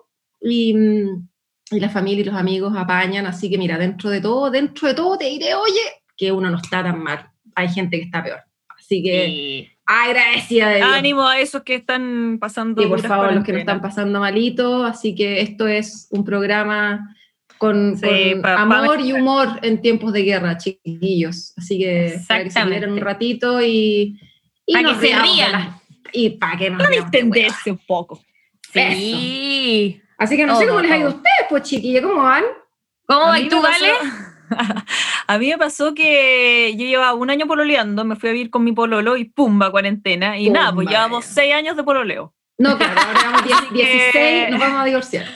y, 0.41 0.75
mm, 0.75 1.29
y 1.71 1.81
la 1.81 1.89
familia 1.89 2.23
y 2.23 2.25
los 2.25 2.35
amigos 2.37 2.75
apañan. 2.77 3.27
Así 3.27 3.51
que 3.51 3.59
mira, 3.59 3.79
dentro 3.79 4.11
de 4.11 4.21
todo, 4.21 4.51
dentro 4.51 4.89
de 4.89 4.95
todo 4.95 5.17
te 5.19 5.25
diré, 5.27 5.55
oye, 5.55 5.81
que 6.17 6.33
uno 6.33 6.51
no 6.51 6.59
está 6.59 6.83
tan 6.83 7.03
mal. 7.03 7.29
Hay 7.55 7.69
gente 7.69 7.99
que 7.99 8.05
está 8.05 8.23
peor. 8.23 8.41
Así 8.79 9.03
que 9.03 9.25
Sí. 9.27 9.69
agradecida 9.87 10.69
de 10.69 10.77
Dios. 10.77 10.89
Ánimo 10.93 11.27
a 11.27 11.41
esos 11.41 11.63
que 11.63 11.75
están 11.75 12.39
pasando. 12.41 12.83
Y 12.83 12.87
por 12.87 13.01
favor, 13.01 13.33
los 13.33 13.45
que 13.45 13.53
no 13.53 13.59
están 13.59 13.81
pasando 13.81 14.21
malito. 14.21 14.85
Así 14.85 15.15
que 15.15 15.41
esto 15.41 15.67
es 15.67 16.07
un 16.11 16.25
programa 16.25 17.15
con, 17.59 17.97
Sí, 17.97 18.07
con 18.33 18.43
pa- 18.43 18.55
pa 18.57 18.63
amor 18.63 19.01
y 19.01 19.13
humor 19.13 19.49
en 19.63 19.81
tiempos 19.81 20.13
de 20.13 20.23
guerra, 20.23 20.57
chiquillos. 20.59 21.53
Así 21.57 21.79
que 21.79 22.21
para 22.29 22.45
que 22.45 22.51
se 22.51 22.63
un 22.87 22.99
ratito 23.01 23.61
y, 23.63 24.21
y 24.67 24.73
Pa' 24.75 24.81
que 24.85 24.95
se 25.09 25.21
rían. 25.23 25.53
las- 25.53 25.69
y 26.13 26.31
para 26.31 26.57
que 26.59 26.71
nos 26.71 26.83
Para 26.83 26.91
distenderse 26.97 27.71
un 27.73 27.79
poco. 27.79 28.21
Sí. 28.73 30.01
Así 30.19 30.37
que 30.37 30.47
no 30.47 30.55
sé 30.57 30.65
Todo, 30.65 30.75
cómo 30.77 30.83
les 30.83 30.93
ha 30.93 30.97
ido 30.99 31.07
a 31.09 31.11
ustedes, 31.11 31.47
pues 31.49 31.63
chiquillos, 31.65 32.03
¿cómo 32.05 32.23
van? 32.23 32.45
¿Cómo 33.07 33.33
mí 33.33 33.49
tú, 33.49 33.61
Vale? 33.63 33.93
A 35.29 35.39
mí 35.39 35.49
me 35.51 35.59
pasó 35.59 35.93
que 35.93 36.73
yo 36.77 36.85
llevaba 36.87 37.15
un 37.15 37.31
año 37.31 37.47
pololeando, 37.47 38.05
me 38.05 38.15
fui 38.17 38.29
a 38.29 38.33
vivir 38.33 38.49
con 38.51 38.63
mi 38.63 38.73
pololo 38.73 39.17
y 39.17 39.25
pumba, 39.25 39.71
cuarentena. 39.73 40.39
Y 40.39 40.51
nada, 40.51 40.73
pues 40.73 40.89
llevamos 40.89 41.27
ya. 41.27 41.33
seis 41.33 41.55
años 41.55 41.77
de 41.77 41.83
pololeo. 41.83 42.33
No, 42.59 42.79
claro, 42.79 43.01
ahora 43.01 43.19
llevamos 43.21 43.45
10 43.45 43.59
Así 43.59 43.69
que- 43.69 43.75
16, 43.75 44.51
nos 44.51 44.61
vamos 44.61 44.81
a 44.81 44.85
divorciar. 44.85 45.27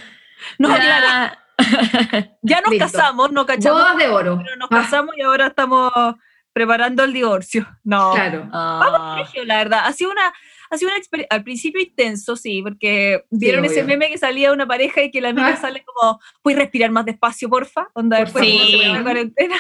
No, 0.59 0.69
Ya. 0.69 0.81
claro, 0.81 1.35
ya 2.43 2.61
nos 2.61 2.71
Listo. 2.71 2.87
casamos, 2.87 3.33
no 3.33 3.45
cachamos, 3.47 3.83
Bodas 3.83 3.97
de 3.99 4.09
oro. 4.09 4.41
pero 4.43 4.57
nos 4.57 4.69
Ah, 4.71 4.77
casamos 4.83 5.15
y 5.17 5.23
ahora 5.23 5.49
estamos 5.49 5.93
preparando 6.53 7.03
el 7.05 7.13
divorcio. 7.13 7.67
No. 7.85 8.13
Claro. 8.15 8.49
Ah. 8.53 9.15
colegio, 9.17 9.45
la 9.45 9.57
verdad. 9.59 9.81
Ha 9.87 9.93
sido 9.93 10.13
una, 10.13 10.33
ha 10.71 10.77
sido 10.79 10.89
una 10.91 10.99
experiencia, 10.99 11.35
al 11.37 11.43
principio 11.45 11.81
intenso, 11.83 12.37
sí, 12.37 12.63
porque 12.63 13.25
vieron 13.31 13.65
ese 13.65 13.83
meme 13.85 14.09
que 14.09 14.19
salía 14.19 14.53
una 14.53 14.67
pareja 14.67 15.03
y 15.03 15.11
que 15.11 15.21
la 15.21 15.31
amiga 15.31 15.49
Ah. 15.49 15.57
sale 15.57 15.85
como, 15.85 16.21
¿puedes 16.43 16.59
respirar 16.61 16.91
más 16.91 17.05
despacio, 17.05 17.49
porfa? 17.51 17.89
Onda, 17.95 18.17
Por 18.19 18.27
después 18.27 18.45
la 18.47 18.97
Sí. 18.99 19.03
cuarentena. 19.03 19.57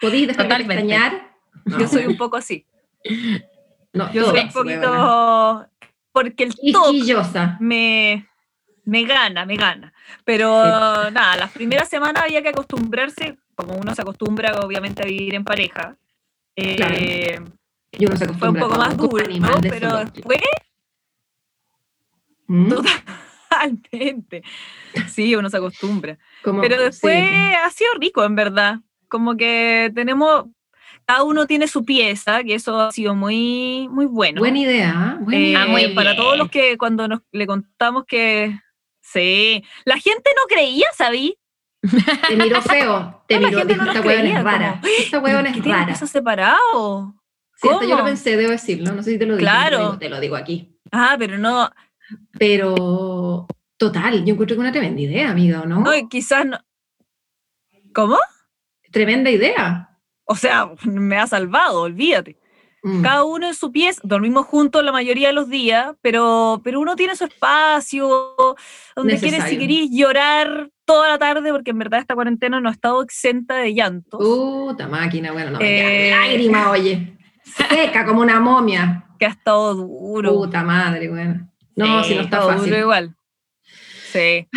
¿Podí 0.00 0.26
dejar 0.26 0.48
de 0.48 0.54
extrañar? 0.54 1.30
Yo 1.78 1.86
soy 1.86 2.06
un 2.06 2.16
poco 2.16 2.36
así. 2.38 2.66
No, 3.92 4.10
Yo 4.12 4.24
soy 4.30 4.40
un 4.40 4.50
poquito... 4.52 5.66
Porque 6.12 6.42
el 6.44 6.54
Quisquillosa. 6.54 7.56
me, 7.60 8.26
me 8.84 9.04
gana, 9.04 9.44
me 9.46 9.54
gana. 9.56 9.92
Pero 10.24 10.48
nada, 11.10 11.36
las 11.36 11.52
primeras 11.52 11.88
semanas 11.88 12.24
había 12.24 12.42
que 12.42 12.48
acostumbrarse, 12.48 13.36
como 13.54 13.74
uno 13.74 13.94
se 13.94 14.02
acostumbra 14.02 14.58
obviamente 14.60 15.02
a 15.02 15.06
vivir 15.06 15.34
en 15.36 15.44
pareja. 15.44 15.96
Eh, 16.56 17.38
Yo 17.92 18.08
no 18.08 18.16
sé 18.16 18.26
Fue 18.34 18.48
un 18.48 18.56
poco 18.56 18.76
más 18.78 18.96
duro, 18.96 19.24
¿no? 19.38 19.48
pero 19.62 19.98
después 20.04 20.40
¿Mm? 22.46 22.68
totalmente. 23.48 24.42
Sí, 25.08 25.34
uno 25.34 25.50
se 25.50 25.56
acostumbra. 25.56 26.18
Como- 26.42 26.60
Pero 26.62 26.80
después 26.80 27.28
sí. 27.28 27.34
ha 27.64 27.70
sido 27.70 27.90
rico, 28.00 28.24
en 28.24 28.34
verdad. 28.36 28.78
Como 29.08 29.36
que 29.36 29.90
tenemos, 29.94 30.44
cada 31.04 31.22
uno 31.24 31.46
tiene 31.46 31.66
su 31.68 31.84
pieza, 31.84 32.42
que 32.44 32.54
eso 32.54 32.80
ha 32.80 32.92
sido 32.92 33.14
muy, 33.14 33.88
muy 33.90 34.06
bueno. 34.06 34.40
Buena 34.40 34.58
idea, 34.58 34.92
¿ah? 34.94 35.18
Buena 35.20 35.40
Eh, 35.40 35.48
idea. 35.50 35.66
Muy 35.66 35.88
para 35.94 36.14
todos 36.16 36.36
los 36.38 36.48
que 36.50 36.78
cuando 36.78 37.08
nos 37.08 37.20
le 37.32 37.46
contamos 37.46 38.04
que 38.06 38.58
sí, 39.00 39.64
la 39.84 39.98
gente 39.98 40.30
no 40.36 40.42
creía, 40.48 40.86
¿sabí? 40.96 41.36
Te 42.28 42.36
miró 42.36 42.60
feo, 42.62 43.24
te 43.26 43.34
No, 43.36 43.40
la 43.42 43.46
miró, 43.48 43.58
gente 43.60 43.72
dijo, 43.74 43.84
no 43.86 43.92
esta 43.92 44.06
huevona 44.06 44.28
es 44.38 44.44
rara. 44.44 44.72
como, 44.80 44.92
Esta 44.98 45.18
huevona 45.18 45.52
¿Qué 45.52 45.58
es 45.60 45.64
rara. 45.64 45.92
eso 45.92 46.06
separado? 46.06 47.14
Sí, 47.60 47.68
hasta 47.68 47.84
yo 47.86 47.96
lo 47.96 48.04
pensé, 48.04 48.36
debo 48.36 48.50
decirlo. 48.52 48.92
No 48.92 49.02
sé 49.02 49.12
si 49.12 49.18
te 49.18 49.26
lo 49.26 49.34
dije. 49.36 49.44
Claro. 49.44 49.76
Te 49.76 49.78
lo 49.78 49.86
digo, 49.88 49.98
te 49.98 50.08
lo 50.08 50.20
digo 50.20 50.36
aquí. 50.36 50.76
Ah, 50.92 51.16
pero 51.18 51.38
no, 51.38 51.70
Pero, 52.38 53.46
total, 53.76 54.24
yo 54.24 54.32
encuentro 54.32 54.56
que 54.56 54.60
una 54.60 54.72
tremenda 54.72 55.00
idea, 55.00 55.30
amiga, 55.30 55.60
¿o 55.62 55.66
no? 55.66 55.80
no, 55.80 56.08
quizás 56.08 56.44
no. 56.46 56.58
¿Cómo? 57.94 58.16
Tremenda 58.90 59.30
idea. 59.30 59.98
O 60.24 60.34
sea, 60.36 60.70
me 60.84 61.16
ha 61.18 61.26
salvado, 61.26 61.82
olvídate. 61.82 62.36
Mm. 62.82 63.02
cada 63.02 63.24
uno 63.24 63.46
en 63.48 63.54
su 63.54 63.70
pieza, 63.72 64.00
dormimos 64.04 64.46
juntos 64.46 64.82
la 64.82 64.90
mayoría 64.90 65.26
de 65.28 65.34
los 65.34 65.50
días, 65.50 65.92
pero, 66.00 66.62
pero 66.64 66.80
uno 66.80 66.96
tiene 66.96 67.14
su 67.14 67.24
espacio, 67.24 68.34
donde 68.96 69.18
quieres, 69.18 69.44
si 69.44 69.58
querís 69.58 69.90
llorar 69.92 70.70
toda 70.86 71.10
la 71.10 71.18
tarde, 71.18 71.52
porque 71.52 71.72
en 71.72 71.78
verdad 71.78 72.00
esta 72.00 72.14
cuarentena 72.14 72.58
no 72.58 72.70
ha 72.70 72.72
estado 72.72 73.02
exenta 73.02 73.56
de 73.56 73.74
llantos. 73.74 74.18
Puta 74.18 74.88
máquina, 74.88 75.30
bueno, 75.32 75.50
no, 75.50 75.58
Eh. 75.60 76.08
lágrima, 76.10 76.70
oye. 76.70 77.18
Seca 77.56 78.04
como 78.04 78.20
una 78.20 78.40
momia. 78.40 79.04
que 79.18 79.26
ha 79.26 79.30
estado 79.30 79.74
duro. 79.74 80.32
Puta 80.34 80.62
madre, 80.62 81.08
bueno. 81.08 81.46
No, 81.76 82.02
Sí, 82.02 82.10
si 82.10 82.14
no 82.16 82.22
está 82.22 82.38
todo 82.40 82.48
fácil. 82.50 82.66
duro 82.70 82.78
igual. 82.80 83.16
Sí. 84.12 84.48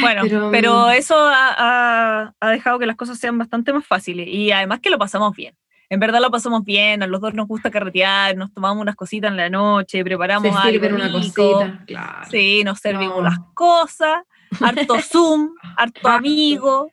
Bueno, 0.00 0.22
pero, 0.22 0.50
pero, 0.50 0.86
mm. 0.86 0.90
eso 0.92 1.18
ha, 1.18 1.54
ha- 1.58 2.34
ha 2.40 2.50
dejado 2.50 2.78
que 2.78 2.86
las 2.86 2.96
cosas 2.96 3.18
sean 3.18 3.36
bastante 3.36 3.72
más 3.72 3.86
fáciles 3.86 4.26
y 4.28 4.50
además 4.52 4.80
que 4.80 4.90
lo 4.90 4.98
pasamos 4.98 5.34
bien. 5.36 5.54
En 5.90 6.00
verdad 6.00 6.20
lo 6.22 6.30
pasamos 6.30 6.64
bien, 6.64 7.02
a 7.02 7.06
los 7.06 7.20
dos 7.20 7.34
nos 7.34 7.46
gusta 7.46 7.70
carretear, 7.70 8.34
nos 8.36 8.50
tomamos 8.54 8.80
unas 8.80 8.96
cositas 8.96 9.30
en 9.30 9.36
la 9.36 9.50
noche, 9.50 10.02
preparamos 10.02 10.50
Se 10.50 10.68
algo 10.68 10.86
una 10.96 11.08
rico. 11.08 11.18
cosita. 11.18 11.84
Claro. 11.86 12.26
Sí, 12.30 12.62
nos 12.64 12.78
servimos 12.78 13.18
No. 13.18 13.22
las 13.24 13.38
cosas, 13.52 14.22
harto 14.60 14.94
Zoom, 15.02 15.50
harto 15.76 16.08
amigo. 16.08 16.90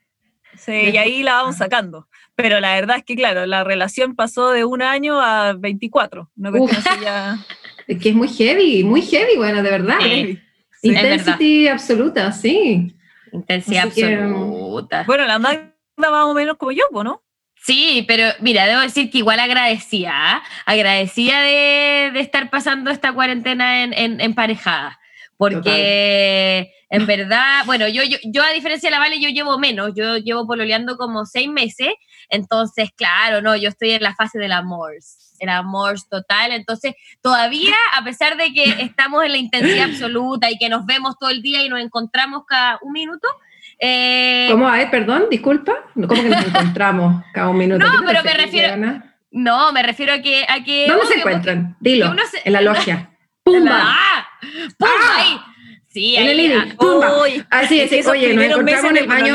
Sí, 0.57 0.73
y 0.91 0.97
ahí 0.97 1.23
la 1.23 1.35
vamos 1.35 1.55
sacando. 1.55 2.08
Pero 2.41 2.59
la 2.61 2.75
verdad 2.75 2.97
es 2.97 3.03
que, 3.03 3.15
claro, 3.15 3.45
la 3.45 3.63
relación 3.63 4.15
pasó 4.15 4.51
de 4.51 4.63
un 4.63 4.81
año 4.81 5.19
a 5.19 5.53
24. 5.53 6.31
Una 6.37 6.51
cuestión 6.51 6.83
así 6.85 7.03
ya. 7.03 7.37
Es 7.87 7.97
que 7.99 8.09
es 8.09 8.15
muy 8.15 8.27
heavy, 8.27 8.83
muy 8.83 9.01
heavy, 9.01 9.35
bueno, 9.35 9.63
de 9.63 9.71
verdad. 9.71 9.97
Sí. 9.99 10.39
Sí. 10.79 10.89
Intensity 10.89 11.67
absoluta, 11.67 12.31
sí. 12.31 12.95
Intensidad 13.33 13.87
Así 13.87 14.01
que, 14.01 14.13
absoluta. 14.13 15.03
Bueno, 15.07 15.25
la 15.25 15.39
Magda 15.39 15.73
más 15.97 16.25
o 16.25 16.33
menos 16.35 16.55
como 16.57 16.71
yo, 16.71 16.83
¿no? 17.03 17.23
Sí, 17.55 18.05
pero 18.07 18.25
mira, 18.39 18.67
debo 18.67 18.81
decir 18.81 19.09
que 19.09 19.17
igual 19.17 19.39
agradecía, 19.39 20.11
¿ah? 20.13 20.43
agradecía 20.65 21.41
de, 21.41 22.11
de 22.13 22.19
estar 22.19 22.49
pasando 22.49 22.89
esta 22.89 23.11
cuarentena 23.11 23.83
en, 23.83 23.93
en, 23.93 24.21
emparejada, 24.21 24.99
porque 25.35 26.71
en 26.89 27.05
verdad, 27.05 27.63
bueno, 27.65 27.87
yo, 27.87 28.03
yo, 28.03 28.17
yo 28.23 28.43
a 28.43 28.51
diferencia 28.51 28.89
de 28.89 28.91
la 28.91 28.99
Vale, 28.99 29.19
yo 29.19 29.29
llevo 29.29 29.59
menos, 29.59 29.91
yo 29.95 30.17
llevo 30.17 30.47
pololeando 30.47 30.97
como 30.97 31.25
seis 31.25 31.49
meses, 31.49 31.89
entonces, 32.29 32.89
claro, 32.95 33.41
no, 33.41 33.55
yo 33.55 33.69
estoy 33.69 33.91
en 33.91 34.03
la 34.03 34.15
fase 34.15 34.39
del 34.39 34.51
amor, 34.51 34.91
el 35.39 35.49
amor 35.49 35.95
total, 36.09 36.51
entonces 36.51 36.93
todavía, 37.21 37.75
a 37.97 38.03
pesar 38.03 38.37
de 38.37 38.51
que 38.53 38.63
estamos 38.81 39.23
en 39.23 39.31
la 39.31 39.37
intensidad 39.37 39.85
absoluta 39.89 40.49
y 40.51 40.57
que 40.57 40.69
nos 40.69 40.85
vemos 40.85 41.15
todo 41.19 41.29
el 41.29 41.41
día 41.41 41.63
y 41.63 41.69
nos 41.69 41.79
encontramos 41.79 42.43
cada 42.47 42.77
un 42.81 42.91
minuto, 42.93 43.27
eh, 43.81 44.47
¿Cómo? 44.51 44.67
A 44.67 44.73
ver, 44.73 44.91
perdón, 44.91 45.27
disculpa. 45.31 45.73
¿Cómo 45.93 46.07
que 46.21 46.29
nos 46.29 46.45
encontramos 46.47 47.23
cada 47.33 47.47
un 47.47 47.57
minuto? 47.57 47.79
No, 47.85 47.87
¿A 47.87 47.91
qué 47.91 47.97
te 47.99 48.05
pero 48.07 48.23
me 48.23 48.33
refiero- 48.33 48.67
Diana? 48.67 49.15
no, 49.31 49.71
me 49.71 49.83
refiero 49.83 50.11
a 50.13 50.19
que... 50.19 50.45
A 50.49 50.63
que 50.65 50.85
¿Dónde 50.87 51.05
se 51.05 51.13
encuentran? 51.19 51.77
Dilo, 51.79 52.13
se- 52.29 52.41
en 52.43 52.51
la 52.53 52.59
logia. 52.61 53.09
¡Pumba! 53.43 53.69
la- 53.77 53.83
¡Ah! 53.85 54.27
¡Pum! 54.77 54.89
Ahí. 55.17 55.39
Sí, 55.91 56.15
En 56.15 56.27
ahí. 56.27 56.35
living. 56.35 56.59
ah, 56.59 56.75
¡Pumba! 56.77 57.21
Uy, 57.23 57.43
Así 57.49 57.81
es, 57.81 58.07
oye, 58.07 58.33
nos 58.35 58.45
encontramos 58.45 58.91
en 58.91 58.97
el 58.97 59.07
baño. 59.07 59.33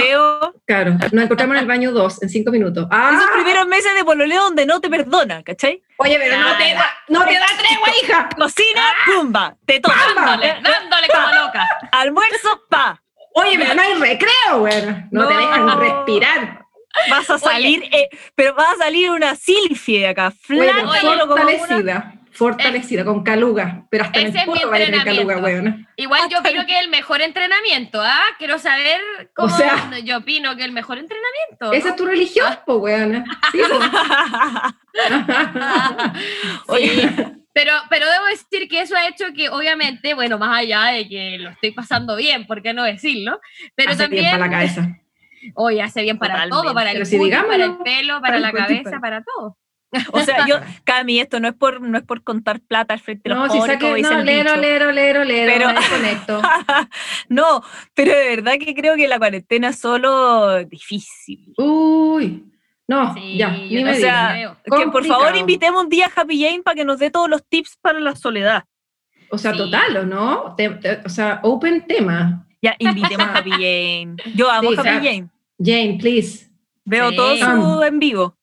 Claro, 0.67 0.93
nos 1.13 1.25
encontramos 1.25 1.57
en 1.57 1.61
el 1.63 1.67
baño 1.67 1.91
2 1.93 2.23
en 2.23 2.29
5 2.29 2.51
minutos. 2.53 2.87
¡Ah! 2.91 3.11
esos 3.17 3.31
primeros 3.33 3.67
meses 3.67 3.93
de 3.95 4.05
pololeo 4.05 4.45
donde 4.45 4.65
no 4.65 4.81
te 4.81 4.89
perdona, 4.89 5.43
¿cachai? 5.43 5.83
Oye, 5.97 6.17
pero 6.19 6.39
no 6.39 6.57
te 6.57 6.75
da, 6.75 6.87
no 7.09 7.25
te 7.27 7.35
da 7.35 7.47
tregua, 7.59 7.89
hija. 8.03 8.29
Cocina, 8.39 8.83
pumba, 9.07 9.57
te 9.67 9.81
toca. 9.81 9.97
dándole, 10.15 10.57
dándole 10.63 11.09
como 11.09 11.27
loca. 11.45 11.69
Almuerzo, 11.91 12.63
pa. 12.71 13.03
Oye, 13.35 13.59
pero 13.59 13.75
no 13.75 13.83
hay 13.83 13.95
recreo, 13.95 14.59
güey. 14.61 15.07
No, 15.11 15.27
te 15.27 15.35
dejan 15.35 15.81
respirar. 15.81 16.61
Vas 17.11 17.29
a 17.29 17.39
salir, 17.41 17.83
eh, 17.93 18.09
pero 18.37 18.55
vas 18.55 18.75
a 18.75 18.85
salir 18.85 19.11
una 19.11 19.35
silfie 19.35 19.99
de 19.99 20.07
acá, 20.07 20.31
flaca, 20.31 20.73
pero 20.77 20.91
pero 21.03 21.29
como 21.29 21.43
una- 21.81 22.14
fortalecida. 22.35 23.05
Con 23.05 23.23
caluga. 23.23 23.87
Pero 23.91 24.05
hasta 24.05 24.21
en 24.21 24.27
Ese 24.29 24.37
el 24.39 24.43
es 24.43 24.47
mi 24.49 24.55
poto 24.55 24.71
va 24.71 24.77
a 24.77 24.79
tener 24.79 25.05
caluga, 25.05 25.35
entrenamiento. 25.35 25.71
weón. 25.71 25.89
Igual 25.97 26.23
yo 26.31 26.39
opino 26.41 26.67
que 26.67 26.75
es 26.75 26.81
el 26.83 26.89
mejor 26.91 27.23
entrenamiento, 27.23 28.01
¿ah? 28.03 28.23
Quiero 28.39 28.59
saber 28.59 29.01
cómo. 29.35 29.55
O 29.55 29.57
sea- 29.57 29.99
yo 30.05 30.19
opino 30.19 30.57
que 30.57 30.65
el 30.65 30.73
mejor 30.73 30.99
entrenamiento. 30.99 31.73
Esa 31.73 31.91
es 31.91 31.97
tu 31.97 32.05
religión, 32.07 32.47
po, 32.67 32.77
weón. 32.77 33.25
Sí, 33.53 33.59
po. 33.69 33.79
Sí, 36.77 37.03
pero, 37.53 37.73
pero 37.89 38.07
debo 38.11 38.25
decir 38.27 38.69
que 38.69 38.81
eso 38.81 38.97
ha 38.97 39.07
hecho 39.09 39.27
que, 39.35 39.49
obviamente, 39.49 40.15
bueno, 40.15 40.39
más 40.39 40.59
allá 40.59 40.87
de 40.87 41.09
que 41.09 41.39
lo 41.39 41.51
estoy 41.51 41.71
pasando 41.73 42.17
bien, 42.17 42.47
¿por 42.47 42.63
qué 42.63 42.73
no 42.75 42.83
decirlo? 42.85 43.41
Pero 43.77 43.93
Hace 43.93 44.09
bien 44.09 44.25
también, 44.25 44.31
para 44.33 44.47
la 44.47 44.51
cabeza. 44.51 44.89
oye, 45.55 45.83
hace 45.83 46.03
bien 46.03 46.19
para 46.19 46.35
Totalmente. 46.35 46.63
todo, 46.63 46.75
para 46.75 46.91
el 46.93 47.07
si 47.07 47.19
cutis, 47.19 47.37
para 47.37 47.65
el 47.65 47.77
pelo, 47.79 48.15
para, 48.15 48.21
para 48.21 48.37
el 48.37 48.43
la 48.43 48.53
cabeza, 48.53 48.83
para- 48.91 49.01
para 49.01 49.23
todo. 49.25 49.57
O 50.13 50.21
sea, 50.21 50.47
yo, 50.47 50.57
Cami, 50.85 51.21
esto 51.21 51.41
no 51.41 51.49
es 51.49 51.55
por, 51.55 51.81
no 51.81 51.97
es 51.99 52.05
por 52.05 52.23
contar 52.23 52.61
plata 52.61 52.95
al 52.95 53.01
frente 53.01 53.29
de 53.29 53.35
los 53.35 53.47
No, 53.49 53.53
si 53.53 53.61
saque, 53.61 54.03
no, 54.03 54.19
el 54.19 54.25
lero, 54.25 54.51
dicho. 54.51 54.61
lero, 54.61 54.93
lero, 54.93 55.25
lero, 55.25 55.53
Pero- 55.53 55.69
me 55.69 55.75
desconecto. 55.81 56.43
no, 57.29 57.63
pero 57.95 58.13
de 58.13 58.29
verdad 58.37 58.55
que 58.61 58.75
creo 58.75 58.97
que 58.97 59.09
la 59.09 59.19
cuarentena 59.19 59.69
es 59.69 59.79
solo 59.79 60.65
difícil. 60.65 61.53
Uy, 61.59 62.45
no, 62.87 63.15
Sí, 63.15 63.37
ya, 63.39 63.51
ni 63.51 63.83
me 63.83 63.93
o 63.93 63.95
sea. 63.95 64.57
Que 64.65 64.87
por 64.89 65.05
favor 65.07 65.35
invitemos 65.37 65.83
un 65.85 65.89
día 65.89 66.07
a 66.15 66.21
Happy 66.21 66.43
Jane 66.43 66.63
para 66.63 66.75
que 66.75 66.85
nos 66.85 66.99
dé 66.99 67.11
todos 67.11 67.29
los 67.31 67.45
tips 67.47 67.79
para 67.81 67.99
la 68.01 68.15
soledad. 68.15 68.65
O 69.31 69.39
sea, 69.39 69.53
Sí. 69.53 69.59
total, 69.59 69.97
¿o 69.97 70.05
no? 70.07 70.55
Te- 70.57 70.69
te- 70.71 71.01
o 71.05 71.09
sea, 71.09 71.41
open 71.43 71.87
tema. 71.87 72.47
Ya, 72.63 72.75
invitemos 72.79 73.27
a 73.27 73.39
Happy 73.39 73.51
Jane. 73.53 74.17
Yo 74.35 74.51
amo 74.51 74.71
Sí, 74.71 74.77
a 74.77 74.81
Happy 74.81 74.89
o 74.89 74.93
sea, 74.93 74.95
Jane. 75.03 75.29
Jane, 75.59 75.99
please. 76.01 76.51
Veo 76.85 77.11
Sí. 77.11 77.17
todo 77.17 77.37
su 77.37 77.83
en 77.83 77.99
vivo. 77.99 78.37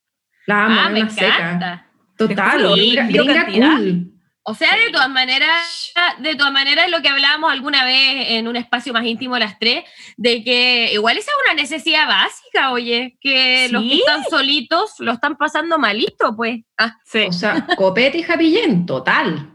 La 0.48 0.66
amo, 0.66 0.82
Ah, 0.82 0.88
es 0.88 1.04
me 1.04 1.10
seca. 1.10 1.86
Total, 2.18 2.74
gringa, 2.76 3.46
cool. 3.46 4.08
O 4.44 4.56
sea, 4.56 4.70
de 4.76 4.92
todas 4.92 5.10
maneras, 5.10 5.94
de 6.20 6.36
todas 6.36 6.52
maneras, 6.52 6.90
lo 6.90 7.02
que 7.04 7.10
hablábamos 7.10 7.52
alguna 7.52 7.84
vez 7.84 8.26
en 8.32 8.48
un 8.48 8.56
espacio 8.56 8.92
más 8.92 9.06
íntimo 9.06 9.38
las 9.38 9.60
tres, 9.60 9.84
de 10.18 10.44
que 10.44 10.90
igual 10.94 11.16
esa 11.18 11.30
es 11.30 11.38
una 11.46 11.62
necesidad 11.62 12.08
básica, 12.08 12.72
oye, 12.72 13.18
que 13.22 13.68
los 13.70 13.84
que 13.84 13.96
están 13.98 14.24
solitos 14.30 14.96
lo 14.98 15.12
están 15.12 15.38
pasando 15.38 15.78
malito, 15.78 16.36
pues. 16.36 16.60
Ah, 16.78 16.96
Sí. 17.06 17.26
O 17.28 17.32
sea, 17.32 17.68
copete 17.78 18.18
y 18.18 18.24
Jane, 18.24 18.84
total. 18.88 19.52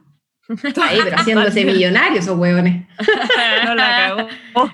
Ahí, 0.81 1.01
pero 1.03 1.17
haciéndose 1.19 1.65
millonarios 1.65 2.25
esos 2.25 2.39
huevones. 2.39 2.87
No 3.65 3.75
la 3.75 3.89
cagó. 4.15 4.29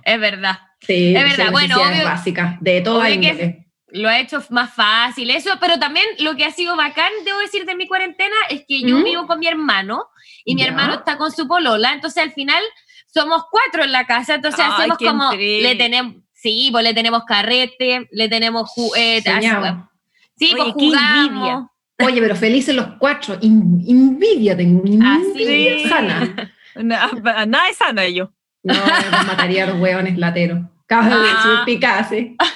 es 0.04 0.20
verdad. 0.20 0.58
Sí, 0.80 1.16
Es 1.16 1.22
verdad, 1.22 1.44
son 1.46 1.52
bueno, 1.52 1.76
obvio- 1.76 2.04
básicas, 2.04 2.56
de 2.60 2.80
toda 2.82 3.08
índole. 3.08 3.61
Lo 3.94 4.08
ha 4.08 4.18
hecho 4.20 4.42
más 4.50 4.72
fácil, 4.74 5.30
eso, 5.30 5.50
pero 5.60 5.78
también 5.78 6.06
lo 6.20 6.34
que 6.34 6.44
ha 6.46 6.50
sido 6.50 6.76
bacán, 6.76 7.10
debo 7.24 7.38
decir, 7.40 7.66
de 7.66 7.74
mi 7.76 7.86
cuarentena 7.86 8.34
es 8.48 8.64
que 8.66 8.80
yo 8.82 8.98
¿Mm? 8.98 9.04
vivo 9.04 9.26
con 9.26 9.38
mi 9.38 9.46
hermano 9.46 10.06
y 10.44 10.54
mi 10.54 10.62
hermano 10.62 10.94
está 10.94 11.18
con 11.18 11.30
su 11.30 11.46
polola, 11.46 11.92
entonces 11.92 12.22
al 12.22 12.32
final 12.32 12.62
somos 13.06 13.42
cuatro 13.50 13.84
en 13.84 13.92
la 13.92 14.06
casa, 14.06 14.34
entonces 14.36 14.64
Ay, 14.64 14.88
hacemos 14.90 14.98
como, 14.98 15.32
le 15.34 15.74
tenemos, 15.76 16.14
sí, 16.32 16.70
pues 16.72 16.82
le 16.84 16.94
tenemos 16.94 17.24
carrete, 17.26 18.08
le 18.10 18.28
tenemos, 18.30 18.70
ju- 18.74 18.92
eh. 18.96 19.20
Sí, 20.36 20.52
Oye, 20.54 20.56
pues 20.56 20.72
jugamos. 20.72 21.28
envidia. 21.28 21.68
Oye, 22.04 22.20
pero 22.20 22.34
felices 22.34 22.74
los 22.74 22.86
cuatro. 22.98 23.36
In- 23.42 23.84
envidia 23.86 24.56
tengo, 24.56 24.82
envidia 24.84 25.74
Así. 25.76 25.88
sana. 25.88 26.52
Na- 26.76 27.10
Nada 27.46 27.68
es 27.68 27.76
sana 27.76 28.08
yo. 28.08 28.32
No, 28.62 28.74
mataría 29.26 29.64
a 29.64 29.66
los 29.68 29.76
hueones 29.80 30.16
lateros. 30.18 30.60
Vez 31.00 31.34
Ah. 31.34 31.62
picase. 31.64 32.36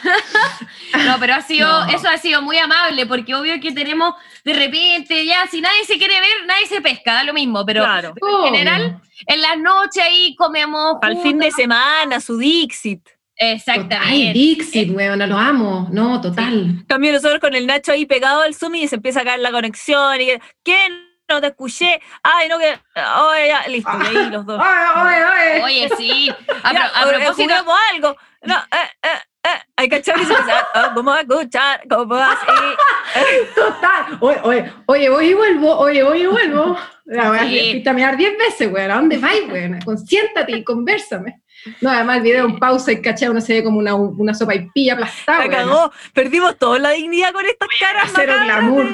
No, 1.07 1.17
pero 1.21 1.35
ha 1.35 1.43
sido, 1.43 1.69
No. 1.87 1.93
eso 1.93 2.09
ha 2.09 2.17
sido 2.17 2.41
muy 2.43 2.57
amable, 2.59 3.07
porque 3.07 3.35
obvio 3.35 3.61
que 3.61 3.73
tenemos 3.73 4.15
de 4.45 4.55
repente, 4.55 5.27
ya, 5.27 5.47
si 5.51 5.61
nadie 5.61 5.85
se 5.85 5.99
quiere 5.99 6.15
ver, 6.21 6.47
nadie 6.47 6.67
se 6.67 6.81
pesca, 6.81 7.13
da 7.15 7.25
lo 7.25 7.35
mismo, 7.35 7.65
pero 7.67 7.83
claro. 7.83 8.15
en 8.21 8.45
general, 8.55 9.01
en 9.27 9.43
la 9.43 9.57
noche 9.57 10.01
ahí 10.01 10.35
comemos. 10.37 10.97
Al 11.03 11.21
fin 11.23 11.39
de 11.39 11.51
semana, 11.51 12.21
su 12.21 12.39
Dixit. 12.39 13.07
Ay, 13.39 13.49
Exactamente. 13.53 14.33
Dixit, 14.33 14.91
weón, 14.95 15.19
lo 15.29 15.37
amo. 15.37 15.89
No, 15.93 16.21
total. 16.23 16.55
En 16.71 16.85
cambio, 16.87 17.13
nosotros 17.13 17.41
con 17.41 17.55
el 17.55 17.67
Nacho 17.67 17.93
ahí 17.93 18.07
pegado 18.07 18.41
al 18.41 18.55
Zoom 18.55 18.77
y 18.77 18.89
se 18.89 18.97
empieza 18.97 19.21
a 19.21 19.25
caer 19.25 19.41
la 19.41 19.51
conexión. 19.51 20.19
Y 20.21 20.29
¿Quién? 20.63 21.06
No 21.29 21.41
te 21.41 21.49
escuché. 21.49 22.01
Ay, 22.23 22.49
no, 22.49 22.59
que. 22.59 22.79
Oye, 22.95 23.49
ya, 23.49 23.67
listo, 23.69 23.91
y 24.03 24.17
ahí 24.17 24.31
los 24.31 24.47
dos. 24.47 24.61
Ay, 24.63 24.87
ay, 24.95 25.23
ay. 25.57 25.61
Oye, 25.63 25.91
sí. 25.97 26.31
A, 26.63 26.73
Ya, 26.73 26.87
a 26.95 27.07
propósito, 27.09 27.55
algo. 27.93 28.17
No, 28.43 28.55
eh, 28.57 28.91
eh, 29.03 29.09
eh. 29.45 29.49
Hay 29.77 29.89
que 29.89 29.97
echar 29.97 30.19
y 30.19 30.25
se 30.25 30.33
empieza, 30.33 30.69
ah, 30.75 30.93
vamos 30.95 31.17
a 31.17 31.21
escuchar, 31.23 31.83
como 31.89 32.15
así. 32.15 32.47
Total. 33.55 34.19
Oye, 34.21 34.41
oye, 34.45 34.73
oye, 34.87 35.09
voy 35.11 35.27
y 35.31 35.35
vuelvo, 35.35 35.79
oye, 35.79 36.03
voy 36.03 36.23
y 36.23 36.27
vuelvo. 36.27 36.79
La 37.07 37.29
voy 37.29 37.39
a 37.39 37.43
Sí. 37.45 37.83
diez 38.17 38.39
veces, 38.39 38.73
weón. 38.73 38.91
¿A 38.91 38.95
dónde 38.97 39.19
vais, 39.19 39.49
weón? 39.51 39.81
Consiéntate 39.83 40.53
y 40.53 40.65
conversame. 40.65 41.43
No, 41.81 41.91
además 41.91 42.19
el 42.19 42.23
video 42.23 42.45
en 42.47 42.59
pausa 42.59 42.93
y 42.93 43.01
cachai, 43.03 43.29
uno 43.29 43.41
se 43.41 43.55
ve 43.55 43.65
como 43.65 43.79
una, 43.79 43.95
una 43.95 44.35
sopa 44.35 44.55
y 44.55 44.69
pilla 44.71 44.95
aplastada, 44.95 45.45
La 45.47 45.51
cagó. 45.51 45.93
Perdimos 46.13 46.59
toda 46.59 46.79
la 46.79 46.91
dignidad 46.91 47.33
con 47.33 47.45
estas 47.45 47.69
caras. 47.81 48.13
Cero 48.15 48.35
glamour. 48.45 48.87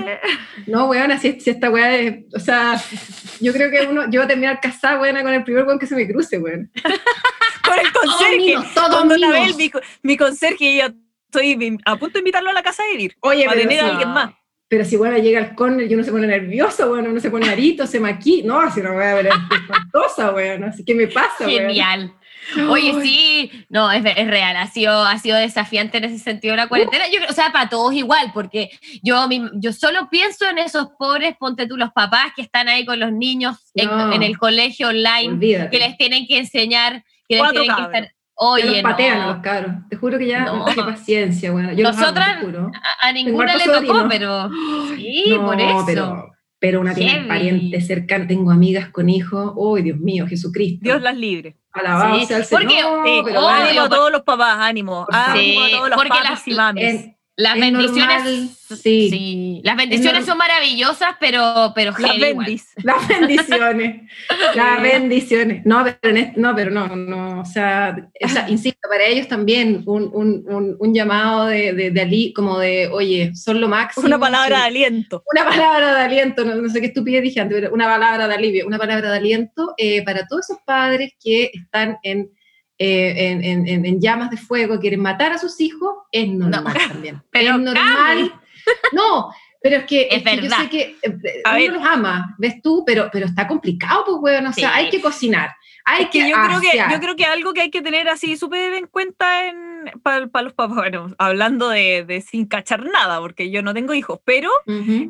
No, 0.66 0.86
weón, 0.86 1.10
así 1.12 1.38
si 1.40 1.50
esta 1.50 1.70
weá 1.70 1.96
es, 1.96 2.24
o 2.34 2.40
sea, 2.40 2.80
yo 3.40 3.52
creo 3.52 3.70
que 3.70 3.86
uno, 3.86 4.02
yo 4.10 4.20
voy 4.20 4.24
a 4.24 4.28
terminar 4.28 4.60
casada, 4.60 5.00
weón, 5.00 5.20
con 5.22 5.32
el 5.32 5.44
primer 5.44 5.64
weón 5.64 5.78
que 5.78 5.86
se 5.86 5.94
me 5.94 6.06
cruce, 6.08 6.38
weón. 6.38 6.70
Con 7.64 7.78
el 7.78 7.92
conserje. 7.92 8.54
Cuando 8.74 9.14
una 9.14 9.28
mimos. 9.28 9.46
vez 9.46 9.56
mi, 9.56 9.70
mi 10.02 10.16
conserje 10.16 10.64
y 10.64 10.78
yo 10.78 10.86
estoy 11.26 11.78
a 11.84 11.96
punto 11.96 12.14
de 12.14 12.18
invitarlo 12.20 12.50
a 12.50 12.52
la 12.52 12.62
casa 12.62 12.82
de 12.84 12.90
vivir. 12.92 13.16
Oye, 13.20 13.44
para 13.44 13.56
pero 13.56 13.68
tener 13.68 13.80
a 13.84 13.86
si- 13.86 13.90
alguien 13.90 14.08
más. 14.10 14.30
Pero 14.68 14.86
si 14.86 14.96
bueno 14.96 15.18
llega 15.18 15.38
al 15.38 15.54
corner 15.54 15.90
y 15.90 15.94
uno 15.94 16.02
se 16.02 16.10
pone 16.10 16.26
nervioso, 16.26 16.88
bueno, 16.88 17.10
uno 17.10 17.20
se 17.20 17.30
pone 17.30 17.46
narito, 17.46 17.86
se 17.86 18.00
maquilla. 18.00 18.46
No, 18.46 18.72
si 18.72 18.80
no 18.80 18.94
voy 18.94 19.04
a 19.04 19.14
ver 19.16 19.26
es 19.26 19.34
espantosa, 19.50 20.30
weón. 20.32 20.64
Así 20.64 20.82
que 20.84 20.94
me 20.94 21.08
pasa, 21.08 21.44
weón. 21.46 21.50
genial. 21.68 22.14
Oye, 22.68 22.94
sí, 23.02 23.50
no, 23.68 23.90
es, 23.92 24.02
es 24.04 24.26
real, 24.26 24.56
ha 24.56 24.66
sido, 24.66 25.04
ha 25.04 25.18
sido 25.18 25.36
desafiante 25.36 25.98
en 25.98 26.04
ese 26.04 26.18
sentido 26.18 26.56
la 26.56 26.66
cuarentena. 26.66 27.04
Yo 27.08 27.20
o 27.28 27.32
sea, 27.32 27.52
para 27.52 27.68
todos 27.68 27.92
igual, 27.94 28.30
porque 28.34 28.70
yo, 29.02 29.28
mi- 29.28 29.48
yo 29.54 29.72
solo 29.72 30.08
pienso 30.10 30.48
en 30.48 30.58
esos 30.58 30.88
pobres, 30.98 31.36
ponte 31.38 31.66
tú, 31.66 31.76
los 31.76 31.90
papás 31.92 32.32
que 32.34 32.42
están 32.42 32.68
ahí 32.68 32.84
con 32.84 32.98
los 33.00 33.12
niños 33.12 33.58
en, 33.74 33.88
No. 33.88 34.12
en 34.12 34.22
el 34.22 34.36
colegio 34.38 34.88
online, 34.88 35.28
Olvídate. 35.34 35.70
que 35.70 35.78
les 35.78 35.96
tienen 35.96 36.26
que 36.26 36.38
enseñar, 36.38 37.04
que 37.28 37.36
les 37.40 37.50
tienen 37.52 37.76
que 37.76 37.82
estar. 37.82 38.12
Oye, 38.34 38.64
los 38.64 38.82
patean 38.82 39.20
a 39.20 39.26
los 39.28 39.36
cabros. 39.42 39.72
Te 39.88 39.96
juro 39.96 40.18
que 40.18 40.26
ya, 40.26 40.40
No. 40.46 40.64
qué 40.64 40.74
paciencia, 40.82 41.52
bueno. 41.52 41.72
Yo 41.72 41.84
los 41.84 41.92
amo, 41.96 42.00
Nosotras- 42.06 42.40
te 42.40 42.46
juro. 42.46 42.70
a, 43.02 43.08
a 43.08 43.12
ninguna 43.12 43.54
le 43.56 43.64
tocó, 43.64 43.76
sobrino. 43.86 44.08
pero 44.08 44.50
sí, 44.96 45.24
no, 45.30 45.46
por 45.46 45.60
eso. 45.60 45.84
pero, 45.86 46.32
pero 46.62 46.80
una 46.80 46.94
tiene 46.94 47.10
Heavy. 47.14 47.28
pariente 47.28 47.80
cercana. 47.80 48.24
Tengo 48.28 48.52
amigas 48.52 48.88
con 48.90 49.08
hijos. 49.10 49.52
¡Uy, 49.56 49.82
Dios 49.82 49.98
mío, 49.98 50.28
Jesucristo! 50.28 50.78
Dios 50.84 51.02
las 51.02 51.16
libre. 51.16 51.56
Alabado 51.72 52.20
Sí, 52.20 52.26
sea 52.26 52.36
el 52.36 52.44
porque- 52.48 52.68
Señor. 52.68 53.04
Sí, 53.04 53.20
pero 53.24 53.40
obvio, 53.40 53.48
bueno, 53.48 53.64
ánimo 53.66 53.82
a 53.82 53.88
todos 53.88 54.12
los 54.12 54.22
papás, 54.22 54.56
ánimo. 54.60 55.06
Ánimo 55.10 55.60
a 55.62 55.70
todos 55.70 55.88
los 55.88 55.96
porque 55.96 56.08
las- 56.22 56.46
y 56.48 56.50
en- 56.86 57.16
Las 57.34 57.54
es 57.56 57.60
bendiciones, 57.62 58.24
normal, 58.24 58.50
sí. 58.68 59.08
sí, 59.10 59.60
las 59.64 59.74
bendiciones 59.76 60.26
son 60.26 60.36
maravillosas, 60.36 61.16
pero, 61.18 61.72
pero 61.74 61.92
las 61.98 62.18
bendis. 62.18 62.66
Las 62.82 63.08
bendiciones, 63.08 64.02
las 64.54 64.82
bendiciones. 64.82 65.64
No, 65.64 65.82
pero, 65.82 65.96
en 66.02 66.16
este- 66.18 66.38
no, 66.40 66.54
pero 66.54 66.70
no, 66.70 66.94
no, 66.94 67.40
o 67.40 67.44
sea, 67.46 67.96
o 68.22 68.28
sea, 68.28 68.50
insisto, 68.50 68.86
para 68.86 69.06
ellos 69.06 69.28
también 69.28 69.82
un, 69.86 70.10
un, 70.12 70.44
un, 70.46 70.76
un 70.78 70.94
llamado 70.94 71.46
de, 71.46 71.72
de, 71.72 71.90
de 71.90 72.00
ali, 72.02 72.34
como 72.34 72.58
de, 72.58 72.88
oye, 72.88 73.34
son 73.34 73.62
lo 73.62 73.68
máximo. 73.68 74.06
Una 74.06 74.18
palabra 74.18 74.58
de 74.58 74.64
aliento. 74.64 75.24
Una 75.32 75.48
palabra 75.48 75.94
de 75.94 76.00
aliento, 76.02 76.44
no, 76.44 76.54
no 76.56 76.68
sé 76.68 76.80
qué 76.80 76.88
estupidez 76.88 77.22
dije 77.22 77.40
antes, 77.40 77.56
pero 77.60 77.72
una 77.72 77.86
palabra 77.86 78.28
de 78.28 78.34
alivio, 78.34 78.66
una 78.66 78.78
palabra 78.78 79.10
de 79.10 79.16
aliento 79.16 79.72
eh, 79.78 80.04
para 80.04 80.26
todos 80.26 80.50
esos 80.50 80.62
padres 80.66 81.14
que 81.18 81.50
están 81.54 81.96
en, 82.02 82.30
eh, 82.82 83.30
en, 83.30 83.44
en- 83.44 83.68
en- 83.68 83.84
en 83.86 84.00
llamas 84.00 84.30
de 84.30 84.36
fuego, 84.36 84.80
quieren 84.80 85.00
matar 85.00 85.32
a 85.32 85.38
sus 85.38 85.60
hijos, 85.60 85.94
es 86.10 86.28
normal 86.28 86.74
también. 86.88 87.22
Pero 87.30 87.50
es 87.56 87.60
normal. 87.60 88.32
No, 88.92 89.30
pero 89.62 89.76
es 89.76 89.84
que, 89.84 90.08
Es 90.10 90.16
es 90.16 90.22
que 90.24 90.42
yo 90.48 90.50
sé 90.50 90.68
que 90.68 90.96
eh, 91.02 91.42
A 91.44 91.50
uno 91.50 91.58
ver. 91.58 91.72
los 91.72 91.84
ama, 91.84 92.34
ves 92.38 92.60
tú, 92.62 92.82
pero, 92.86 93.08
pero 93.12 93.26
está 93.26 93.46
complicado, 93.46 94.04
pues, 94.04 94.18
weón, 94.20 94.46
o 94.46 94.52
sea, 94.52 94.68
Sí. 94.70 94.74
hay 94.78 94.90
que 94.90 95.00
cocinar, 95.00 95.50
hay 95.84 96.04
Es 96.04 96.10
que 96.10 96.20
que, 96.20 96.30
yo 96.30 96.36
creo 96.46 96.60
que, 96.60 96.68
asear. 96.70 96.92
yo 96.92 96.98
creo 97.00 97.16
que 97.16 97.24
algo 97.24 97.52
que 97.52 97.60
hay 97.62 97.70
que 97.70 97.82
tener 97.82 98.08
así 98.08 98.36
súper 98.36 98.72
en 98.74 98.86
cuenta 98.86 99.26
para 100.04 100.42
los 100.42 100.52
papás, 100.52 100.76
bueno, 100.76 101.12
hablando 101.18 101.68
de, 101.68 102.04
de 102.04 102.20
sin 102.20 102.46
cachar 102.46 102.84
nada, 102.84 103.18
porque 103.20 103.50
yo 103.50 103.62
no 103.62 103.74
tengo 103.74 103.94
hijos, 103.94 104.20
pero 104.24 104.48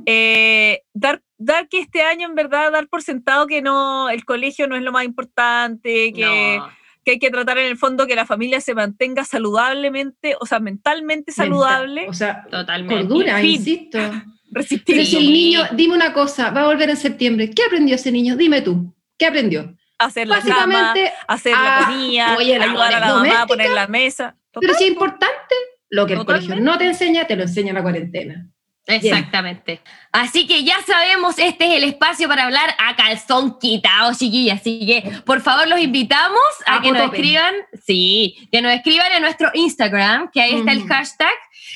eh, 0.07 0.83
dar, 0.95 1.23
dar 1.39 1.69
que 1.69 1.79
este 1.79 2.03
año 2.03 2.27
en 2.29 2.35
verdad 2.35 2.73
dar 2.73 2.89
por 2.89 3.03
sentado 3.03 3.47
que 3.47 3.61
no, 3.63 4.09
el 4.11 4.25
colegio 4.25 4.67
no 4.67 4.77
es 4.77 4.83
lo 4.83 4.93
más 4.93 5.05
importante, 5.05 6.13
que, 6.15 6.57
No. 6.59 6.71
Que 7.05 7.13
hay 7.13 7.19
que 7.19 7.31
tratar 7.31 7.59
en 7.59 7.67
el 7.67 7.77
fondo 7.77 8.07
que 8.07 8.15
la 8.15 8.27
familia 8.27 8.61
se 8.61 8.75
mantenga 8.75 9.25
saludablemente, 9.25 10.37
o 10.41 10.47
sea, 10.47 10.61
mentalmente 10.61 11.33
saludable, 11.33 12.07
O 12.09 12.15
sea, 12.15 12.45
Totalmente. 12.51 12.95
cordura, 12.95 13.39
fin. 13.39 13.51
insisto. 13.53 13.99
resistir. 14.51 14.97
Pero 14.97 15.07
si 15.07 15.17
el 15.17 15.33
niño, 15.33 15.63
dime 15.73 15.95
una 15.95 16.13
cosa, 16.13 16.51
va 16.51 16.63
a 16.63 16.67
volver 16.67 16.91
en 16.91 16.97
septiembre, 16.97 17.51
¿qué 17.51 17.65
aprendió 17.65 17.95
ese 17.95 18.13
niño? 18.13 18.37
Dime 18.37 18.61
tú, 18.63 18.95
¿qué 19.19 19.27
aprendió? 19.27 19.75
hacer 19.99 20.27
la 20.27 20.41
cama, 20.41 20.51
Básicamente, 20.67 21.13
hacer 21.29 21.55
ah, 21.57 21.79
la 21.81 21.87
comida, 21.87 22.37
oye, 22.37 22.57
ayudar 22.57 22.95
a 22.95 23.01
la 23.01 23.15
mamá 23.15 23.43
a 23.43 23.47
poner 23.47 23.71
la 23.71 23.87
mesa. 23.87 24.37
pero 24.61 24.75
si 24.75 24.85
es 24.85 24.91
importante, 24.91 25.55
lo 25.91 26.07
que 26.07 26.15
el 26.15 26.19
Totalmente. 26.21 26.49
colegio 26.49 26.65
no 26.73 26.79
te 26.79 26.87
enseña, 26.87 27.27
te 27.27 27.37
lo 27.37 27.43
enseña 27.43 27.73
la 27.73 27.83
cuarentena. 27.83 28.49
Exactamente. 28.87 29.81
Así 30.11 30.47
que 30.47 30.65
ya 30.65 30.77
sabemos, 30.87 31.39
este 31.39 31.67
es 31.71 31.83
el 31.83 31.85
espacio 31.85 32.29
para 32.29 32.45
hablar 32.45 32.75
a 32.79 32.97
calzón 32.97 33.59
quitado, 33.59 34.13
chiquillas. 34.15 34.61
Así 34.61 34.85
que, 34.87 35.09
por 35.25 35.41
favor, 35.41 35.69
los 35.69 35.81
invitamos 35.81 36.41
a, 36.67 36.77
A 36.77 36.83
que 36.83 36.91
nos 36.93 37.03
escriban, 37.03 37.55
sí, 37.87 38.49
que 38.51 38.61
nos 38.61 38.73
escriban 38.73 39.13
en 39.13 39.23
nuestro 39.23 39.51
Instagram, 39.55 40.31
que 40.33 40.41
ahí 40.43 40.55
está 40.55 40.73
el 40.73 40.85
hashtag, 40.87 41.33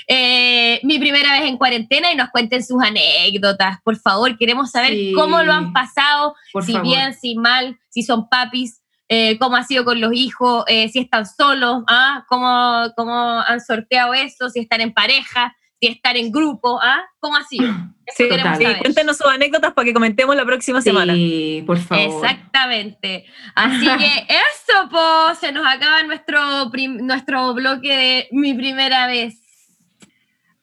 eh, 0.08 0.80
mi 0.82 0.98
primera 0.98 1.32
vez 1.32 1.42
en 1.48 1.56
cuarentena, 1.56 2.10
y 2.12 2.16
nos 2.16 2.30
cuenten 2.30 2.64
sus 2.64 2.82
anécdotas. 2.82 3.78
Por 3.84 3.96
favor, 3.98 4.36
queremos 4.36 4.70
saber 4.70 4.90
Sí. 4.90 5.12
cómo 5.14 5.42
lo 5.42 5.52
han 5.52 5.72
pasado, 5.72 6.34
Por 6.52 6.64
si 6.64 6.72
favor. 6.72 6.88
bien, 6.88 7.14
si 7.14 7.36
mal, 7.36 7.78
si 7.88 8.02
son 8.02 8.28
papis. 8.28 8.82
eh, 9.08 9.38
cómo 9.38 9.54
ha 9.54 9.62
sido 9.62 9.84
con 9.84 10.00
los 10.00 10.12
hijos, 10.12 10.64
eh, 10.66 10.88
si 10.88 10.98
están 10.98 11.24
solos, 11.26 11.84
¿ah? 11.86 12.24
¿Cómo, 12.28 12.92
cómo 12.96 13.14
han 13.40 13.60
sorteado 13.60 14.12
eso, 14.14 14.50
si 14.50 14.58
están 14.58 14.80
en 14.80 14.92
pareja, 14.92 15.54
si 15.80 15.88
están 15.88 16.16
en 16.16 16.32
grupo, 16.32 16.80
¿ah? 16.82 17.04
¿cómo 17.18 17.36
ha 17.36 17.44
sido? 17.44 17.68
Eso 18.06 18.16
Sí, 18.18 18.28
queremos 18.28 18.58
saber. 18.58 18.78
cuéntenos 18.78 19.16
sus 19.18 19.26
anécdotas 19.26 19.72
para 19.74 19.84
que 19.84 19.92
comentemos 19.92 20.36
la 20.36 20.44
próxima 20.44 20.80
semana. 20.80 21.12
Sí, 21.14 21.64
por 21.66 21.78
favor. 21.78 22.24
Exactamente. 22.24 23.26
Así 23.56 23.84
que 23.84 24.26
eso, 24.28 24.88
pues, 24.90 25.38
se 25.40 25.50
nos 25.50 25.66
acaba 25.66 26.04
nuestro, 26.04 26.70
nuestro 27.00 27.52
bloque 27.54 27.88
de 27.96 28.28
mi 28.30 28.54
primera 28.54 29.08
vez. 29.08 29.40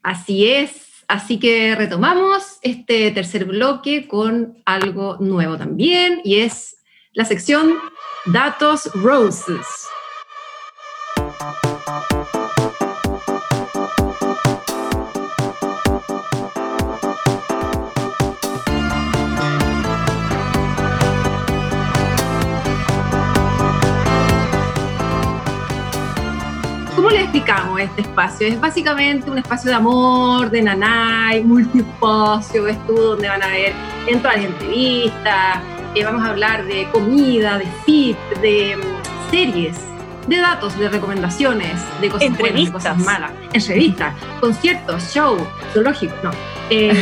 Así 0.03 0.47
es. 0.47 1.03
Así 1.09 1.37
que 1.37 1.75
retomamos 1.75 2.59
este 2.61 3.11
tercer 3.11 3.43
bloque 3.43 4.07
con 4.07 4.57
algo 4.65 5.17
nuevo 5.19 5.57
también 5.57 6.21
y 6.23 6.39
es 6.39 6.77
la 7.11 7.25
sección 7.25 7.73
Datos 8.25 8.89
Roses. 8.95 9.67
Este 27.83 28.01
espacio? 28.01 28.47
Es 28.47 28.59
básicamente 28.59 29.29
un 29.29 29.37
espacio 29.37 29.69
de 29.69 29.75
amor, 29.75 30.49
de 30.49 30.61
nanay, 30.61 31.43
multiespacio, 31.45 32.67
estuvo 32.67 33.01
donde 33.01 33.29
van 33.29 33.43
a 33.43 33.47
ver 33.47 33.73
en 34.07 34.21
todas 34.21 34.37
las 34.37 34.45
entrevistas, 34.45 35.59
eh, 35.95 36.03
vamos 36.03 36.23
a 36.23 36.29
hablar 36.29 36.65
de 36.65 36.87
comida, 36.91 37.57
de 37.57 37.67
fit, 37.85 38.17
de 38.41 38.75
mm, 38.75 39.31
series, 39.31 39.77
de 40.27 40.37
datos, 40.37 40.77
de 40.79 40.89
recomendaciones, 40.89 41.81
de 42.01 42.09
cosas 42.09 42.37
buenas, 42.37 42.65
de 42.65 42.71
cosas 42.71 42.97
malas, 42.97 43.31
entrevistas, 43.53 44.15
conciertos, 44.39 45.13
show, 45.13 45.37
zoológico, 45.73 46.15
no. 46.23 46.31
Eh, 46.69 46.93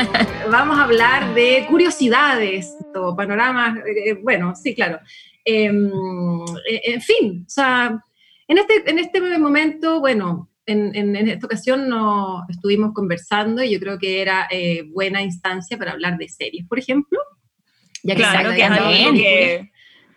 vamos 0.50 0.78
a 0.78 0.84
hablar 0.84 1.34
de 1.34 1.66
curiosidades, 1.68 2.74
panoramas, 3.16 3.78
eh, 3.78 4.14
bueno, 4.22 4.54
sí, 4.54 4.74
claro. 4.74 4.98
Eh, 5.44 5.66
en 5.66 7.00
fin, 7.00 7.44
o 7.46 7.50
sea, 7.50 8.04
en 8.48 8.58
este, 8.58 8.90
en 8.90 8.98
este 8.98 9.20
momento, 9.38 10.00
bueno, 10.00 10.50
en, 10.66 10.94
en- 10.94 11.14
en 11.16 11.28
esta 11.28 11.46
ocasión 11.46 11.88
no 11.88 12.42
estuvimos 12.48 12.92
conversando 12.92 13.62
y 13.62 13.70
yo 13.70 13.78
creo 13.80 13.98
que 13.98 14.20
era 14.20 14.46
eh, 14.50 14.82
buena 14.90 15.22
instancia 15.22 15.78
para 15.78 15.92
hablar 15.92 16.18
de 16.18 16.28
series, 16.28 16.66
por 16.66 16.78
ejemplo. 16.78 17.18
Ya 18.02 18.14
Claro, 18.14 18.50
se 18.50 18.56
que 18.56 18.62
es 18.62 18.70
algo 18.70 19.12
que, 19.14 19.70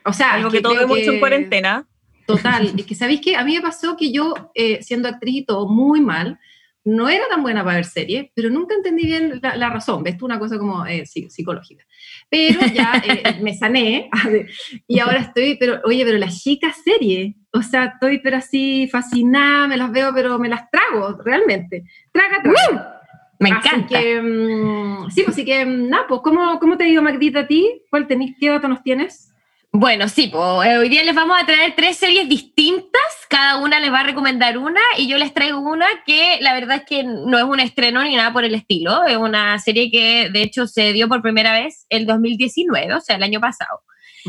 O 0.05 0.13
sea, 0.13 0.33
algo 0.33 0.49
que 0.51 0.61
todos 0.61 0.75
creo 0.75 0.85
hemos 0.87 0.97
hecho 0.97 1.09
en 1.11 1.15
que- 1.15 1.19
cuarentena. 1.19 1.87
Total, 2.27 2.73
es 2.77 2.85
que 2.85 2.95
sabéis 2.95 3.19
que 3.21 3.35
a 3.35 3.43
mí 3.43 3.55
me 3.55 3.61
pasó 3.61 3.97
que 3.97 4.11
yo, 4.11 4.33
eh, 4.53 4.81
siendo 4.83 5.09
actriz 5.09 5.35
y 5.37 5.45
todo 5.45 5.67
muy 5.67 5.99
mal, 6.01 6.39
no 6.85 7.09
era 7.09 7.27
tan 7.29 7.41
buena 7.43 7.63
para 7.63 7.75
ver 7.77 7.85
series, 7.85 8.27
pero 8.33 8.49
nunca 8.49 8.73
entendí 8.75 9.05
bien 9.05 9.39
la, 9.41 9.55
la 9.55 9.69
razón, 9.69 10.01
ves 10.03 10.17
tú, 10.17 10.25
una 10.25 10.39
cosa 10.39 10.57
como 10.57 10.85
eh, 10.85 11.03
psi- 11.05 11.29
psicológica. 11.29 11.83
Pero 12.29 12.59
ya 12.73 13.01
eh, 13.05 13.39
me 13.41 13.53
sané 13.55 14.09
y 14.87 14.99
ahora 14.99 15.19
estoy, 15.19 15.57
pero 15.57 15.81
oye, 15.85 16.05
pero 16.05 16.17
las 16.17 16.41
chicas 16.41 16.77
series, 16.83 17.35
o 17.53 17.61
sea, 17.61 17.85
estoy 17.85 18.19
pero 18.19 18.37
así 18.37 18.87
fascinada, 18.87 19.67
me 19.67 19.77
las 19.77 19.91
veo, 19.91 20.11
pero 20.13 20.39
me 20.39 20.49
las 20.49 20.69
trago, 20.69 21.17
realmente. 21.23 21.83
Traga, 22.11 22.41
traga. 22.41 23.01
Me 23.39 23.49
Así 23.51 23.67
encanta. 23.69 23.99
que, 23.99 24.21
mm, 24.21 25.09
sí, 25.09 25.23
pues 25.23 25.35
así 25.35 25.43
que, 25.45 25.65
mm, 25.65 25.89
nada, 25.89 26.05
pues, 26.07 26.21
¿cómo, 26.23 26.59
¿cómo 26.59 26.77
te 26.77 26.83
digo, 26.83 27.01
Magdita, 27.01 27.39
a 27.39 27.47
ti? 27.47 27.81
¿Cuál 27.89 28.05
tenés, 28.07 28.35
qué 28.39 28.49
dato 28.49 28.67
nos 28.67 28.83
tienes? 28.83 29.33
Bueno, 29.73 30.07
sí, 30.09 30.27
pues, 30.27 30.67
eh, 30.67 30.77
hoy 30.77 30.89
día 30.89 31.03
les 31.03 31.15
vamos 31.15 31.41
a 31.41 31.45
traer 31.45 31.73
tres 31.75 31.97
series 31.97 32.29
distintas, 32.29 33.01
cada 33.29 33.57
una 33.57 33.79
les 33.79 33.91
va 33.91 34.01
a 34.01 34.03
recomendar 34.03 34.57
una 34.57 34.81
y 34.97 35.07
yo 35.07 35.17
les 35.17 35.33
traigo 35.33 35.59
una 35.59 35.87
que 36.05 36.37
la 36.41 36.53
verdad 36.53 36.77
es 36.77 36.83
que 36.85 37.03
no 37.03 37.37
es 37.37 37.45
un 37.45 37.59
estreno 37.61 38.03
ni 38.03 38.15
nada 38.15 38.33
por 38.33 38.43
el 38.43 38.53
estilo, 38.53 39.05
es 39.05 39.15
una 39.17 39.57
serie 39.59 39.89
que 39.89 40.29
de 40.29 40.43
hecho 40.43 40.67
se 40.67 40.91
dio 40.93 41.07
por 41.07 41.21
primera 41.21 41.53
vez 41.53 41.85
el 41.89 42.05
2019, 42.05 42.93
o 42.93 42.99
sea, 43.01 43.15
el 43.15 43.23
año 43.23 43.39
pasado. 43.39 43.79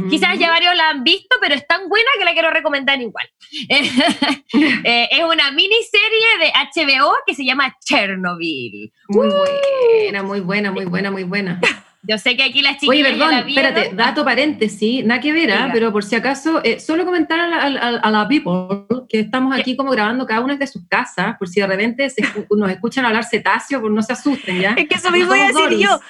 Quizás 0.09 0.39
ya 0.39 0.51
varios 0.51 0.75
la 0.77 0.91
han 0.91 1.05
visto, 1.05 1.37
pero 1.41 1.55
es 1.55 1.67
tan 1.67 1.89
buena 1.89 2.09
que 2.19 2.25
la 2.25 2.33
quiero 2.33 2.51
recomendar 2.51 3.01
igual. 3.01 3.29
Eh, 4.85 5.09
es 5.11 5.25
una 5.25 5.51
miniserie 5.53 6.39
de 6.41 6.53
HBO 6.53 7.15
que 7.27 7.35
se 7.35 7.45
llama 7.45 7.75
Chernobyl. 7.85 8.93
Muy 9.09 9.29
buena, 9.29 10.23
muy 10.23 10.41
buena, 10.41 10.71
muy 10.71 10.85
buena, 10.85 11.11
muy 11.11 11.25
buena. 11.25 11.61
Yo 12.05 12.19
sé 12.19 12.37
que 12.37 12.43
aquí 12.43 12.63
las 12.63 12.73
Oye, 12.83 13.05
chiquillas 13.05 13.11
ya 13.11 13.13
perdón, 13.13 13.31
la 13.31 13.39
espérate, 13.49 13.91
dato 13.95 14.25
paréntesis, 14.25 15.05
nada 15.05 15.21
que 15.21 15.33
ver, 15.33 15.53
¿ah? 15.53 15.71
Pero 15.73 15.93
por 15.93 16.03
si 16.03 16.17
acaso, 16.17 16.61
eh, 16.65 16.81
solo 16.81 17.05
comentar 17.05 17.39
a 17.39 17.47
la, 17.47 17.63
a 17.63 17.71
la- 17.71 17.99
a 18.01 18.11
la 18.11 18.27
people 18.27 18.87
que 19.09 19.21
estamos 19.21 19.57
aquí 19.57 19.77
como 19.77 19.93
grabando 19.93 20.27
cada 20.27 20.41
una 20.41 20.57
de 20.57 20.67
sus 20.67 20.83
casas, 20.89 21.37
por 21.39 21.49
si 21.49 21.61
de 21.61 21.67
repente 21.69 22.11
se 22.11 22.23
nos 22.51 22.71
escuchan 22.71 23.05
hablar 23.05 23.25
cetáceo, 23.25 23.81
pues 23.81 23.93
no 23.93 24.03
se 24.03 24.15
asusten, 24.15 24.61
¿ya? 24.61 24.71
Es 24.77 24.89
que 24.89 24.97
eso 24.97 25.13
mismo 25.13 25.33
iba 25.35 25.45
a 25.45 25.49
decir 25.49 25.79
yo. 25.79 26.01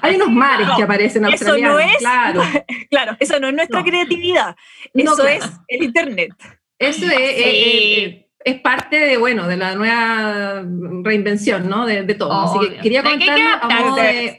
Hay 0.00 0.16
unos 0.16 0.30
mares 0.30 0.66
No, 0.68 0.76
que 0.76 0.82
aparecen 0.82 1.24
eso 1.26 1.44
no 1.44 1.50
australianos, 1.52 1.80
es- 1.92 1.98
claro. 1.98 2.42
Claro, 2.90 3.16
eso 3.20 3.38
no 3.40 3.48
es 3.48 3.54
nuestra 3.54 3.82
creatividad. 3.84 4.56
Eso 4.94 5.14
claro. 5.16 5.28
es 5.28 5.50
el 5.68 5.82
internet. 5.84 6.30
Eso 6.78 7.04
es, 7.06 7.10
Sí. 7.12 7.14
eh, 7.14 8.04
eh, 8.04 8.21
es 8.44 8.60
parte 8.60 8.98
de, 8.98 9.16
bueno, 9.18 9.46
de 9.48 9.56
la 9.56 9.74
nueva 9.74 10.62
reinvención, 11.04 11.68
¿no? 11.68 11.86
De, 11.86 12.02
de 12.02 12.14
todo. 12.14 12.32
Así 12.32 12.58
que 12.68 12.76
quería 12.78 13.02
De 13.02 13.18
que 13.18 13.24
de. 13.30 14.38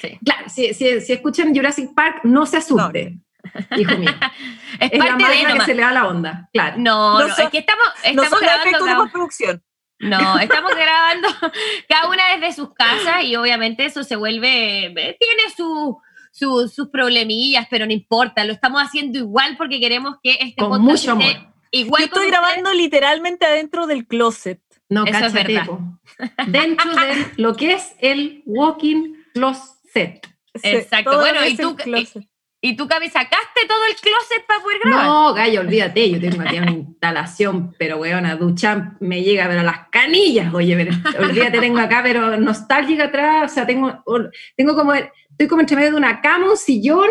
Sí. 0.00 0.18
Claro, 0.24 0.48
si, 0.48 0.72
si, 0.74 1.00
si 1.02 1.12
escuchan 1.12 1.54
Jurassic 1.54 1.94
Park, 1.94 2.20
no 2.24 2.46
se 2.46 2.56
asusten, 2.58 3.22
hijo 3.76 3.96
mío. 3.98 4.10
Es 4.80 4.92
Es 4.92 4.98
la 4.98 5.04
parte 5.06 5.22
de 5.24 5.28
máquina 5.28 5.46
que 5.48 5.52
nomás. 5.54 5.66
se 5.66 5.74
le 5.74 5.82
da 5.82 5.92
la 5.92 6.06
onda, 6.08 6.48
claro. 6.52 6.76
No, 6.78 7.18
No 7.18 7.28
no, 7.28 7.34
son- 7.34 7.44
es 7.44 7.50
que 7.50 7.58
estamos, 7.58 7.84
No 8.14 8.22
estamos 8.22 8.28
son 8.30 8.40
grabando 8.40 8.84
de 8.84 8.94
postproducción. 8.94 9.62
No, 9.98 10.38
estamos 10.38 10.72
grabando 10.74 11.28
cada 11.88 12.08
una 12.08 12.22
desde 12.36 12.54
sus 12.54 12.72
casas 12.72 13.22
y 13.24 13.36
obviamente 13.36 13.84
eso 13.84 14.02
se 14.02 14.16
vuelve, 14.16 14.86
eh, 14.86 14.92
tiene 15.20 15.42
su, 15.54 15.98
su- 16.32 16.68
sus 16.74 16.88
problemillas, 16.88 17.66
pero 17.68 17.84
no 17.84 17.92
importa, 17.92 18.44
lo 18.44 18.54
estamos 18.54 18.80
haciendo 18.82 19.18
igual 19.18 19.56
porque 19.58 19.78
queremos 19.78 20.16
que 20.22 20.38
este 20.40 20.54
Con 20.56 20.70
podcast 20.70 20.82
mucho 20.82 21.12
esté 21.20 21.36
amor. 21.38 21.49
Igual 21.70 22.00
Yo 22.00 22.06
estoy 22.06 22.26
grabando 22.28 22.72
literalmente 22.72 23.46
adentro 23.46 23.86
del 23.86 24.06
closet. 24.06 24.60
No, 24.88 25.04
Eso 25.04 25.26
es 25.26 25.32
verdad. 25.32 25.66
Dentro 26.48 26.90
de 26.92 27.26
lo 27.36 27.54
que 27.54 27.74
es 27.74 27.94
el 28.00 28.42
walking 28.44 29.14
closet. 29.34 30.26
Exacto. 30.62 31.12
todo 31.12 31.20
Bueno, 31.20 31.46
y 31.46 31.56
tú- 31.56 31.76
closet. 31.76 32.24
Y 32.62 32.76
tú, 32.76 32.86
Cami, 32.86 33.08
sacaste 33.08 33.66
todo 33.66 33.82
el 33.88 33.94
closet 33.96 34.46
para 34.46 34.60
poder 34.60 34.78
grabar. 34.84 35.06
No, 35.06 35.32
gallo, 35.32 35.60
olvídate, 35.60 36.10
yo 36.10 36.20
tengo 36.20 36.42
aquí 36.42 36.58
una 36.58 36.72
instalación, 36.72 37.74
pero 37.78 37.96
weona, 37.96 38.36
ducha 38.36 38.96
me 39.00 39.22
llega 39.22 39.48
pero 39.48 39.60
a 39.60 39.64
las 39.64 39.88
canillas, 39.88 40.52
oye, 40.52 40.76
pero, 40.76 41.24
olvídate, 41.24 41.58
tengo 41.58 41.78
acá, 41.78 42.02
pero 42.02 42.36
nostálgica 42.36 43.04
atrás, 43.04 43.50
o 43.50 43.54
sea, 43.54 43.66
tengo, 43.66 44.02
tengo 44.56 44.74
como, 44.76 44.92
estoy 44.92 45.48
como 45.48 45.62
entre 45.62 45.76
medio 45.76 45.92
de 45.92 45.96
una 45.96 46.20
cama, 46.20 46.50
un 46.50 46.56
sillón, 46.58 47.08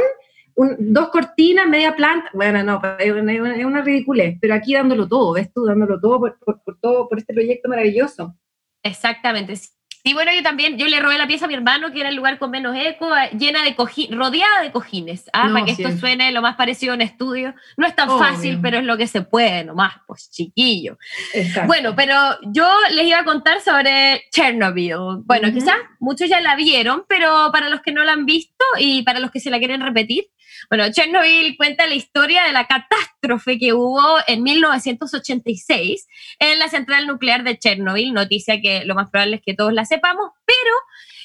un- 0.55 0.75
dos 0.93 1.09
cortinas, 1.09 1.67
media 1.67 1.95
planta, 1.95 2.29
bueno, 2.33 2.63
no, 2.63 2.81
es 2.99 3.11
una, 3.11 3.33
es 3.79 3.85
ridiculez, 3.85 4.37
pero 4.41 4.53
aquí 4.53 4.73
dándolo 4.73 5.07
todo, 5.07 5.33
ves 5.33 5.51
tú, 5.53 5.65
dándolo 5.65 5.99
todo 5.99 6.19
por, 6.19 6.39
por- 6.39 6.61
por 6.63 6.79
todo, 6.79 7.07
por 7.09 7.17
este 7.19 7.33
proyecto 7.33 7.69
maravilloso. 7.69 8.35
Exactamente. 8.83 9.55
sí. 9.55 9.69
Y 10.01 10.13
bueno, 10.13 10.31
yo 10.33 10.41
también, 10.41 10.77
yo 10.77 10.87
le 10.87 11.01
robé 11.01 11.17
la 11.17 11.27
pieza 11.27 11.43
a 11.43 11.47
mi 11.49 11.55
hermano, 11.55 11.91
que 11.91 11.99
era 11.99 12.07
el 12.07 12.15
lugar 12.15 12.39
con 12.39 12.51
menos 12.51 12.73
eco, 12.73 13.13
eh, 13.17 13.31
llena 13.37 13.65
de 13.65 13.75
cojines, 13.75 14.17
rodeada 14.17 14.61
de 14.61 14.71
cojines, 14.71 15.29
¿ah? 15.33 15.47
No, 15.49 15.53
para 15.55 15.65
que 15.65 15.75
sí. 15.75 15.83
esto 15.83 15.97
suene 15.97 16.31
lo 16.31 16.41
más 16.41 16.55
parecido 16.55 16.93
a 16.93 16.95
un 16.95 17.01
estudio. 17.01 17.53
No 17.75 17.85
es 17.85 17.93
tan 17.97 18.07
Obvio. 18.09 18.19
fácil, 18.23 18.59
pero 18.61 18.77
es 18.77 18.85
lo 18.85 18.95
que 18.95 19.07
se 19.07 19.23
puede 19.23 19.65
nomás, 19.65 19.95
pues 20.07 20.31
chiquillo. 20.31 20.97
Exacto. 21.33 21.67
Bueno, 21.67 21.95
pero 21.97 22.15
yo 22.53 22.65
les 22.93 23.07
iba 23.07 23.19
a 23.19 23.25
contar 23.25 23.59
sobre 23.59 24.23
Chernobyl. 24.31 24.95
Bueno, 25.25 25.51
quizás 25.51 25.75
muchos 25.99 26.29
ya 26.29 26.39
la 26.39 26.55
vieron, 26.55 27.03
pero 27.09 27.49
para 27.51 27.67
los 27.67 27.81
que 27.81 27.91
no 27.91 28.05
la 28.05 28.13
han 28.13 28.25
visto 28.25 28.63
y 28.79 29.03
para 29.03 29.19
los 29.19 29.31
que 29.31 29.41
se 29.41 29.49
la 29.49 29.59
quieren 29.59 29.81
repetir, 29.81 30.27
bueno, 30.69 30.91
Chernobyl 30.91 31.57
cuenta 31.57 31.87
la 31.87 31.95
historia 31.95 32.43
de 32.43 32.53
la 32.53 32.67
catástrofe 32.67 33.57
que 33.57 33.73
hubo 33.73 34.01
en 34.27 34.43
1986 34.43 36.07
en 36.39 36.59
la 36.59 36.69
central 36.69 37.07
nuclear 37.07 37.43
de 37.43 37.57
Chernobyl, 37.57 38.13
noticia 38.13 38.61
que 38.61 38.85
lo 38.85 38.95
más 38.95 39.09
probable 39.09 39.37
es 39.37 39.41
que 39.41 39.55
todos 39.55 39.73
la 39.73 39.85
sepamos, 39.85 40.31
pero 40.45 40.75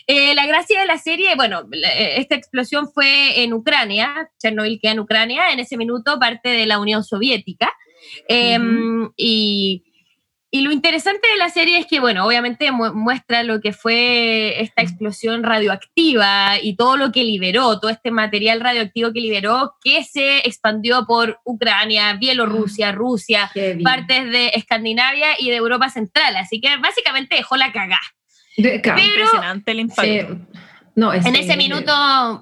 eh, 0.07 0.35
la 0.35 0.47
gracia 0.47 0.81
de 0.81 0.87
la 0.87 0.99
serie, 0.99 1.35
bueno, 1.35 1.69
eh, 1.73 2.15
esta 2.17 2.35
explosión 2.35 2.91
fue 2.91 3.43
en 3.43 3.53
Ucrania, 3.53 4.31
Chernobyl 4.39 4.79
queda 4.81 4.93
en 4.93 5.01
Ucrania, 5.01 5.51
en 5.53 5.61
ese 5.61 5.77
minuto 5.77 6.19
parte 6.19 6.51
de 6.51 6.67
la 6.67 6.79
Unión 6.79 7.05
Soviética. 7.05 7.73
Em, 8.29 9.11
y, 9.17 9.83
y 10.57 10.61
lo 10.61 10.71
interesante 10.71 11.27
de 11.27 11.37
la 11.37 11.49
serie 11.49 11.79
es 11.81 11.87
que, 11.87 11.99
bueno, 11.99 12.25
obviamente 12.25 12.71
mu- 12.71 12.95
muestra 12.95 13.43
lo 13.43 13.61
que 13.61 13.73
fue 13.73 14.61
esta 14.63 14.83
explosión 14.83 15.43
radioactiva 15.43 16.61
y 16.63 16.77
todo 16.77 16.97
lo 16.97 17.11
que 17.11 17.25
liberó, 17.25 17.81
todo 17.81 17.91
este 17.91 18.13
material 18.13 18.61
radioactivo 18.61 19.13
que 19.13 19.21
liberó, 19.21 19.75
que 19.83 20.05
se 20.05 20.39
expandió 20.47 21.07
por 21.07 21.41
Ucrania, 21.45 22.13
Bielorrusia, 22.15 22.93
Rusia, 22.93 23.49
Heavy. 23.49 23.83
partes 23.83 24.31
de 24.31 24.53
Escandinavia 24.55 25.31
y 25.41 25.51
de 25.51 25.57
Europa 25.57 25.91
Central. 25.91 26.37
Así 26.37 26.61
que 26.61 26.77
básicamente 26.77 27.35
dejó 27.35 27.57
la 27.57 27.73
cagá. 27.73 28.01
Pero- 28.57 29.03
Impresionante 29.09 29.73
el 29.73 29.81
impacto. 29.81 30.39
No, 30.97 31.13
es- 31.13 31.27
En 31.27 31.37
ese 31.37 31.57
minuto 31.57 31.93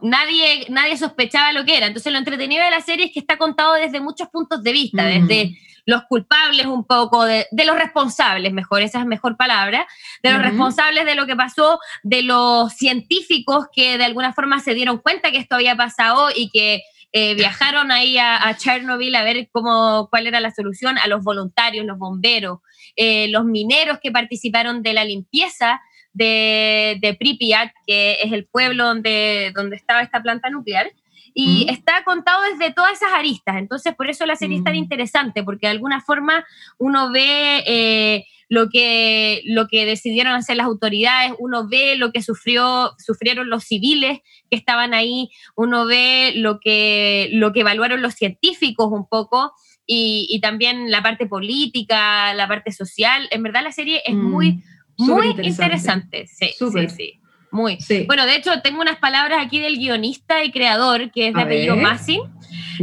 nadie, 0.03 0.67
nadie 0.69 0.97
sospechaba 0.97 1.53
lo 1.53 1.65
que 1.65 1.77
era. 1.77 1.87
Entonces 1.87 2.13
lo 2.13 2.19
entretenido 2.19 2.65
de 2.65 2.71
la 2.71 2.81
serie 2.81 3.07
es 3.07 3.13
que 3.13 3.21
está 3.21 3.37
contado 3.39 3.75
desde 3.75 4.01
muchos 4.01 4.29
puntos 4.29 4.63
de 4.63 4.73
vista, 4.73 5.05
desde 5.05 5.57
los 5.85 6.05
culpables 6.05 6.67
un 6.67 6.85
poco, 6.85 7.25
de, 7.25 7.47
de 7.51 7.65
los 7.65 7.77
responsables, 7.77 8.53
mejor, 8.53 8.83
esa 8.83 9.01
es 9.01 9.07
mejor 9.07 9.37
palabra, 9.37 9.85
de 10.23 10.31
los 10.31 10.41
responsables 10.41 11.05
de 11.07 11.17
lo 11.17 11.27
que 11.27 11.35
pasó, 11.35 11.81
de 12.05 12.23
los 12.23 12.73
científicos 12.75 13.67
que 13.75 13.99
de 13.99 14.05
alguna 14.05 14.33
forma 14.33 14.61
se 14.61 14.75
dieron 14.75 14.99
cuenta 14.99 15.33
que 15.33 15.39
esto 15.39 15.57
había 15.57 15.75
pasado 15.75 16.29
y 16.35 16.51
que 16.51 16.83
eh, 17.13 17.35
viajaron 17.35 17.91
ahí 17.91 18.17
a, 18.17 18.47
a 18.47 18.57
Chernobyl 18.57 19.15
a 19.17 19.25
ver 19.25 19.49
cómo, 19.51 20.07
cuál 20.09 20.29
era 20.29 20.39
la 20.39 20.53
solución, 20.53 20.99
a 20.99 21.09
los 21.09 21.25
voluntarios, 21.25 21.85
los 21.85 21.99
bomberos, 21.99 22.61
eh, 22.95 23.27
los 23.31 23.45
mineros 23.45 23.99
que 24.01 24.13
participaron 24.13 24.83
de 24.85 24.93
la 24.93 25.05
limpieza 25.05 25.81
de, 26.13 26.99
de 27.01 27.15
Pripyat, 27.15 27.73
que 27.87 28.19
es 28.23 28.33
el 28.33 28.45
pueblo 28.47 28.85
donde, 28.87 29.53
donde 29.55 29.77
estaba 29.77 30.03
esta 30.03 30.23
planta 30.23 30.51
nuclear. 30.51 30.91
Y 31.35 31.65
Mm. 31.67 31.71
está 31.71 32.05
contado 32.05 32.43
desde 32.43 32.75
todas 32.75 32.93
esas 32.93 33.13
aristas. 33.15 33.57
Entonces, 33.57 33.95
por 33.95 34.11
eso 34.11 34.27
la 34.27 34.37
serie 34.37 34.59
es 34.59 34.65
tan 34.65 34.75
Mm. 34.75 34.79
interesante, 34.79 35.43
porque 35.43 35.67
de 35.67 35.71
alguna 35.73 36.01
forma 36.03 36.45
uno 36.79 37.11
ve 37.11 37.63
eh, 37.67 38.27
lo, 38.51 38.69
que, 38.69 39.41
lo 39.47 39.67
que 39.67 39.87
decidieron 39.87 40.35
hacer 40.35 40.59
las 40.59 40.67
autoridades, 40.67 41.33
uno 41.39 41.67
ve 41.67 41.97
lo 41.97 42.13
que 42.13 42.21
sufrió, 42.23 42.93
sufrieron 42.99 43.49
los 43.49 43.65
civiles 43.65 44.19
que 44.51 44.57
estaban 44.59 44.93
ahí, 44.93 45.31
uno 45.57 45.87
ve 45.87 46.33
lo 46.37 46.61
que, 46.61 47.31
lo 47.33 47.55
que 47.55 47.61
evaluaron 47.61 48.03
los 48.03 48.13
científicos 48.13 48.89
un 48.93 49.09
poco. 49.09 49.55
Y, 49.87 50.27
y 50.29 50.41
también 50.41 50.91
la 50.91 51.03
parte 51.03 51.27
política, 51.27 52.35
la 52.35 52.47
parte 52.47 52.73
social. 52.73 53.27
En 53.31 53.43
verdad 53.43 53.63
la 53.65 53.73
serie 53.73 54.03
es 54.05 54.15
Mm, 54.15 54.31
muy, 54.31 54.63
muy 54.99 55.29
interesante. 55.43 56.27
Sí, 56.27 56.51
Súper. 56.59 56.91
sí, 56.91 56.97
sí. 56.97 57.19
Muy. 57.51 57.79
Sí. 57.81 58.05
Bueno, 58.07 58.25
de 58.25 58.37
hecho, 58.37 58.63
tengo 58.63 58.81
unas 58.81 58.97
palabras 58.99 59.39
aquí 59.45 59.61
del 59.61 59.77
guionista 59.77 60.43
y 60.43 60.51
creador, 60.51 61.11
que 61.11 61.29
es 61.29 61.35
de 61.35 61.41
A 61.41 61.45
apellido. 61.45 61.77
Massin, 61.77 62.21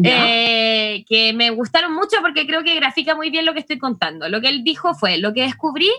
eh, 0.03 1.03
que 1.07 1.33
me 1.33 1.49
gustaron 1.49 1.93
mucho 1.93 2.17
porque 2.21 2.45
creo 2.45 2.63
que 2.63 2.75
grafica 2.75 3.15
muy 3.15 3.29
bien 3.29 3.45
lo 3.45 3.53
que 3.53 3.59
estoy 3.59 3.77
contando. 3.79 4.29
Lo 4.29 4.41
que 4.41 4.49
él 4.49 4.63
dijo 4.63 4.93
fue, 4.93 5.17
lo 5.17 5.33
que 5.33 5.41
descubrí, 5.41 5.89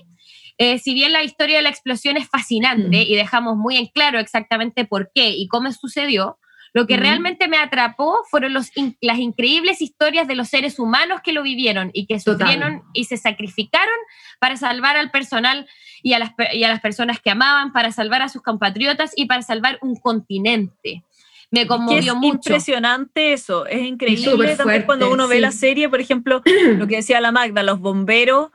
eh, 0.59 0.79
si 0.79 0.95
bien 0.95 1.13
la 1.13 1.23
historia 1.25 1.57
de 1.57 1.63
la 1.63 1.69
explosión 1.71 2.17
es 2.17 2.29
fascinante 2.29 2.99
Mm. 2.99 3.07
y 3.09 3.15
dejamos 3.17 3.57
muy 3.57 3.77
en 3.77 3.87
claro 3.87 4.19
exactamente 4.19 4.85
por 4.85 5.11
qué 5.15 5.31
y 5.31 5.49
cómo 5.49 5.71
sucedió, 5.73 6.39
Lo 6.73 6.87
que 6.87 6.95
Ujú. 6.95 7.03
realmente 7.03 7.49
me 7.49 7.57
atrapó 7.57 8.21
fueron 8.31 8.53
los 8.55 8.71
in- 8.77 8.97
las 9.01 9.19
increíbles 9.19 9.83
historias 9.83 10.29
de 10.29 10.37
los 10.37 10.47
seres 10.47 10.79
humanos 10.79 11.21
que 11.21 11.33
lo 11.33 11.43
vivieron 11.43 11.91
y 11.93 12.07
que 12.07 12.17
Total. 12.21 12.47
sufrieron 12.47 12.83
y 12.93 13.07
se 13.07 13.17
sacrificaron 13.17 13.93
para 14.39 14.57
salvar 14.57 14.97
al 14.97 15.11
personal 15.11 15.67
y 16.03 16.13
a, 16.15 16.19
las, 16.19 16.33
y 16.53 16.65
a 16.65 16.69
las 16.69 16.81
personas 16.81 17.21
que 17.21 17.31
amaban, 17.31 17.73
para 17.73 17.93
salvar 17.93 18.23
a 18.23 18.29
sus 18.29 18.43
compatriotas 18.43 19.13
y 19.17 19.27
para 19.27 19.43
salvar 19.43 19.79
un 19.83 19.97
continente. 19.97 21.03
Me 21.51 21.61
Que 21.61 21.63
es 21.63 21.69
conmovió 21.69 22.15
mucho. 22.17 22.35
impresionante 22.37 23.33
eso, 23.33 23.67
es 23.67 23.83
increíble 23.83 24.25
súper 24.25 24.57
también 24.57 24.63
fuerte, 24.83 24.87
cuando 24.87 25.11
uno 25.11 25.27
ve 25.27 25.41
la 25.41 25.51
serie, 25.51 25.89
por 25.89 26.01
ejemplo, 26.01 26.43
lo 26.79 26.87
que 26.87 26.97
decía 26.97 27.21
la 27.21 27.33
Magda, 27.33 27.63
los 27.63 27.81
bomberos 27.81 28.51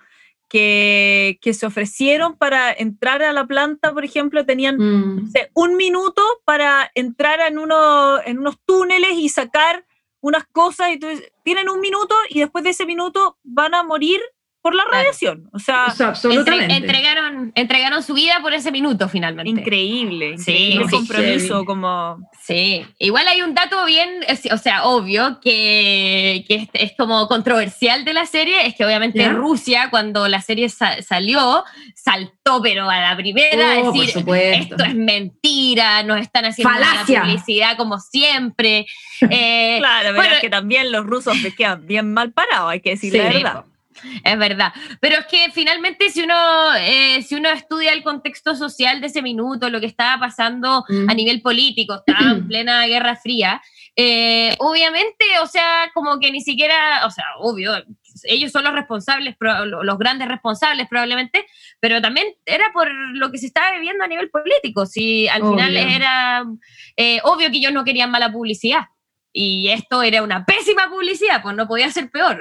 que, 0.47 1.39
que 1.41 1.53
se 1.53 1.65
ofrecieron 1.65 2.37
para 2.37 2.71
entrar 2.71 3.21
a 3.23 3.33
la 3.33 3.45
planta, 3.45 3.91
por 3.93 4.05
ejemplo, 4.05 4.45
tenían 4.45 4.77
Mm. 4.77 5.23
no 5.25 5.27
sé, 5.31 5.49
un 5.53 5.75
minuto 5.75 6.21
para 6.45 6.91
entrar 6.95 7.39
en, 7.41 7.57
uno, 7.57 8.21
en 8.23 8.39
unos 8.39 8.55
túneles 8.65 9.13
y 9.17 9.27
sacar 9.29 9.85
unas 10.21 10.45
cosas, 10.45 10.91
y 10.91 10.97
tú 10.99 11.07
tienen 11.43 11.69
un 11.69 11.79
minuto 11.81 12.15
y 12.29 12.39
después 12.39 12.63
de 12.63 12.71
ese 12.71 12.85
minuto 12.85 13.37
van 13.43 13.75
a 13.75 13.83
morir 13.83 14.19
por 14.65 14.73
la 14.73 14.81
Claro. 14.85 14.97
radiación. 14.97 15.47
O 15.53 15.59
sea, 15.59 15.85
O 15.85 15.91
sea, 15.91 16.07
Entre- 16.07 16.29
absolutamente. 16.31 16.75
entregaron, 16.75 17.51
entregaron 17.53 18.01
su 18.01 18.15
vida 18.15 18.39
por 18.41 18.51
ese 18.55 18.71
minuto 18.71 19.07
finalmente. 19.07 19.51
increíble, 19.61 20.39
Sí, 20.39 20.51
increíble 20.51 20.85
sí, 20.85 20.91
compromiso, 20.91 21.53
heavy. 21.53 21.65
como... 21.65 22.29
Sí, 22.41 22.83
igual 22.97 23.27
hay 23.27 23.43
un 23.43 23.53
dato 23.53 23.85
bien, 23.85 24.09
o 24.51 24.57
sea, 24.57 24.85
obvio, 24.85 25.39
que, 25.39 26.45
que 26.47 26.55
es, 26.55 26.69
es 26.73 26.93
como 26.97 27.27
controversial 27.27 28.05
de 28.05 28.13
la 28.13 28.25
serie, 28.25 28.65
es 28.65 28.73
que 28.73 28.83
obviamente 28.85 29.19
¿Ya? 29.19 29.29
Rusia, 29.29 29.89
cuando 29.91 30.27
la 30.27 30.41
serie 30.41 30.67
sa- 30.69 30.99
salió, 31.03 31.63
saltó, 31.95 32.59
pero 32.63 32.89
a 32.89 32.99
la 33.01 33.15
primera, 33.15 33.75
Oh, 33.83 33.89
a 33.89 33.93
por 33.93 34.05
decir, 34.05 34.23
esto 34.61 34.83
es 34.83 34.95
mentira, 34.95 36.01
nos 36.01 36.19
están 36.21 36.45
haciendo 36.45 36.73
Falacia. 36.73 37.21
publicidad 37.21 37.77
como 37.77 37.99
siempre. 37.99 38.87
Eh, 39.29 39.77
Claro, 39.79 40.03
pero 40.09 40.15
bueno, 40.15 40.33
es 40.35 40.41
que 40.41 40.49
también 40.49 40.91
los 40.91 41.05
rusos 41.05 41.37
me 41.41 41.53
quedan 41.55 41.85
bien 41.87 42.13
mal 42.13 42.33
parados, 42.33 42.71
hay 42.71 42.81
que 42.81 42.91
decir 42.91 43.13
la 43.15 43.27
Sí, 43.31 43.33
verdad. 43.43 43.65
Es 44.23 44.37
verdad. 44.37 44.73
Pero 44.99 45.17
es 45.19 45.25
que 45.25 45.51
finalmente 45.51 46.09
si 46.09 46.21
uno, 46.21 46.73
eh, 46.75 47.21
si 47.21 47.35
uno 47.35 47.49
estudia 47.49 47.93
el 47.93 48.03
contexto 48.03 48.55
social 48.55 49.01
de 49.01 49.07
ese 49.07 49.21
minuto, 49.21 49.69
lo 49.69 49.79
que 49.79 49.85
estaba 49.85 50.19
pasando 50.19 50.83
Mm. 50.89 51.09
a 51.09 51.13
nivel 51.13 51.41
político, 51.41 51.95
estaba 51.95 52.31
en 52.31 52.47
plena 52.47 52.85
Guerra 52.87 53.15
Fría, 53.15 53.61
eh, 53.95 54.55
obviamente, 54.59 55.25
o 55.41 55.47
sea, 55.47 55.89
como 55.93 56.19
que 56.19 56.31
ni 56.31 56.41
siquiera, 56.41 57.05
o 57.05 57.11
sea, 57.11 57.25
obvio, 57.39 57.71
ellos 58.23 58.51
son 58.51 58.63
los 58.63 58.73
responsables, 58.73 59.35
los 59.39 59.97
grandes 59.97 60.27
responsables 60.27 60.87
probablemente, 60.89 61.45
pero 61.79 62.01
también 62.01 62.27
era 62.45 62.71
por 62.73 62.89
lo 62.91 63.31
que 63.31 63.37
se 63.37 63.47
estaba 63.47 63.71
viviendo 63.73 64.03
a 64.03 64.07
nivel 64.07 64.29
político. 64.29 64.85
Si 64.85 65.27
al 65.27 65.41
final 65.43 65.75
era 65.77 66.45
eh, 66.97 67.19
obvio 67.23 67.49
que 67.51 67.57
ellos 67.57 67.73
no 67.73 67.83
querían 67.83 68.11
mala 68.11 68.31
publicidad. 68.31 68.85
Y 69.37 69.67
esto 69.69 70.01
era 70.01 70.23
una 70.23 70.45
pésima 70.45 70.89
publicidad, 70.89 71.41
pues 71.43 71.53
no 71.57 71.67
podía 71.67 71.91
ser 71.91 72.09
peor. 72.09 72.39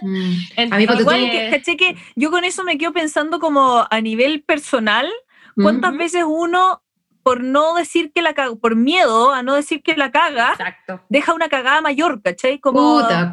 Mm. 0.00 0.34
A 0.72 0.76
mí, 0.76 0.84
Igual 0.84 1.28
que, 1.28 1.48
caché 1.50 1.76
que 1.76 1.96
yo 2.14 2.30
con 2.30 2.44
eso 2.44 2.62
me 2.62 2.78
quedo 2.78 2.92
pensando 2.92 3.40
como 3.40 3.84
a 3.90 4.00
nivel 4.00 4.44
personal, 4.44 5.10
¿cuántas 5.60 5.96
veces 5.96 6.22
uno, 6.24 6.84
por 7.24 7.42
no 7.42 7.74
decir 7.74 8.12
que 8.14 8.22
la 8.22 8.32
caga, 8.32 8.54
por 8.54 8.76
miedo 8.76 9.32
a 9.32 9.42
no 9.42 9.54
decir 9.56 9.82
que 9.82 9.96
la 9.96 10.12
caga, 10.12 10.52
Exacto. 10.52 11.00
deja 11.08 11.34
una 11.34 11.48
cagada 11.48 11.80
mayor, 11.80 12.22
¿cachai? 12.22 12.60
Como 12.60 13.00
Puta? 13.02 13.32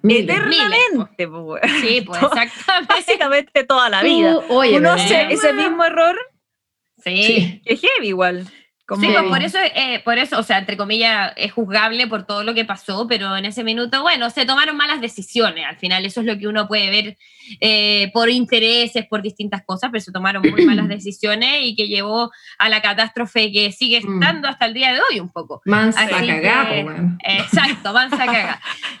Miles. 0.00 0.24
eternamente, 0.24 1.26
weón. 1.26 1.60
Sí, 1.82 2.00
pues 2.06 2.22
exactamente. 2.22 2.94
básicamente 2.94 3.64
toda 3.64 3.90
la 3.90 4.02
vida. 4.02 4.38
Oye, 4.48 4.78
Uno 4.78 4.92
hace 4.92 5.30
ese 5.34 5.52
mismo 5.52 5.84
error 5.84 6.16
Sí. 7.04 7.22
Sí. 7.22 7.62
que 7.62 7.74
es 7.74 7.80
heavy 7.82 8.08
igual. 8.08 8.46
Como, 8.86 9.02
Sí, 9.02 9.08
pues 9.10 9.24
por 9.24 9.42
eso, 9.42 9.58
eh, 9.74 10.00
por 10.04 10.16
eso, 10.16 10.38
o 10.38 10.42
sea, 10.44 10.58
entre 10.58 10.76
comillas, 10.76 11.32
es 11.34 11.50
juzgable 11.52 12.06
por 12.06 12.24
todo 12.24 12.44
lo 12.44 12.54
que 12.54 12.64
pasó, 12.64 13.08
pero 13.08 13.36
en 13.36 13.44
ese 13.44 13.64
minuto, 13.64 14.02
bueno, 14.02 14.30
se 14.30 14.46
tomaron 14.46 14.76
malas 14.76 15.00
decisiones. 15.00 15.64
Al 15.66 15.76
final, 15.76 16.04
eso 16.04 16.20
es 16.20 16.26
lo 16.26 16.38
que 16.38 16.46
uno 16.46 16.68
puede 16.68 16.88
ver 16.90 17.18
eh, 17.60 18.10
por 18.14 18.28
intereses, 18.30 19.04
por 19.06 19.22
distintas 19.22 19.62
cosas, 19.66 19.90
pero 19.90 20.00
se 20.02 20.12
tomaron 20.12 20.42
muy 20.48 20.64
malas 20.66 20.86
decisiones 20.88 21.58
y 21.62 21.74
que 21.74 21.88
llevó 21.88 22.30
a 22.58 22.68
la 22.68 22.80
catástrofe 22.80 23.50
que 23.50 23.72
sigue 23.72 24.00
Mm. 24.02 24.22
estando 24.22 24.46
hasta 24.48 24.66
el 24.66 24.74
día 24.74 24.92
de 24.92 25.00
hoy 25.10 25.18
un 25.18 25.30
poco. 25.30 25.62
Mansa 25.64 26.06
po, 26.08 26.16
weón. 26.86 27.18
Exacto, 27.24 27.92
mansa 27.92 28.24
caga. 28.24 28.60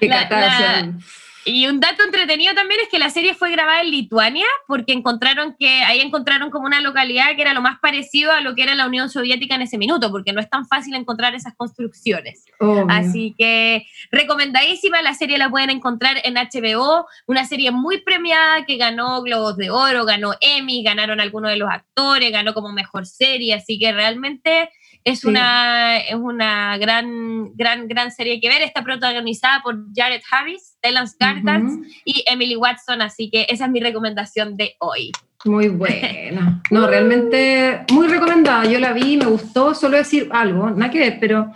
Y 1.48 1.68
un 1.68 1.78
dato 1.78 2.02
entretenido 2.02 2.54
también 2.54 2.80
es 2.82 2.88
que 2.88 2.98
la 2.98 3.08
serie 3.08 3.32
fue 3.32 3.52
grabada 3.52 3.80
en 3.80 3.92
Lituania 3.92 4.46
porque 4.66 4.92
encontraron 4.92 5.54
que 5.56 5.82
ahí 5.84 6.00
encontraron 6.00 6.50
como 6.50 6.66
una 6.66 6.80
localidad 6.80 7.36
que 7.36 7.42
era 7.42 7.54
lo 7.54 7.62
más 7.62 7.78
parecido 7.78 8.32
a 8.32 8.40
lo 8.40 8.56
que 8.56 8.64
era 8.64 8.74
la 8.74 8.88
Unión 8.88 9.08
Soviética 9.08 9.54
en 9.54 9.62
ese 9.62 9.78
minuto, 9.78 10.10
porque 10.10 10.32
no 10.32 10.40
es 10.40 10.50
tan 10.50 10.66
fácil 10.66 10.96
encontrar 10.96 11.36
esas 11.36 11.54
construcciones. 11.54 12.44
Así 12.88 13.32
que 13.38 13.86
recomendadísima, 14.10 15.02
la 15.02 15.14
serie 15.14 15.38
la 15.38 15.48
pueden 15.48 15.70
encontrar 15.70 16.16
en 16.24 16.34
HBO, 16.34 17.06
una 17.28 17.44
serie 17.44 17.70
muy 17.70 18.00
premiada 18.00 18.64
que 18.66 18.76
ganó 18.76 19.22
Globos 19.22 19.56
de 19.56 19.70
Oro, 19.70 20.04
ganó 20.04 20.34
Emmy, 20.40 20.82
ganaron 20.82 21.20
algunos 21.20 21.52
de 21.52 21.58
los 21.58 21.70
actores, 21.70 22.32
ganó 22.32 22.54
como 22.54 22.72
mejor 22.72 23.06
serie, 23.06 23.54
así 23.54 23.78
que 23.78 23.92
realmente 23.92 24.68
es 25.06 25.20
Sí. 25.20 25.28
una, 25.28 25.98
es 25.98 26.16
una 26.16 26.76
gran, 26.78 27.54
gran, 27.54 27.86
gran 27.86 28.10
serie 28.10 28.40
que 28.40 28.48
ver. 28.48 28.60
Está 28.62 28.82
protagonizada 28.82 29.62
por 29.62 29.76
Jared 29.94 30.20
Harris, 30.30 30.74
Stellan 30.78 31.06
Skarsgård 31.06 31.64
Ujú. 31.64 31.84
y 32.04 32.24
Emily 32.26 32.56
Watson, 32.56 33.00
así 33.00 33.30
que 33.30 33.46
esa 33.48 33.66
es 33.66 33.70
mi 33.70 33.80
recomendación 33.80 34.56
de 34.56 34.74
hoy. 34.80 35.12
Muy 35.44 35.68
buena. 35.68 36.60
No, 36.72 36.88
realmente 36.88 37.84
muy 37.92 38.08
recomendada. 38.08 38.64
Yo 38.64 38.80
la 38.80 38.92
vi, 38.92 39.16
me 39.16 39.26
gustó. 39.26 39.74
Solo 39.74 39.96
decir 39.96 40.28
algo, 40.32 40.70
nada 40.70 40.90
que 40.90 40.98
ver, 40.98 41.18
pero 41.20 41.52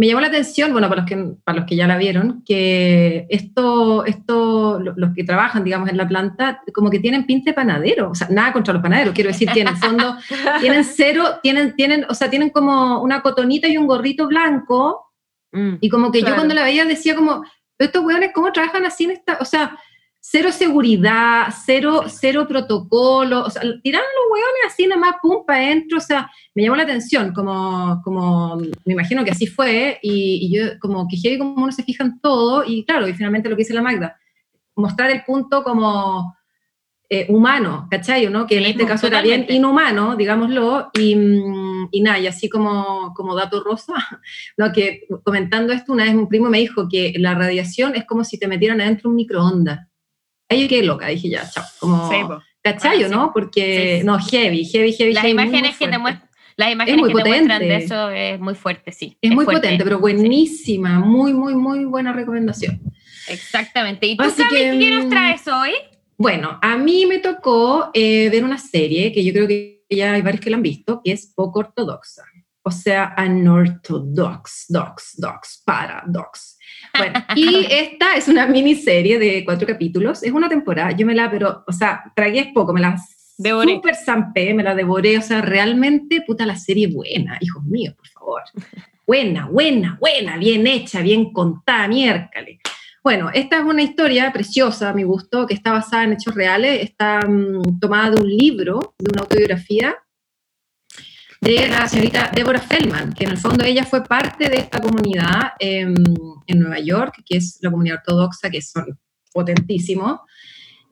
me 0.00 0.06
llamó 0.06 0.22
la 0.22 0.28
atención, 0.28 0.72
bueno, 0.72 0.88
para 0.88 1.02
los 1.02 1.08
que, 1.10 1.34
para 1.44 1.58
los 1.58 1.66
que 1.68 1.76
ya 1.76 1.86
la 1.86 1.98
vieron, 1.98 2.42
que 2.46 3.26
esto, 3.28 4.06
esto, 4.06 4.80
lo- 4.80 4.94
los 4.96 5.12
que 5.14 5.24
trabajan, 5.24 5.62
digamos, 5.62 5.90
en 5.90 5.98
la 5.98 6.08
planta, 6.08 6.62
como 6.72 6.88
que 6.88 7.00
tienen 7.00 7.26
pinta 7.26 7.50
de 7.50 7.54
panadero. 7.54 8.10
O 8.10 8.14
sea, 8.14 8.26
nada 8.30 8.50
contra 8.54 8.72
los 8.72 8.82
panaderos, 8.82 9.12
quiero 9.12 9.28
decir 9.28 9.50
que 9.52 9.60
en 9.60 9.68
el 9.68 9.76
fondo 9.76 10.16
tienen 10.60 10.84
cero, 10.84 11.24
tienen, 11.42 11.76
tienen, 11.76 12.06
o 12.08 12.14
sea, 12.14 12.30
tienen 12.30 12.48
como 12.48 13.02
una 13.02 13.20
cotonita 13.20 13.68
y 13.68 13.76
un 13.76 13.86
gorrito 13.86 14.26
blanco, 14.26 15.12
y 15.52 15.88
como 15.90 16.10
que 16.10 16.20
Claro. 16.20 16.34
yo 16.34 16.38
cuando 16.40 16.54
la 16.54 16.62
veía 16.64 16.86
decía 16.86 17.14
como, 17.14 17.42
"Pero 17.76 17.86
estos 17.88 18.02
hueones, 18.04 18.30
¿cómo 18.34 18.52
trabajan 18.52 18.86
así 18.86 19.04
en 19.04 19.10
esta? 19.10 19.36
O 19.40 19.44
sea, 19.44 19.76
cero 20.20 20.52
seguridad, 20.52 21.48
cero, 21.64 22.04
cero 22.06 22.46
protocolo, 22.46 23.44
o 23.44 23.50
sea, 23.50 23.62
tiraron 23.82 24.06
los 24.16 24.32
hueones 24.32 24.60
así 24.66 24.86
nada 24.86 25.00
más, 25.00 25.14
pum, 25.22 25.44
para 25.46 25.60
adentro, 25.60 25.98
o 25.98 26.00
sea, 26.00 26.30
me 26.54 26.62
llamó 26.62 26.76
la 26.76 26.82
atención, 26.82 27.32
como, 27.32 28.00
como 28.04 28.56
me 28.56 28.92
imagino 28.92 29.24
que 29.24 29.30
así 29.30 29.46
fue, 29.46 29.98
y, 30.02 30.46
y 30.46 30.56
yo 30.56 30.78
como 30.78 31.06
que 31.08 31.38
como 31.38 31.64
uno 31.64 31.72
se 31.72 31.82
fija 31.82 32.04
en 32.04 32.20
todo, 32.20 32.64
y 32.64 32.84
claro, 32.84 33.08
y 33.08 33.14
finalmente 33.14 33.48
lo 33.48 33.56
que 33.56 33.62
dice 33.62 33.74
la 33.74 33.82
Magda, 33.82 34.16
mostrar 34.76 35.10
el 35.10 35.24
punto 35.24 35.62
como 35.62 36.34
eh, 37.08 37.26
humano, 37.28 37.88
¿cachai? 37.90 38.28
¿no? 38.28 38.46
Que 38.46 38.58
en 38.58 38.64
Sí, 38.64 38.70
este 38.70 38.84
pues, 38.84 38.92
caso 38.92 39.06
era 39.08 39.20
bien 39.20 39.40
totalmente. 39.42 39.54
inhumano, 39.54 40.16
digámoslo, 40.16 40.90
y, 40.94 41.16
mm, 41.16 41.88
y 41.90 42.02
nada, 42.02 42.18
y 42.20 42.26
así 42.28 42.48
como, 42.48 43.12
como 43.14 43.34
dato 43.34 43.64
rosa, 43.64 43.94
no, 44.56 44.70
que 44.72 45.08
comentando 45.24 45.72
esto, 45.72 45.92
una 45.92 46.04
vez 46.04 46.14
un 46.14 46.28
primo 46.28 46.50
me 46.50 46.58
dijo 46.58 46.88
que 46.88 47.14
la 47.16 47.34
radiación 47.34 47.96
es 47.96 48.04
como 48.04 48.22
si 48.22 48.38
te 48.38 48.46
metieran 48.46 48.80
adentro 48.80 49.10
un 49.10 49.16
microondas. 49.16 49.89
Ahí 50.50 50.62
yo 50.62 50.68
quedé 50.68 50.82
loca, 50.82 51.06
dije 51.06 51.30
ya, 51.30 51.48
chao, 51.48 51.64
como, 51.78 52.10
Sí, 52.10 52.16
po. 52.26 52.42
¿cachai 52.62 53.04
o 53.04 53.08
sí. 53.08 53.14
no? 53.14 53.30
Porque, 53.32 53.98
Sí, 54.00 54.06
no, 54.06 54.18
heavy, 54.18 54.64
heavy, 54.64 54.92
heavy, 54.92 55.12
Las 55.14 55.22
heavy, 55.22 55.32
imágenes 55.32 55.78
que 55.78 55.88
te 55.88 55.96
muestran. 55.98 56.28
Las 56.56 56.72
imágenes 56.72 57.00
muy 57.00 57.08
que 57.14 57.22
te 57.22 57.28
muestran 57.28 57.60
de 57.60 57.66
potente. 57.66 57.84
eso 57.84 58.10
es 58.10 58.40
muy 58.40 58.54
fuerte, 58.54 58.92
sí. 58.92 59.16
Es 59.22 59.30
muy 59.30 59.44
fuerte. 59.46 59.62
potente, 59.62 59.84
pero 59.84 59.98
buenísima, 60.00 60.98
muy, 60.98 61.32
muy, 61.32 61.54
muy 61.54 61.84
buena 61.86 62.12
recomendación. 62.12 62.80
Exactamente. 63.28 64.06
¿Y 64.06 64.16
tú, 64.16 64.24
Así 64.24 64.42
Cami, 64.42 64.50
que, 64.50 64.78
qué 64.78 64.90
nos 64.90 65.06
mm, 65.06 65.08
traes 65.08 65.48
hoy? 65.48 65.70
Bueno, 66.18 66.58
a 66.60 66.76
mí 66.76 67.06
me 67.06 67.18
tocó 67.18 67.90
eh, 67.94 68.28
ver 68.28 68.44
una 68.44 68.58
serie 68.58 69.12
que 69.12 69.24
yo 69.24 69.32
creo 69.32 69.46
que 69.48 69.86
ya 69.88 70.12
hay 70.12 70.20
varios 70.22 70.42
que 70.42 70.50
la 70.50 70.56
han 70.56 70.62
visto, 70.62 71.00
que 71.02 71.12
es 71.12 71.32
poco 71.34 71.60
ortodoxa. 71.60 72.24
O 72.62 72.70
sea, 72.70 73.14
unorthodox, 73.16 74.66
dox, 74.68 75.14
dox, 75.16 75.62
para, 75.64 76.02
dox. 76.06 76.49
Bueno, 76.96 77.24
y 77.34 77.66
esta 77.70 78.16
es 78.16 78.28
una 78.28 78.46
miniserie 78.46 79.18
de 79.18 79.44
cuatro 79.44 79.66
capítulos. 79.66 80.22
Es 80.22 80.32
una 80.32 80.48
temporada, 80.48 80.92
yo 80.92 81.06
me 81.06 81.14
la, 81.14 81.30
pero, 81.30 81.64
o 81.66 81.72
sea, 81.72 82.02
tragué 82.14 82.40
es 82.40 82.48
poco, 82.48 82.72
me 82.72 82.80
la 82.80 82.96
Devoré. 83.38 83.74
super 83.74 83.96
zampé, 83.96 84.52
me 84.52 84.62
la 84.62 84.74
devoré. 84.74 85.16
O 85.18 85.22
sea, 85.22 85.40
realmente, 85.40 86.22
puta, 86.26 86.44
la 86.44 86.56
serie 86.56 86.88
buena, 86.88 87.38
hijos 87.40 87.64
míos, 87.64 87.94
por 87.96 88.08
favor. 88.08 88.42
Buena, 89.06 89.46
buena, 89.48 89.96
buena, 89.98 90.36
bien 90.36 90.66
hecha, 90.66 91.00
bien 91.00 91.32
contada, 91.32 91.88
miércoles. 91.88 92.58
Bueno, 93.02 93.30
esta 93.32 93.58
es 93.58 93.64
una 93.64 93.82
historia 93.82 94.30
preciosa, 94.30 94.90
a 94.90 94.92
mi 94.92 95.04
gusto, 95.04 95.46
que 95.46 95.54
está 95.54 95.72
basada 95.72 96.04
en 96.04 96.12
hechos 96.12 96.34
reales, 96.34 96.82
está 96.82 97.20
mm, 97.26 97.80
tomada 97.80 98.10
de 98.10 98.22
un 98.22 98.28
libro, 98.28 98.94
de 98.98 99.10
una 99.12 99.22
autobiografía 99.22 99.96
de 101.40 101.68
la 101.68 101.88
señorita 101.88 102.30
Deborah 102.34 102.60
Feldman, 102.60 103.14
que 103.14 103.24
en 103.24 103.30
el 103.30 103.38
fondo 103.38 103.64
ella 103.64 103.84
fue 103.84 104.04
parte 104.04 104.48
de 104.48 104.58
esta 104.58 104.78
comunidad 104.78 105.52
em, 105.58 105.94
en 106.46 106.60
Nueva 106.60 106.78
York, 106.80 107.22
que 107.24 107.38
es 107.38 107.58
la 107.62 107.70
comunidad 107.70 107.98
ortodoxa, 107.98 108.50
que 108.50 108.60
son 108.60 108.98
potentísimos, 109.32 110.20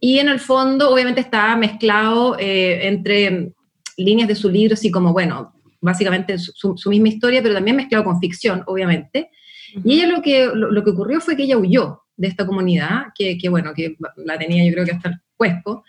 y 0.00 0.18
en 0.18 0.28
el 0.28 0.40
fondo 0.40 0.90
obviamente 0.90 1.20
está 1.20 1.54
mezclado 1.56 2.38
eh, 2.38 2.86
entre 2.86 3.52
líneas 3.96 4.28
de 4.28 4.34
su 4.36 4.48
libro, 4.48 4.74
así 4.74 4.90
como, 4.90 5.12
bueno, 5.12 5.52
básicamente 5.80 6.38
su, 6.38 6.76
su, 6.76 6.90
misma 6.90 7.08
historia, 7.08 7.42
pero 7.42 7.54
también 7.54 7.76
mezclado 7.76 8.04
con 8.04 8.20
ficción, 8.20 8.62
obviamente. 8.66 9.30
Y 9.84 9.94
ella 9.94 10.06
lo 10.06 10.22
que, 10.22 10.48
lo, 10.54 10.82
que 10.82 10.90
ocurrió 10.90 11.20
fue 11.20 11.36
que 11.36 11.42
ella 11.42 11.58
huyó 11.58 12.02
de 12.16 12.28
esta 12.28 12.46
comunidad, 12.46 13.06
que, 13.14 13.36
que, 13.36 13.48
bueno, 13.48 13.74
que 13.74 13.96
la 14.24 14.38
tenía 14.38 14.64
yo 14.64 14.72
creo 14.72 14.84
que 14.84 14.92
hasta 14.92 15.10
el 15.10 15.16
cuesco. 15.36 15.84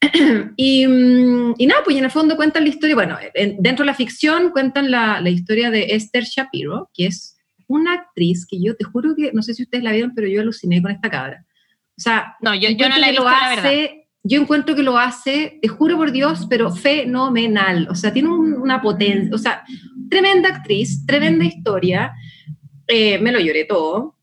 y, 0.56 0.86
mm, 0.86 1.54
y, 1.58 1.66
nada, 1.66 1.82
pues 1.84 1.96
en 1.96 2.04
el 2.04 2.10
fondo 2.10 2.36
cuentan 2.36 2.64
la 2.64 2.68
historia, 2.68 2.94
bueno, 2.94 3.18
dentro 3.58 3.84
de 3.84 3.86
la 3.86 3.94
ficción 3.94 4.50
cuentan 4.50 4.90
la, 4.90 5.20
la, 5.20 5.30
historia 5.30 5.70
de 5.70 5.86
Esther 5.90 6.24
Shapiro, 6.24 6.90
que 6.92 7.06
es 7.06 7.36
una 7.66 7.94
actriz 7.94 8.46
que 8.46 8.60
yo 8.60 8.76
te 8.76 8.84
juro 8.84 9.14
que, 9.16 9.32
no 9.32 9.42
sé 9.42 9.54
si 9.54 9.62
ustedes 9.62 9.82
la 9.82 9.92
vieron, 9.92 10.12
pero 10.14 10.28
yo 10.28 10.40
aluciné 10.40 10.80
con 10.82 10.90
esta 10.90 11.10
cabra. 11.10 11.44
O 11.98 12.00
sea, 12.00 12.36
no, 12.40 12.54
yo, 12.54 12.68
yo 12.70 12.88
no 12.88 12.98
la 12.98 13.08
he 13.08 13.10
visto, 13.10 13.24
lo 13.24 13.30
hace, 13.30 14.08
Yo 14.22 14.40
encuentro 14.40 14.74
que 14.74 14.82
lo 14.82 14.98
hace, 14.98 15.58
te 15.62 15.68
juro 15.68 15.96
por 15.96 16.12
Dios, 16.12 16.46
pero 16.48 16.70
fenomenal. 16.70 17.88
O 17.90 17.94
sea, 17.94 18.12
tiene 18.12 18.28
una 18.28 18.82
potencia, 18.82 19.34
o 19.34 19.38
sea, 19.38 19.64
tremenda 20.10 20.50
actriz, 20.50 21.06
tremenda 21.06 21.44
historia. 21.44 22.12
Eh, 22.86 23.18
me 23.18 23.32
lo 23.32 23.40
lloré 23.40 23.64
todo. 23.64 24.15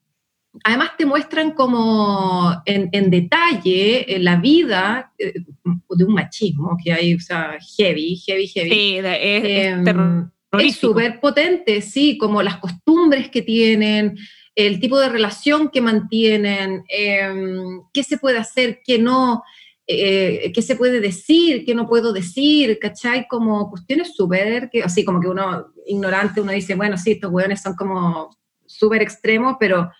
Además 0.63 0.91
te 0.97 1.05
muestran 1.05 1.51
como 1.51 2.61
en, 2.65 2.89
en 2.91 3.09
detalle 3.09 4.15
eh, 4.15 4.19
la 4.19 4.35
vida 4.35 5.11
eh, 5.17 5.33
de 5.89 6.03
un 6.03 6.13
machismo 6.13 6.77
que 6.83 6.93
hay, 6.93 7.15
o 7.15 7.19
sea, 7.19 7.57
heavy, 7.77 8.17
heavy, 8.17 8.47
heavy. 8.47 8.69
Sí, 8.69 8.97
es, 8.97 9.05
es 9.05 10.27
es 10.59 10.75
súper 10.75 11.19
potente, 11.19 11.81
sí, 11.81 12.17
como 12.17 12.43
las 12.43 12.57
costumbres 12.57 13.29
que 13.29 13.41
tienen, 13.41 14.17
el 14.55 14.79
tipo 14.79 14.99
de 14.99 15.09
relación 15.09 15.69
que 15.69 15.81
mantienen, 15.81 16.83
em, 16.87 17.81
qué 17.91 18.03
se 18.03 18.17
puede 18.17 18.37
hacer, 18.37 18.81
qué 18.85 18.99
no, 18.99 19.43
eh, 19.87 20.51
qué 20.53 20.61
se 20.61 20.75
puede 20.75 20.99
decir, 20.99 21.65
qué 21.65 21.73
no 21.73 21.87
puedo 21.87 22.13
decir, 22.13 22.77
¿cachai? 22.79 23.27
Como 23.27 23.69
cuestiones 23.69 24.15
súper, 24.15 24.69
así 24.83 25.03
como 25.03 25.19
que 25.19 25.27
uno, 25.27 25.73
ignorante, 25.87 26.41
uno 26.41 26.51
dice, 26.51 26.75
bueno, 26.75 26.97
sí, 26.97 27.13
estos 27.13 27.31
hueones 27.31 27.61
son 27.61 27.75
como 27.75 28.29
súper 28.65 29.01
extremos, 29.01 29.57
pero 29.59 29.91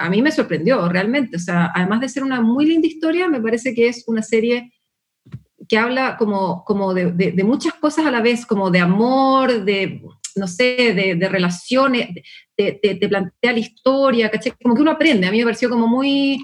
a 0.00 0.08
mí 0.08 0.22
me 0.22 0.32
sorprendió 0.32 0.88
realmente, 0.88 1.36
o 1.36 1.40
sea, 1.40 1.70
además 1.74 2.00
de 2.00 2.08
ser 2.08 2.24
una 2.24 2.40
muy 2.40 2.64
linda 2.64 2.88
historia, 2.88 3.28
me 3.28 3.40
parece 3.40 3.74
que 3.74 3.88
es 3.88 4.04
una 4.06 4.22
serie 4.22 4.72
que 5.68 5.76
habla 5.76 6.16
como, 6.16 6.64
como 6.64 6.94
de, 6.94 7.12
de, 7.12 7.44
muchas 7.44 7.74
cosas 7.74 8.06
a 8.06 8.10
la 8.10 8.20
vez, 8.20 8.46
como 8.46 8.70
de 8.70 8.80
amor, 8.80 9.62
de, 9.64 10.02
no 10.36 10.48
sé, 10.48 10.94
de, 10.94 11.14
de 11.14 11.28
relaciones, 11.28 12.08
te, 12.56 13.08
plantea 13.08 13.52
la 13.52 13.58
historia, 13.58 14.30
¿cachai? 14.30 14.52
Como 14.60 14.74
que 14.74 14.82
uno 14.82 14.90
aprende, 14.90 15.26
a 15.26 15.30
mí 15.30 15.38
me 15.38 15.44
pareció 15.44 15.68
como 15.68 15.86
muy, 15.86 16.38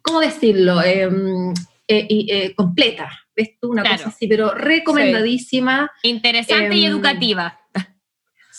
¿cómo 0.00 0.20
decirlo? 0.20 0.82
Em, 0.82 1.52
eh, 1.86 2.06
eh, 2.08 2.54
completa, 2.54 3.10
¿ves 3.36 3.50
tú? 3.60 3.70
Una 3.70 3.82
cosa 3.82 4.08
así, 4.08 4.26
pero 4.26 4.54
recomendadísima. 4.54 5.90
Interesante 6.02 6.74
y 6.74 6.86
em, 6.86 6.92
educativa. 6.92 7.60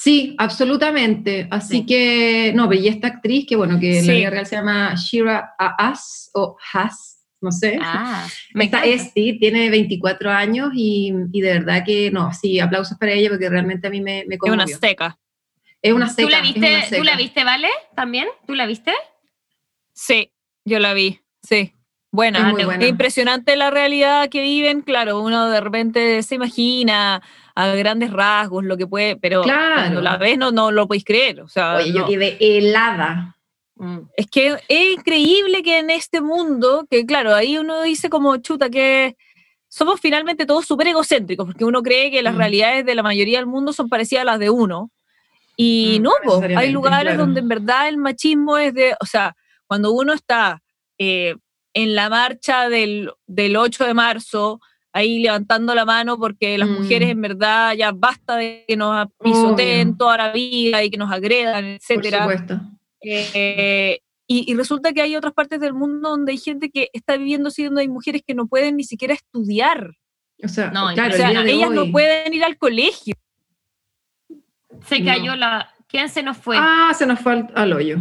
Sí, 0.06 0.36
absolutamente. 0.38 1.48
Así 1.50 1.84
que, 1.84 2.52
no, 2.54 2.72
y 2.72 2.88
esta 2.88 3.08
actriz, 3.08 3.48
que 3.50 3.56
bueno, 3.56 3.80
que 3.80 3.98
en 3.98 4.06
la 4.06 4.14
vida 4.14 4.30
real 4.30 4.46
se 4.46 4.56
llama 4.56 4.94
Shira 4.94 5.56
Aas 5.58 6.30
o 6.36 6.56
Haas, 6.72 7.26
no 7.42 7.52
sé. 7.52 7.80
Ah, 7.82 8.28
me 8.54 8.66
Esta 8.66 8.86
Esti 8.86 9.40
tiene 9.40 9.68
24 9.72 10.30
años 10.30 10.70
y, 10.76 11.12
y, 11.32 11.42
de 11.42 11.54
verdad 11.54 11.84
que, 11.84 12.12
no, 12.12 12.32
sí, 12.34 12.60
aplausos 12.60 13.00
para 13.00 13.14
ella 13.14 13.30
porque 13.32 13.50
realmente 13.50 13.88
a 13.88 13.90
mí 13.90 14.00
me, 14.00 14.26
me 14.28 14.38
conmovió. 14.38 14.66
Es 14.66 14.70
una 14.70 14.80
seca. 14.80 15.18
Es 15.82 15.92
una 15.92 16.08
seca. 16.08 16.28
¿Tú 16.28 16.30
la 16.30 16.42
viste, 16.42 16.98
¿tú 16.98 17.04
la 17.04 17.16
viste 17.18 17.44
Vale? 17.44 17.70
¿También? 17.96 18.28
¿Tú 18.46 18.54
la 18.54 18.68
viste? 18.68 18.94
Sí, 19.92 20.32
yo 20.66 20.78
la 20.78 20.94
vi, 20.94 21.22
sí. 21.42 21.74
Buena, 22.12 22.54
es, 22.56 22.64
buena. 22.64 22.86
impresionante 22.86 23.56
la 23.56 23.72
realidad 23.72 24.30
que 24.30 24.42
viven, 24.42 24.82
claro, 24.82 25.20
uno 25.20 25.50
de 25.50 25.62
repente 25.62 26.22
se 26.22 26.36
imagina 26.36 27.24
a 27.56 27.68
grandes 27.76 28.12
rasgos 28.12 28.66
lo 28.66 28.76
que 28.76 28.86
puede, 28.86 29.16
pero 29.16 29.42
claro. 29.42 29.76
cuando 29.76 30.02
la 30.02 30.18
ves 30.18 30.38
no, 30.38 30.52
no 30.52 30.72
lo 30.72 30.88
podéis 30.88 31.06
creer. 31.06 31.42
O 31.42 31.48
sea, 31.48 31.78
Oye, 31.78 31.92
no. 31.92 32.00
yo 32.00 32.06
quedé 32.06 32.38
helada. 32.40 33.36
Mm. 33.76 34.00
Es 34.16 34.28
que 34.28 34.58
es 34.68 34.98
increíble 34.98 35.64
que 35.64 35.80
en 35.80 35.90
este 35.90 36.20
mundo, 36.20 36.86
que 36.90 37.06
claro, 37.06 37.34
ahí 37.34 37.58
uno 37.58 37.82
dice 37.82 38.10
como 38.10 38.36
chuta, 38.38 38.70
que 38.70 39.16
somos 39.70 40.00
finalmente 40.02 40.46
todos 40.46 40.66
súper 40.66 40.88
egocéntricos, 40.88 41.46
porque 41.46 41.66
uno 41.66 41.82
cree 41.82 42.12
que 42.12 42.22
las 42.22 42.36
mm. 42.36 42.38
realidades 42.38 42.86
de 42.86 42.96
la 42.96 43.04
mayoría 43.04 43.40
del 43.40 43.48
mundo 43.48 43.72
son 43.72 43.88
parecidas 43.88 44.24
a 44.24 44.26
las 44.26 44.40
de 44.40 44.50
uno. 44.50 44.92
Y 45.56 46.00
mm, 46.00 46.04
no, 46.04 46.12
hay 46.58 46.72
lugares 46.72 47.14
claro. 47.14 47.26
donde 47.26 47.40
en 47.40 47.48
verdad 47.48 47.88
el 47.88 47.98
machismo 47.98 48.58
es 48.58 48.74
de, 48.74 48.96
o 49.00 49.06
sea, 49.06 49.36
cuando 49.66 49.94
uno 49.94 50.12
está 50.12 50.62
eh, 50.98 51.36
en 51.74 51.96
la 51.96 52.10
marcha 52.10 52.68
del, 52.68 53.12
del 53.28 53.56
8 53.56 53.86
de 53.86 53.94
marzo, 53.94 54.60
ahí 54.96 55.20
levantando 55.20 55.76
la 55.76 55.84
mano 55.84 56.18
porque 56.18 56.58
las 56.58 56.70
mm. 56.70 56.74
mujeres 56.74 57.10
en 57.10 57.22
verdad 57.22 57.74
ya 57.74 57.92
basta 57.92 58.38
de 58.38 58.64
que 58.66 58.78
nos 58.78 59.08
pisoteen 59.22 59.90
Obvio. 59.90 59.98
toda 59.98 60.18
la 60.18 60.32
vida 60.32 60.84
y 60.84 60.90
que 60.90 60.98
nos 60.98 61.12
agredan, 61.12 61.66
etcétera. 61.66 62.24
Por 62.24 62.38
supuesto. 62.38 62.62
Eh, 63.02 64.00
y, 64.26 64.50
y, 64.52 64.56
resulta 64.56 64.94
que 64.94 65.02
hay 65.02 65.16
otras 65.18 65.34
partes 65.34 65.60
del 65.60 65.74
mundo 65.74 66.10
donde 66.10 66.32
hay 66.32 66.38
gente 66.38 66.72
que 66.72 66.90
está 66.94 67.18
viviendo 67.18 67.50
así, 67.50 67.66
donde 67.66 67.82
hay 67.82 67.90
mujeres 67.90 68.24
que 68.26 68.34
no 68.34 68.48
pueden 68.48 68.78
ni 68.78 68.86
siquiera 68.86 69.14
estudiar. 69.14 69.92
O 70.42 70.48
sea, 70.48 70.72
no, 70.72 70.88
claro, 70.94 71.14
o 71.14 71.18
sea 71.18 71.30
ellas 71.30 71.70
hoy. 71.70 71.76
no 71.76 71.92
pueden 71.92 72.34
ir 72.34 72.44
al 72.46 72.58
colegio. 72.58 73.16
Se 74.86 75.04
cayó 75.04 75.32
no. 75.32 75.36
la... 75.36 75.74
¿Quién 75.88 76.10
se 76.10 76.24
nos 76.24 76.38
fue? 76.38 76.56
Ah, 76.58 76.94
se 76.98 77.06
nos 77.06 77.20
fue 77.20 77.34
al, 77.34 77.52
al 77.54 77.74
hoyo. 77.74 77.98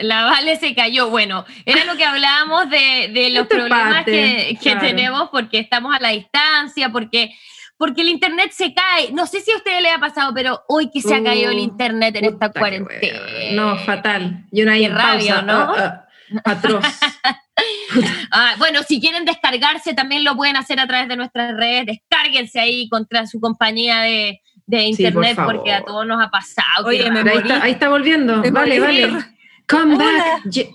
La 0.00 0.24
Vale 0.24 0.56
se 0.56 0.74
cayó. 0.74 1.10
Bueno, 1.10 1.44
era 1.64 1.84
lo 1.84 1.96
que 1.96 2.04
hablábamos 2.04 2.70
de, 2.70 3.10
de 3.12 3.30
los 3.30 3.46
problemas 3.46 3.94
parte, 3.96 4.12
que, 4.12 4.54
que 4.54 4.70
claro. 4.72 4.80
tenemos 4.80 5.28
porque 5.30 5.58
estamos 5.58 5.94
a 5.94 6.00
la 6.00 6.10
distancia, 6.10 6.90
porque 6.90 7.34
porque 7.78 8.02
el 8.02 8.08
internet 8.08 8.50
se 8.52 8.74
cae. 8.74 9.12
No 9.12 9.26
sé 9.26 9.40
si 9.40 9.52
a 9.52 9.56
usted 9.56 9.80
le 9.80 9.90
ha 9.90 9.98
pasado, 9.98 10.34
pero 10.34 10.62
hoy 10.68 10.90
que 10.90 11.00
se 11.00 11.14
ha 11.14 11.22
caído 11.22 11.52
el 11.52 11.60
internet 11.60 12.16
en 12.16 12.24
esta 12.26 12.50
cuarentena. 12.50 13.20
No, 13.52 13.78
fatal. 13.78 14.44
Y 14.50 14.62
una 14.62 14.74
Qué 14.74 14.88
rabia, 14.88 15.42
¿no? 15.42 15.72
Uh, 15.72 16.34
uh, 16.34 16.40
atroz. 16.44 16.84
ah, 18.32 18.54
bueno, 18.58 18.82
si 18.82 19.00
quieren 19.00 19.24
descargarse, 19.24 19.94
también 19.94 20.24
lo 20.24 20.36
pueden 20.36 20.56
hacer 20.56 20.80
a 20.80 20.88
través 20.88 21.08
de 21.08 21.16
nuestras 21.16 21.56
redes. 21.56 21.86
Descárguense 21.86 22.58
ahí 22.58 22.88
contra 22.88 23.26
su 23.28 23.40
compañía 23.40 24.00
de, 24.00 24.42
de 24.66 24.82
internet, 24.82 25.36
sí, 25.36 25.42
por 25.42 25.54
porque 25.54 25.72
a 25.72 25.82
todos 25.84 26.04
nos 26.04 26.20
ha 26.20 26.30
pasado. 26.30 26.86
Oye, 26.86 27.08
me 27.12 27.20
ahí, 27.30 27.38
está, 27.38 27.62
ahí 27.62 27.72
está 27.72 27.88
volviendo. 27.88 28.42
¿Te 28.42 28.50
vale, 28.50 28.80
vale. 28.80 29.37
Come 29.68 29.96
Hola. 29.96 30.04
back. 30.04 30.52
Sí. 30.52 30.74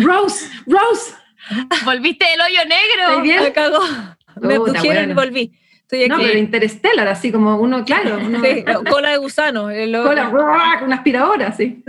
Rose, 0.00 0.50
Rose. 0.66 1.14
Volviste 1.84 2.24
del 2.24 2.40
hoyo 2.40 2.60
negro. 2.64 3.20
bien? 3.22 3.42
Me 3.42 3.52
cagó. 3.52 3.80
Me 4.40 4.58
pusieron 4.58 5.10
y 5.10 5.14
volví. 5.14 5.52
Estoy 5.82 6.08
no, 6.08 6.16
pero 6.16 6.38
Interstellar, 6.38 7.06
así 7.08 7.30
como 7.30 7.56
uno, 7.56 7.84
claro. 7.84 8.18
Uno, 8.24 8.40
sí, 8.42 8.64
cola 8.90 9.10
de 9.10 9.18
gusano. 9.18 9.70
El, 9.70 9.92
cola, 9.92 10.28
una 10.82 10.96
aspiradora, 10.96 11.52
sí. 11.52 11.84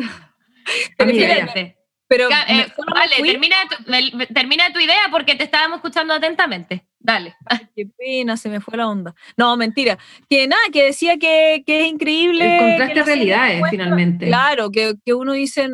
Pero, 2.07 2.29
eh, 2.29 2.67
vale, 2.93 3.15
termina 3.23 3.55
tu, 3.69 4.33
termina 4.33 4.71
tu, 4.73 4.79
idea 4.79 5.07
porque 5.09 5.35
te 5.35 5.45
estábamos 5.45 5.77
escuchando 5.77 6.13
atentamente. 6.13 6.85
Dale. 7.05 7.35
Qué 7.75 7.85
pena, 7.85 8.35
se 8.35 8.49
me 8.49 8.59
fue 8.59 8.77
la 8.77 8.87
onda. 8.87 9.13
No, 9.37 9.55
mentira. 9.57 9.97
Que 10.27 10.47
nada, 10.47 10.61
que 10.73 10.85
decía 10.85 11.17
que, 11.17 11.63
que 11.65 11.81
es 11.81 11.87
increíble. 11.87 12.55
El 12.55 12.77
contraste 12.77 12.99
de 12.99 13.03
realidades, 13.03 13.63
finalmente. 13.69 14.25
Claro, 14.25 14.71
que, 14.71 14.95
que 15.05 15.13
uno 15.13 15.33
dice, 15.33 15.69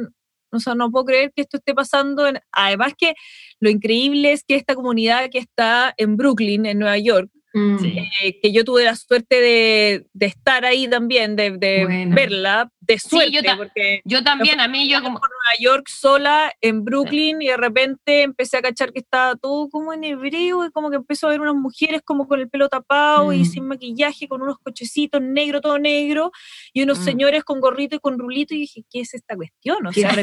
o 0.51 0.59
sea, 0.59 0.75
no 0.75 0.91
puedo 0.91 1.05
creer 1.05 1.31
que 1.33 1.43
esto 1.43 1.57
esté 1.57 1.73
pasando. 1.73 2.27
En, 2.27 2.41
además 2.51 2.93
que 2.97 3.13
lo 3.61 3.69
increíble 3.69 4.33
es 4.33 4.43
que 4.43 4.55
esta 4.55 4.75
comunidad 4.75 5.29
que 5.29 5.37
está 5.37 5.93
en 5.95 6.17
Brooklyn, 6.17 6.65
en 6.65 6.79
Nueva 6.79 6.97
York, 6.97 7.31
Mm. 7.53 7.83
Eh, 7.83 8.39
que 8.41 8.53
yo 8.53 8.63
tuve 8.63 8.85
la 8.85 8.95
suerte 8.95 9.41
de, 9.41 10.05
de 10.13 10.25
estar 10.25 10.63
ahí 10.63 10.87
también, 10.87 11.35
de, 11.35 11.51
de 11.51 11.85
bueno. 11.85 12.15
verla, 12.15 12.71
de 12.79 12.97
suerte. 12.97 13.27
Sí, 13.27 13.35
yo, 13.35 13.43
ta 13.43 13.57
porque 13.57 14.01
yo 14.05 14.23
también, 14.23 14.61
a 14.61 14.69
mí 14.69 14.89
yo 14.89 15.01
como... 15.01 15.19
Por 15.19 15.29
Nueva 15.29 15.57
York 15.59 15.87
sola, 15.89 16.53
en 16.61 16.85
Brooklyn, 16.85 17.41
y 17.41 17.47
de 17.47 17.57
repente 17.57 18.21
empecé 18.21 18.57
a 18.57 18.61
cachar 18.61 18.93
que 18.93 18.99
estaba 18.99 19.35
todo 19.35 19.69
como 19.69 19.91
en 19.91 20.05
hebreo, 20.05 20.65
y 20.65 20.71
como 20.71 20.89
que 20.89 20.95
empezó 20.95 21.27
a 21.27 21.31
ver 21.31 21.41
unas 21.41 21.55
mujeres 21.55 22.01
como 22.05 22.27
con 22.27 22.39
el 22.39 22.49
pelo 22.49 22.69
tapado 22.69 23.27
mm. 23.27 23.33
y 23.33 23.45
sin 23.45 23.67
maquillaje, 23.67 24.29
con 24.29 24.41
unos 24.41 24.57
cochecitos 24.59 25.21
negro, 25.21 25.59
todo 25.59 25.77
negro, 25.77 26.31
y 26.71 26.83
unos 26.83 26.99
mm. 26.99 27.03
señores 27.03 27.43
con 27.43 27.59
gorrito 27.59 27.97
y 27.97 27.99
con 27.99 28.17
rulito, 28.17 28.55
y 28.55 28.59
dije, 28.59 28.83
¿qué 28.89 29.01
es 29.01 29.13
esta 29.13 29.35
cuestión? 29.35 29.85
O 29.85 29.91
sea, 29.91 30.13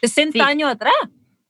60 0.00 0.32
sí. 0.32 0.40
años 0.40 0.70
atrás. 0.70 0.94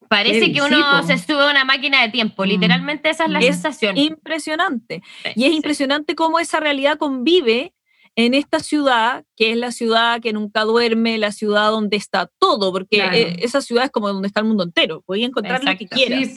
Parece 0.09 0.53
que 0.53 0.63
uno 0.63 1.03
sí, 1.03 1.07
se 1.07 1.19
sube 1.19 1.43
a 1.43 1.51
una 1.51 1.65
máquina 1.65 2.03
de 2.03 2.11
tiempo, 2.11 2.45
mm. 2.45 2.47
literalmente 2.47 3.11
esa 3.11 3.25
es 3.25 3.31
la 3.31 3.39
es 3.41 3.47
sensación. 3.47 3.97
Impresionante. 3.97 5.03
Sí, 5.23 5.31
y 5.37 5.45
es 5.45 5.51
sí. 5.51 5.57
impresionante 5.57 6.15
cómo 6.15 6.39
esa 6.39 6.61
realidad 6.61 6.99
convive 6.99 7.73
en 8.17 8.33
esta 8.33 8.61
ciudad, 8.61 9.25
que 9.37 9.53
es 9.53 9.59
la 9.59 9.73
ciudad 9.73 10.21
que 10.21 10.33
nunca 10.33 10.63
duerme, 10.63 11.19
la 11.19 11.33
ciudad 11.33 11.71
donde 11.71 11.99
está 11.99 12.31
todo, 12.39 12.73
porque 12.73 12.97
claro. 12.97 13.15
esa 13.15 13.61
ciudad 13.61 13.85
es 13.85 13.91
como 13.91 14.09
donde 14.09 14.27
está 14.27 14.41
el 14.41 14.47
mundo 14.47 14.65
entero, 14.65 15.03
podéis 15.03 15.29
encontrar 15.29 15.61
Exacto. 15.61 15.85
lo 15.85 15.91
que 15.91 15.95
quieras. 15.95 16.37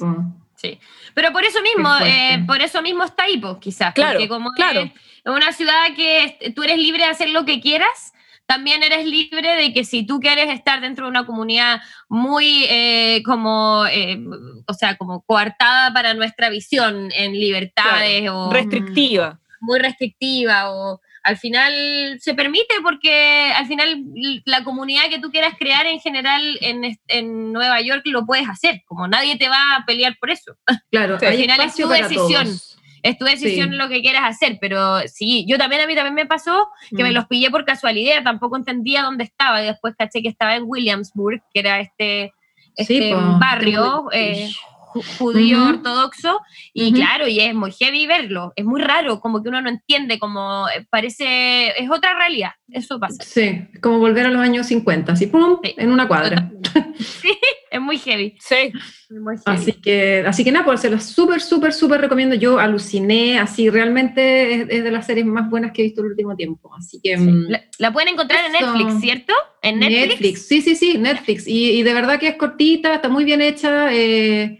Sí, 0.55 0.77
pero 1.13 1.31
por 1.31 1.45
eso 1.45 1.61
mismo, 1.61 1.89
eh, 2.03 2.43
por 2.45 2.61
eso 2.61 2.81
mismo 2.81 3.05
está 3.05 3.23
ahí, 3.23 3.37
pues, 3.37 3.57
quizás. 3.61 3.93
Claro, 3.93 4.19
porque 4.19 4.27
como 4.27 4.51
claro. 4.51 4.81
es 4.81 4.91
una 5.23 5.53
ciudad 5.53 5.95
que 5.95 6.51
tú 6.53 6.63
eres 6.63 6.77
libre 6.77 7.03
de 7.03 7.09
hacer 7.09 7.29
lo 7.29 7.45
que 7.45 7.61
quieras, 7.61 8.13
también 8.49 8.81
eres 8.81 9.05
libre 9.05 9.55
de 9.57 9.71
que 9.71 9.83
si 9.83 10.07
tú 10.07 10.19
quieres 10.19 10.49
estar 10.49 10.81
dentro 10.81 11.05
de 11.05 11.11
una 11.11 11.27
comunidad 11.27 11.81
muy 12.07 12.65
eh, 12.67 13.21
como, 13.23 13.85
eh, 13.85 14.19
o 14.65 14.73
sea, 14.73 14.97
como 14.97 15.21
coartada 15.21 15.93
para 15.93 16.15
nuestra 16.15 16.49
visión 16.49 17.11
en 17.15 17.33
libertades 17.33 18.21
claro. 18.21 18.47
o... 18.47 18.51
Restrictiva. 18.51 19.39
Muy 19.61 19.77
restrictiva 19.77 20.71
o, 20.71 20.99
al 21.21 21.37
final 21.37 22.17
se 22.19 22.33
permite 22.33 22.73
porque 22.81 23.51
al 23.55 23.67
final 23.67 24.03
la 24.45 24.63
comunidad 24.63 25.09
que 25.11 25.19
tú 25.19 25.29
quieras 25.29 25.53
crear 25.59 25.85
en 25.85 25.99
general 25.99 26.57
en, 26.61 26.97
en 27.07 27.53
Nueva 27.53 27.81
York 27.81 28.01
lo 28.05 28.25
puedes 28.25 28.49
hacer, 28.49 28.81
como 28.87 29.07
nadie 29.07 29.37
te 29.37 29.47
va 29.47 29.75
a 29.75 29.85
pelear 29.85 30.17
por 30.19 30.31
eso. 30.31 30.55
Claro, 30.89 31.19
al 31.21 31.35
final 31.35 31.61
es 31.61 31.75
tu 31.75 31.87
decisión. 31.87 32.45
todos. 32.45 32.78
Es 33.03 33.17
tu 33.17 33.25
decisión 33.25 33.69
Sí. 33.71 33.75
lo 33.75 33.87
que 33.89 34.01
quieras 34.01 34.23
hacer, 34.25 34.57
pero 34.59 34.99
sí, 35.07 35.45
yo 35.47 35.57
también 35.57 35.81
a 35.81 35.87
mí 35.87 35.95
también 35.95 36.13
me 36.15 36.25
pasó 36.25 36.69
que 36.95 37.03
me 37.03 37.11
Mm. 37.11 37.13
los 37.15 37.25
pillé 37.27 37.49
por 37.49 37.65
casualidad, 37.65 38.23
tampoco 38.23 38.57
entendía 38.57 39.03
dónde 39.03 39.23
estaba 39.23 39.61
y 39.61 39.65
después 39.67 39.95
caché 39.97 40.21
que 40.21 40.29
estaba 40.29 40.55
en 40.55 40.63
Williamsburg, 40.65 41.41
que 41.53 41.59
era 41.59 41.79
este, 41.79 42.33
Sí, 42.77 42.97
este 42.97 43.13
po. 43.13 43.21
barrio 43.39 44.05
eh, 44.11 44.49
ju- 44.93 45.03
judío 45.17 45.57
Ujú. 45.59 45.69
ortodoxo 45.69 46.39
y 46.73 46.87
Ujú. 46.87 46.95
claro, 46.95 47.27
y 47.27 47.39
es 47.39 47.53
muy 47.53 47.71
heavy 47.71 48.07
verlo, 48.07 48.53
es 48.55 48.65
muy 48.65 48.81
raro, 48.81 49.19
como 49.19 49.41
que 49.43 49.49
uno 49.49 49.61
no 49.61 49.69
entiende, 49.69 50.19
como 50.19 50.67
eh, 50.69 50.85
parece, 50.89 51.69
es 51.81 51.89
otra 51.89 52.13
realidad, 52.17 52.51
eso 52.69 52.99
pasa, 52.99 53.23
Sí, 53.23 53.61
como 53.81 53.99
volver 53.99 54.25
a 54.25 54.29
los 54.29 54.41
años 54.41 54.67
50, 54.67 55.13
así, 55.13 55.27
pum, 55.27 55.59
Sí. 55.63 55.73
en 55.77 55.91
una 55.91 56.07
cuadra. 56.07 56.51
es 57.71 57.81
muy 57.81 57.97
heavy. 57.97 58.35
Sí. 58.39 58.55
es 58.55 58.71
muy 59.19 59.35
heavy. 59.37 59.43
Así 59.45 59.73
que, 59.73 60.23
así 60.27 60.43
que 60.43 60.51
nada, 60.51 60.65
pues 60.65 60.81
se 60.81 60.89
los 60.89 61.03
súper, 61.03 61.41
súper, 61.41 61.73
súper 61.73 62.01
recomiendo. 62.01 62.35
Yo 62.35 62.59
aluciné, 62.59 63.39
así, 63.39 63.69
realmente 63.69 64.53
es, 64.53 64.67
es 64.69 64.83
de 64.83 64.91
las 64.91 65.05
series 65.05 65.25
más 65.25 65.49
buenas 65.49 65.71
que 65.71 65.81
he 65.81 65.85
visto 65.85 66.01
el 66.01 66.07
último 66.11 66.35
tiempo. 66.35 66.71
Así 66.77 66.99
que, 67.01 67.17
mm, 67.17 67.45
La, 67.49 67.61
la 67.77 67.93
pueden 67.93 68.09
encontrar 68.13 68.45
en. 68.45 68.51
Netflix, 68.53 69.01
¿cierto? 69.01 69.33
En 69.61 69.79
Netflix. 69.79 70.47
sí, 70.47 70.61
sí, 70.61 70.75
sí, 70.75 70.97
Netflix. 70.97 71.47
Y, 71.47 71.71
y 71.71 71.83
de 71.83 71.93
verdad 71.93 72.19
que 72.19 72.27
es 72.29 72.35
cortita, 72.35 72.93
está 72.95 73.09
muy 73.09 73.23
bien 73.25 73.41
hecha. 73.41 73.93
eh, 73.93 74.57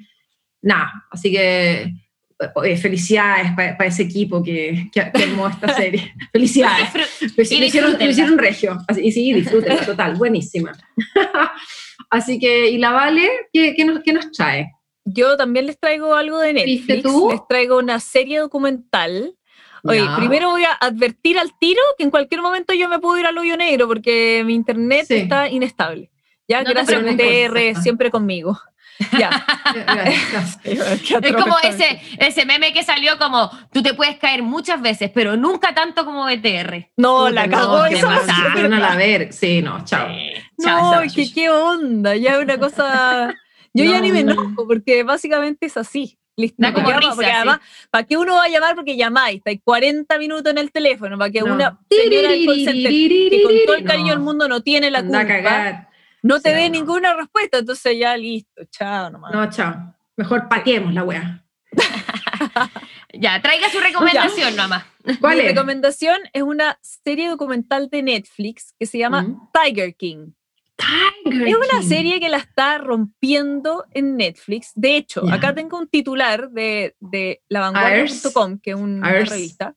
nada, 0.62 0.92
así 1.12 1.32
que 1.32 1.92
eh, 2.64 2.78
felicidades 2.78 3.52
para 3.54 3.86
ese 3.86 4.04
equipo 4.04 4.42
que, 4.42 4.90
que, 4.94 5.12
que 5.12 5.24
armó 5.24 5.48
esta 5.50 5.74
serie. 5.76 6.14
felicidades. 6.32 6.90
Lo, 7.36 7.44
hicieron, 7.44 7.98
lo 8.00 8.06
hicieron 8.10 8.38
regio. 8.38 8.78
Así, 8.88 9.02
y 9.06 9.12
sí, 9.12 9.34
disfrútenla, 9.34 9.86
total, 9.86 10.16
buenísima. 10.16 10.72
Así 12.10 12.40
que, 12.40 12.70
y 12.70 12.78
la 12.78 12.92
Vale, 12.92 13.30
¿qué, 13.54 13.74
qué 13.76 13.86
nos, 13.86 14.00
qué 14.04 14.14
nos 14.14 14.32
trae? 14.32 14.72
Yo 15.06 15.38
también 15.38 15.66
les 15.66 15.80
traigo 15.80 16.16
algo 16.16 16.40
de 16.40 16.54
¿Viste 16.54 16.94
Netflix. 16.96 17.04
tú? 17.04 17.30
Les 17.32 17.48
traigo 17.48 17.78
una 17.78 18.00
serie 18.00 18.40
documental. 18.40 19.36
Oye, 19.84 20.04
primero 20.18 20.50
voy 20.50 20.64
a 20.66 20.74
advertir 20.74 21.40
al 21.40 21.58
tiro 21.58 21.80
que 21.98 22.04
en 22.04 22.10
cualquier 22.12 22.42
momento 22.42 22.74
yo 22.74 22.90
me 22.90 23.00
puedo 23.00 23.18
ir 23.18 23.26
al 23.26 23.38
hoyo 23.38 23.56
negro 23.56 23.88
porque 23.88 24.44
mi 24.46 24.54
internet 24.54 25.06
Sí. 25.08 25.16
está 25.16 25.50
inestable. 25.50 26.12
Ya, 26.50 26.64
No 26.64 26.70
gracias 26.72 27.00
preocupes. 27.02 27.76
TR, 27.76 27.82
siempre 27.82 28.12
conmigo. 28.12 28.60
Ya. 29.18 29.30
Es 30.64 31.34
como 31.36 31.58
ese, 31.64 32.02
ese 32.20 32.46
meme 32.46 32.74
que 32.74 32.84
salió 32.84 33.18
como, 33.18 33.50
tú 33.72 33.82
te 33.82 33.94
puedes 33.94 34.18
caer 34.18 34.44
muchas 34.44 34.82
veces, 34.82 35.12
pero 35.14 35.38
nunca 35.38 35.74
tanto 35.74 36.06
como 36.06 36.26
BTR. 36.26 36.90
No, 36.98 37.30
la 37.30 37.48
cagó 37.50 37.86
se 37.88 37.98
fueron 38.52 38.74
a 38.74 38.80
la 38.80 38.96
ver. 38.96 39.32
Sí, 39.34 39.62
no, 39.62 39.84
chao. 39.86 40.08
No, 40.58 40.66
chao, 40.66 41.02
que 41.16 41.32
qué 41.32 41.50
onda, 41.50 42.16
ya 42.16 42.36
es 42.36 42.44
una 42.44 42.58
cosa. 42.60 43.34
Yo 43.74 43.86
ya 43.86 43.98
No, 43.98 44.02
ni 44.02 44.12
me 44.12 44.24
no. 44.24 44.32
enojo 44.34 44.68
porque 44.68 45.04
básicamente 45.04 45.66
es 45.68 45.78
así. 45.78 46.18
Listo. 46.36 46.56
Da 46.58 46.74
como 46.74 46.90
risa, 46.92 47.12
porque 47.16 47.26
sí. 47.30 47.36
además, 47.36 47.60
¿para 47.92 48.06
qué 48.06 48.16
uno 48.16 48.36
va 48.36 48.46
a 48.46 48.48
llamar? 48.48 48.74
Porque 48.74 48.96
llamáis, 48.96 49.38
estáis 49.40 49.60
40 49.62 50.18
minutos 50.18 50.50
en 50.50 50.58
el 50.58 50.72
teléfono, 50.72 51.18
para 51.18 51.30
que 51.30 51.42
No. 51.42 51.54
una 51.54 51.78
señora 51.90 52.30
del 52.30 52.46
call 52.46 52.64
center 52.64 52.92
que 52.92 53.42
con 53.44 53.54
todo 53.66 53.76
el 53.76 53.84
cariño 53.84 54.08
No. 54.08 54.14
del 54.14 54.20
mundo 54.20 54.48
no 54.48 54.62
tiene 54.62 54.90
la 54.90 55.00
Anda 55.00 55.20
a 55.20 55.26
culpa, 55.26 55.36
cagar. 55.44 55.89
No 56.24 56.40
te 56.42 56.50
Sí, 56.50 56.56
dé 56.56 56.70
no. 56.70 56.74
ninguna 56.74 57.14
respuesta, 57.14 57.60
entonces 57.60 57.98
ya 58.00 58.16
listo, 58.18 58.64
chao 58.72 59.10
nomás. 59.10 59.34
No, 59.34 59.50
chao. 59.50 59.96
Mejor 60.18 60.48
pateemos 60.50 60.94
la 60.94 61.04
wea. 61.04 61.46
Ya, 63.14 63.42
traiga 63.42 63.70
su 63.70 63.80
recomendación 63.80 64.56
nomás. 64.56 64.84
¿Cuál 65.20 65.38
Mi 65.38 65.44
es? 65.44 65.50
recomendación 65.50 66.20
es 66.32 66.44
una 66.44 66.78
serie 66.82 67.28
documental 67.28 67.90
de 67.90 68.04
Netflix 68.04 68.74
que 68.80 68.86
se 68.86 68.98
llama 69.00 69.24
Mm. 69.24 69.50
Tiger 69.52 69.96
King. 69.96 70.32
Tiger 70.78 71.48
Es 71.48 71.56
una 71.56 71.80
King. 71.82 71.88
serie 71.90 72.20
que 72.20 72.30
la 72.30 72.38
está 72.38 72.78
rompiendo 72.78 73.86
en 73.92 74.16
Netflix. 74.16 74.72
De 74.76 74.96
hecho, 74.96 75.24
Ya. 75.26 75.34
acá 75.34 75.54
tengo 75.56 75.78
un 75.80 75.88
titular 75.88 76.50
de, 76.52 76.96
de 77.00 77.42
lavanguardia.com, 77.50 78.60
que 78.60 78.70
es 78.72 78.76
un- 78.76 79.00
una 79.00 79.08
Ars. 79.10 79.30
revista, 79.30 79.76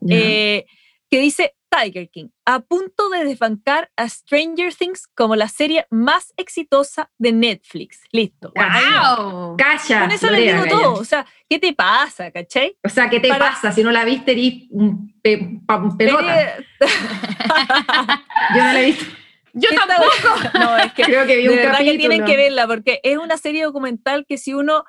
Ya. 0.00 0.16
eh, 0.16 0.66
que 1.10 1.20
dice 1.20 1.56
Tiger 1.70 2.08
King, 2.10 2.28
a 2.46 2.60
punto 2.60 3.08
de 3.10 3.24
desbancar 3.24 3.90
a 3.96 4.08
Stranger 4.08 4.74
Things 4.74 5.06
como 5.14 5.36
la 5.36 5.48
serie 5.48 5.86
más 5.90 6.32
exitosa 6.36 7.10
de 7.18 7.32
Netflix. 7.32 8.00
Listo. 8.10 8.52
¡Wow! 8.54 9.56
Calla. 9.56 10.00
Con 10.00 10.10
eso 10.12 10.30
les 10.30 10.40
Lorea, 10.40 10.52
digo 10.54 10.64
calla. 10.64 10.76
todo. 10.82 10.92
O 10.94 11.04
sea, 11.04 11.26
¿qué 11.48 11.58
te 11.58 11.72
pasa, 11.74 12.30
cachai? 12.30 12.76
O 12.84 12.88
sea, 12.88 13.08
¿qué 13.10 13.20
te 13.20 13.28
Para- 13.28 13.50
pasa? 13.50 13.72
Si 13.72 13.82
no 13.82 13.90
la 13.90 14.04
viste, 14.04 14.32
eres 14.32 14.64
un, 14.70 15.14
pe- 15.22 15.60
pa- 15.66 15.76
un 15.76 15.96
pelota. 15.96 16.42
Eh, 16.42 16.64
Yo 16.80 18.64
no 18.64 18.72
la 18.72 18.80
he 18.80 18.86
visto. 18.86 19.04
Yo 19.54 19.68
tampoco. 19.74 20.48
No, 20.58 20.76
es 20.78 20.92
que 20.92 21.02
Creo 21.02 21.26
que 21.26 21.36
vi 21.36 21.42
de 21.44 21.50
un 21.50 21.56
verdad 21.56 21.72
capítulo. 21.72 21.92
que 21.92 21.98
tienen 21.98 22.24
que 22.24 22.36
verla 22.36 22.66
porque 22.66 23.00
es 23.02 23.18
una 23.18 23.36
serie 23.36 23.64
documental 23.64 24.24
que 24.26 24.38
si 24.38 24.54
uno 24.54 24.84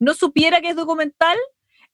no 0.00 0.14
supiera 0.14 0.60
que 0.60 0.70
es 0.70 0.76
documental, 0.76 1.36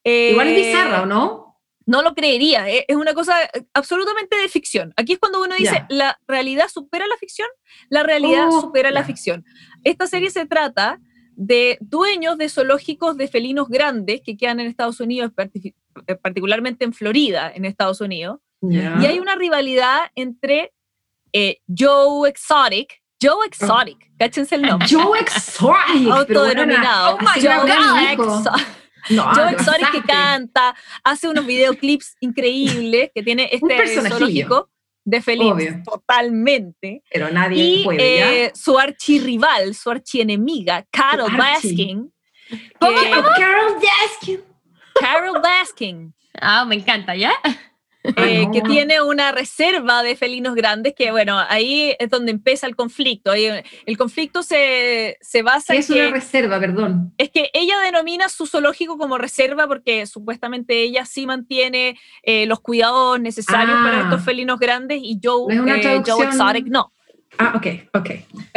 eh, 0.03 0.29
Igual 0.31 0.47
es 0.49 0.55
bizarra, 0.55 1.01
¿o 1.03 1.05
no? 1.05 1.44
No 1.85 2.01
lo 2.01 2.13
creería. 2.15 2.69
eh, 2.69 2.85
Es 2.87 2.95
una 2.95 3.13
cosa 3.13 3.43
eh, 3.43 3.65
absolutamente 3.73 4.35
de 4.37 4.47
ficción. 4.49 4.93
Aquí 4.97 5.13
es 5.13 5.19
cuando 5.19 5.41
uno 5.41 5.55
dice, 5.55 5.85
la 5.89 6.17
realidad 6.27 6.67
supera 6.67 7.05
la 7.07 7.15
ficción, 7.17 7.47
la 7.89 8.03
realidad 8.03 8.47
Oh, 8.49 8.61
supera 8.61 8.91
la 8.91 9.03
ficción. 9.03 9.45
Esta 9.83 10.07
serie 10.07 10.29
se 10.31 10.45
trata 10.45 10.99
de 11.37 11.77
dueños 11.81 12.37
de 12.37 12.47
zoológicos 12.49 13.17
de 13.17 13.27
felinos 13.27 13.67
grandes 13.67 14.21
que 14.25 14.37
quedan 14.37 14.59
en 14.61 14.67
Estados 14.67 14.99
Unidos, 14.99 15.31
eh, 16.07 16.15
particularmente 16.15 16.85
en 16.85 16.93
Florida, 16.93 17.51
en 17.53 17.65
Estados 17.65 18.01
Unidos. 18.01 18.39
Y 18.61 19.05
hay 19.05 19.19
una 19.19 19.35
rivalidad 19.35 20.11
entre 20.15 20.71
eh, 21.33 21.59
Joe 21.67 22.27
Exotic, 22.29 23.01
Joe 23.21 23.45
Exotic, 23.45 24.11
cáchense 24.17 24.55
el 24.55 24.61
nombre. 24.63 24.87
Joe 24.89 25.19
Exotic. 25.19 26.09
Autodenominado. 26.11 27.15
Oh 27.15 27.19
my 27.19 27.41
Joe 27.41 28.15
God. 28.15 28.45
No, 29.09 29.23
Joe 29.35 29.49
te 29.49 29.53
Exotic 29.55 29.91
que 29.91 30.01
canta, 30.01 30.75
hace 31.03 31.27
unos 31.27 31.45
videoclips 31.45 32.15
increíbles 32.19 33.11
que 33.13 33.23
tiene 33.23 33.49
este 33.51 34.09
zoológico 34.09 34.69
de 35.03 35.21
Obvio. 35.39 35.83
totalmente. 35.83 37.03
Pero 37.11 37.29
nadie 37.29 37.63
Y 37.63 37.83
puede, 37.83 38.17
¿ya? 38.17 38.33
eh, 38.33 38.51
su 38.55 38.77
archirrival, 38.79 39.75
su 39.75 39.91
archienemiga, 39.91 40.85
Carol 40.89 41.29
Su 41.29 41.41
archi. 41.41 41.67
Baskin. 41.69 42.13
¿Cómo, 42.79 42.99
que- 42.99 43.09
Carol 43.37 43.73
Baskin. 43.75 44.41
Carol 44.99 45.41
Baskin, 45.41 46.13
Ah, 46.41 46.65
me 46.65 46.75
encanta, 46.75 47.15
¿ya? 47.15 47.31
eh, 48.17 48.47
que 48.51 48.61
tiene 48.61 49.01
una 49.01 49.31
reserva 49.31 50.03
de 50.03 50.15
felinos 50.15 50.55
grandes, 50.55 50.93
que 50.95 51.11
bueno, 51.11 51.37
ahí 51.49 51.95
es 51.99 52.09
donde 52.09 52.31
empieza 52.31 52.67
el 52.67 52.75
conflicto. 52.75 53.33
Eh, 53.33 53.63
el 53.85 53.97
conflicto 53.97 54.43
se, 54.43 55.17
se 55.21 55.41
basa 55.41 55.73
¿Qué 55.73 55.77
en 55.77 55.79
es 55.83 55.89
una 55.89 56.05
que, 56.05 56.11
reserva, 56.11 56.59
perdón? 56.59 57.13
es 57.17 57.29
que 57.29 57.49
ella 57.53 57.79
denomina 57.79 58.29
su 58.29 58.45
zoológico 58.47 58.97
como 58.97 59.17
reserva 59.17 59.67
porque 59.67 60.05
supuestamente 60.05 60.81
ella 60.81 61.05
sí 61.05 61.25
mantiene 61.25 61.97
eh, 62.23 62.45
los 62.45 62.59
cuidados 62.59 63.19
necesarios 63.19 63.75
Ah. 63.77 63.83
para 63.83 64.01
estos 64.03 64.23
felinos 64.23 64.59
grandes 64.59 64.99
y 65.01 65.19
Joe, 65.23 65.53
No 65.55 65.65
es 65.65 65.79
una 65.81 65.93
eh, 65.93 66.03
Joe 66.05 66.25
Exotic 66.25 66.67
no. 66.67 66.91
Ah, 67.37 67.53
ok, 67.55 67.67
ok. 67.93 68.09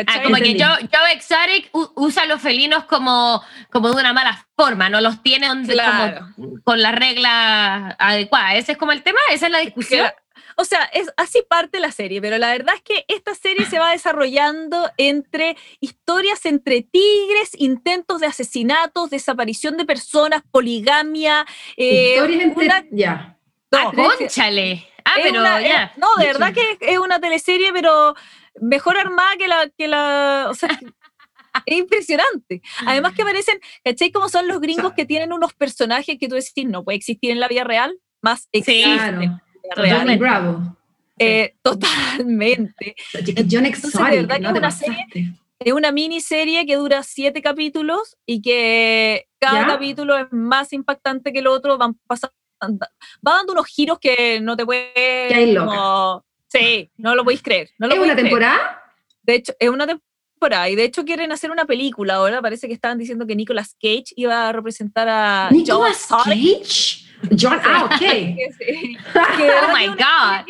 Ah, 0.07 0.23
como 0.23 0.37
que. 0.37 0.57
Joe, 0.59 0.89
Joe 0.93 1.13
Exotic 1.13 1.71
usa 1.97 2.23
a 2.23 2.27
los 2.27 2.41
felinos 2.41 2.85
como, 2.85 3.43
como 3.71 3.89
de 3.91 4.01
una 4.01 4.13
mala 4.13 4.47
forma, 4.57 4.89
no 4.89 5.01
los 5.01 5.23
tiene 5.23 5.49
donde- 5.49 5.73
Claro. 5.73 6.29
como 6.37 6.61
con 6.65 6.81
la 6.83 6.93
regla 6.93 7.97
adecuada. 7.99 8.55
¿Ese 8.55 8.73
es 8.73 8.79
como 8.79 8.93
el 8.93 9.03
tema? 9.03 9.19
¿Esa 9.31 9.47
es 9.47 9.53
la 9.53 9.59
discusión? 9.61 10.01
Claro. 10.01 10.17
O 10.61 10.65
sea, 10.65 10.85
es 10.93 11.09
así 11.17 11.43
parte 11.49 11.79
la 11.79 11.93
serie, 11.93 12.21
pero 12.21 12.37
la 12.37 12.51
verdad 12.51 12.75
es 12.75 12.83
que 12.83 13.05
esta 13.07 13.33
serie 13.37 13.65
se 13.67 13.79
va 13.79 13.93
desarrollando 13.93 14.91
entre 14.97 15.57
historias 15.81 16.45
entre 16.47 16.83
tigres, 16.83 17.51
intentos 17.59 18.21
de 18.21 18.27
asesinatos, 18.27 19.09
desaparición 19.11 19.77
de 19.77 19.85
personas, 19.85 20.43
poligamia. 20.51 21.47
eh, 21.77 22.15
Historias 22.15 22.43
entre... 22.43 22.65
una- 22.67 22.85
Ya. 22.91 23.37
no, 23.71 23.79
ah, 23.79 23.93
conchale. 23.95 24.89
Ah, 25.05 25.13
pero 25.23 25.41
una- 25.41 25.61
ya. 25.61 25.85
es- 25.85 25.99
no, 25.99 26.09
de 26.19 26.27
verdad 26.27 26.53
que 26.53 26.73
es- 26.73 26.79
es 26.81 26.99
una 26.99 27.21
teleserie, 27.21 27.73
pero 27.73 28.15
mejor 28.61 28.97
armada 28.99 29.37
que 29.39 29.49
la, 29.49 29.69
que 29.77 29.89
la, 29.89 30.47
o 30.51 30.55
sea, 30.55 30.69
que- 30.69 30.87
es 31.67 31.79
impresionante. 31.79 32.63
Además 32.87 33.15
que 33.15 33.23
aparecen, 33.23 33.59
¿cachai? 33.85 34.11
Como 34.13 34.29
son 34.29 34.47
los 34.49 34.61
gringos 34.61 34.93
que 34.93 35.07
tienen 35.07 35.33
unos 35.33 35.55
personajes 35.55 36.17
que 36.19 36.29
tú 36.29 36.35
decís, 36.35 36.67
no 36.67 36.85
puede 36.85 36.97
existir 36.97 37.31
en 37.31 37.41
la 37.41 37.49
vida 37.49 37.65
real, 37.65 37.99
más 38.23 38.49
existen 38.53 38.95
Claro. 38.97 39.23
en 39.23 39.41
la 39.77 39.83
vida 39.83 39.97
Johnny 39.99 40.07
real. 40.17 40.19
Bravo. 40.19 40.77
Eh, 41.21 41.55
totalmente. 41.63 42.95
John 43.13 43.23
Entonces, 43.27 43.35
de 43.35 43.59
que 43.59 43.71
es 43.75 43.85
una 43.85 44.01
serie- 44.31 44.61
pasaste. 44.61 45.33
Es 45.61 45.73
una 45.73 45.91
miniserie 45.91 46.65
que 46.67 46.77
dura 46.77 47.03
siete 47.03 47.43
capítulos 47.43 48.17
y 48.25 48.41
que 48.41 49.27
cada 49.41 49.63
¿Ya? 49.63 49.67
capítulo 49.67 50.17
es 50.17 50.27
más 50.31 50.73
impactante 50.73 51.33
que 51.33 51.41
el 51.41 51.49
otro, 51.49 51.77
van 51.77 51.95
pasando, 52.07 52.33
va 52.63 53.33
dando 53.33 53.55
unos 53.55 53.67
giros 53.67 53.99
que 53.99 54.39
no 54.41 54.57
te 54.57 54.65
puedes... 54.65 54.93
hay 55.35 55.53
loca. 55.53 55.67
como- 55.67 56.25
sí, 56.49 56.91
no 56.97 57.15
lo 57.15 57.25
podéis 57.25 57.43
creer. 57.43 57.71
No 57.79 57.87
lo 57.87 57.95
¿Es 57.95 58.01
una 58.01 58.13
creer. 58.15 58.27
temporada? 58.29 58.83
De 59.23 59.35
hecho, 59.37 59.53
es 59.59 59.69
una 59.69 59.87
temporada 59.87 60.69
y 60.69 60.77
de 60.77 60.85
hecho 60.85 61.05
quieren 61.05 61.33
hacer 61.33 61.51
una 61.51 61.65
película 61.65 62.15
ahora. 62.15 62.41
Parece 62.43 62.67
que 62.69 62.75
estaban 62.75 62.99
diciendo 62.99 63.27
que 63.27 63.37
Nicolas 63.37 63.75
Cage 63.81 64.13
iba 64.17 64.49
a 64.49 64.53
representar 64.53 65.09
a 65.09 65.49
¿Nicolas. 65.51 66.07
Cage? 66.09 67.05
John, 67.39 67.61
ah, 67.65 67.85
ok. 67.87 67.99
Que 68.01 68.49
sí. 68.59 68.97
Que 69.37 69.51
Oh 69.65 69.77
my 69.77 69.87
God. 69.89 70.47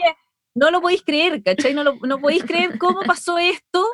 No 0.55 0.71
lo 0.71 0.81
podéis 0.81 1.03
creer, 1.03 1.43
¿cachai? 1.43 1.73
No, 1.73 1.83
lo, 1.85 1.97
no 2.03 2.19
podéis 2.19 2.45
creer 2.45 2.79
cómo 2.79 3.01
pasó 3.03 3.39
esto. 3.39 3.87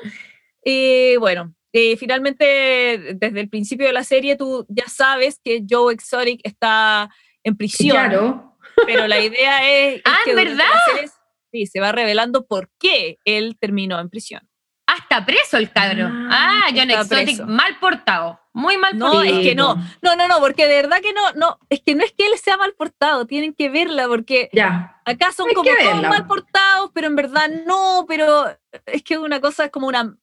Eh, 0.64 1.16
bueno, 1.20 1.55
eh, 1.72 1.96
finalmente, 1.96 3.14
desde 3.14 3.40
el 3.40 3.48
principio 3.48 3.86
de 3.86 3.92
la 3.92 4.02
serie, 4.05 4.36
tú 4.36 4.64
ya 4.68 4.88
sabes 4.88 5.38
que 5.44 5.62
Joe 5.68 5.92
Exotic 5.92 6.40
está 6.42 7.11
en 7.42 7.57
prisión. 7.57 7.90
Claro. 7.96 8.57
Pero 8.86 9.07
la 9.07 9.20
idea 9.20 9.68
es, 9.70 9.96
es 9.96 10.02
Ah, 10.07 10.18
que 10.24 10.34
¿verdad? 10.34 10.57
la 10.57 10.94
serie 10.94 11.11
sí, 11.55 11.66
se 11.66 11.78
va 11.78 11.92
revelando 11.92 12.46
por 12.46 12.68
qué 12.80 13.18
él 13.24 13.57
terminó 13.61 14.00
en 14.00 14.11
prisión. 14.11 14.42
Hasta 14.86 15.24
preso 15.24 15.57
el 15.57 15.70
cabro. 15.70 16.09
Ah, 16.12 16.64
Ah, 16.66 16.70
John 16.74 16.90
está 16.90 17.02
Exotic, 17.20 17.24
preso. 17.26 17.46
mal 17.46 17.78
portado. 17.78 18.40
Muy 18.52 18.76
mal 18.76 18.98
No, 18.98 19.07
portado. 19.12 19.24
es 19.24 19.46
que 19.46 19.55
no, 19.55 19.76
no, 20.02 20.16
no, 20.16 20.26
no, 20.28 20.38
porque 20.40 20.66
de 20.66 20.74
verdad 20.82 21.00
que 21.00 21.12
no, 21.12 21.32
no, 21.32 21.59
es 21.68 21.80
que 21.80 21.94
no 21.94 22.05
es 22.05 22.12
que 22.12 22.26
él 22.26 22.32
sea 22.38 22.57
mal 22.57 22.74
portado, 22.74 23.24
tienen 23.26 23.55
que 23.55 23.68
verla, 23.70 24.07
porque 24.09 24.50
Ya. 24.52 25.00
acá 25.05 25.30
son 25.32 25.48
Hay 25.48 25.55
como 25.55 25.70
todos 25.70 26.02
mal 26.02 26.26
portados, 26.26 26.90
pero 26.92 27.07
en 27.07 27.16
verdad 27.16 27.48
no, 27.66 28.05
pero 28.09 28.46
es 28.86 29.02
que 29.05 29.16
una 29.18 29.40
cosa 29.40 29.66
es 29.66 29.70
como 29.70 29.86
una, 29.86 30.14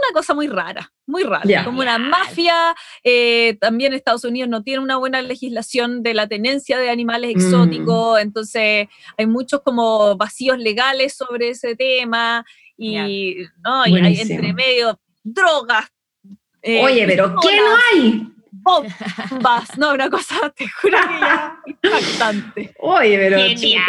una 0.00 0.14
cosa 0.14 0.34
muy 0.34 0.48
rara, 0.48 0.92
muy 1.06 1.22
rara, 1.22 1.42
Ya. 1.44 1.64
como 1.64 1.80
una 1.80 1.98
mafia, 1.98 2.74
eh, 3.02 3.56
también 3.60 3.92
Estados 3.94 4.24
Unidos 4.24 4.48
no 4.48 4.62
tiene 4.62 4.80
una 4.82 4.96
buena 4.96 5.22
legislación 5.22 6.02
de 6.02 6.14
la 6.14 6.26
tenencia 6.28 6.78
de 6.78 6.90
animales 6.90 7.34
Mm. 7.34 7.38
exóticos, 7.38 8.20
entonces 8.20 8.88
hay 9.16 9.26
muchos 9.26 9.62
como 9.62 10.16
vacíos 10.16 10.58
legales 10.58 11.14
sobre 11.16 11.50
ese 11.50 11.76
tema, 11.76 12.44
y, 12.76 13.36
¿no? 13.64 13.86
y 13.86 13.96
hay 13.98 14.20
entre 14.20 14.52
medio 14.52 14.98
drogas. 15.22 15.86
eh, 16.62 16.82
Oye, 16.82 17.06
pero 17.06 17.34
¿qué 17.42 17.56
no 17.56 17.62
hay? 17.92 18.28
bombas, 18.50 19.76
no, 19.78 19.92
una 19.92 20.08
cosa, 20.10 20.50
te 20.56 20.66
juro 20.68 20.96
que 20.98 21.20
ya 21.20 21.58
impactante. 21.66 22.74
Oye, 22.78 23.16
pero. 23.18 23.36
Genial. 23.38 23.82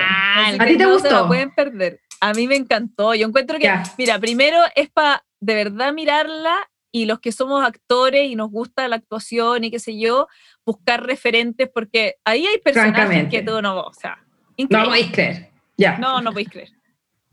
¿A 0.60 0.66
ti 0.66 0.78
te 0.78 0.84
no 0.84 0.94
gustó? 0.94 1.08
Se 1.08 1.14
la 1.14 1.28
pueden 1.28 1.56
perder. 1.56 2.02
A 2.20 2.34
mí 2.34 2.48
me 2.48 2.56
encantó. 2.56 3.14
Yo 3.16 3.28
encuentro 3.28 3.58
que, 3.60 3.72
mira, 3.98 4.20
primero 4.20 4.58
es 4.76 4.90
para 4.90 5.24
de 5.46 5.54
verdad 5.56 5.94
mirarla 5.94 6.70
y 6.92 7.06
los 7.06 7.20
que 7.20 7.32
somos 7.32 7.64
actores 7.66 8.30
y 8.30 8.36
nos 8.36 8.50
gusta 8.50 8.88
la 8.88 8.96
actuación 8.96 9.64
y 9.64 9.72
qué 9.72 9.80
sé 9.80 9.98
yo, 10.00 10.28
buscar 10.66 11.06
referentes 11.06 11.70
porque 11.74 12.16
ahí 12.26 12.46
hay 12.48 12.58
personajes 12.60 13.28
que 13.30 13.42
tú 13.44 13.62
no, 13.62 13.80
o 13.82 13.94
sea, 13.94 14.18
No 14.26 14.54
increíble. 14.58 14.88
podéis 14.90 15.12
creer. 15.12 15.50
Ya. 15.78 15.98
No, 15.98 16.22
no 16.22 16.32
podéis 16.32 16.50
creer. 16.50 16.70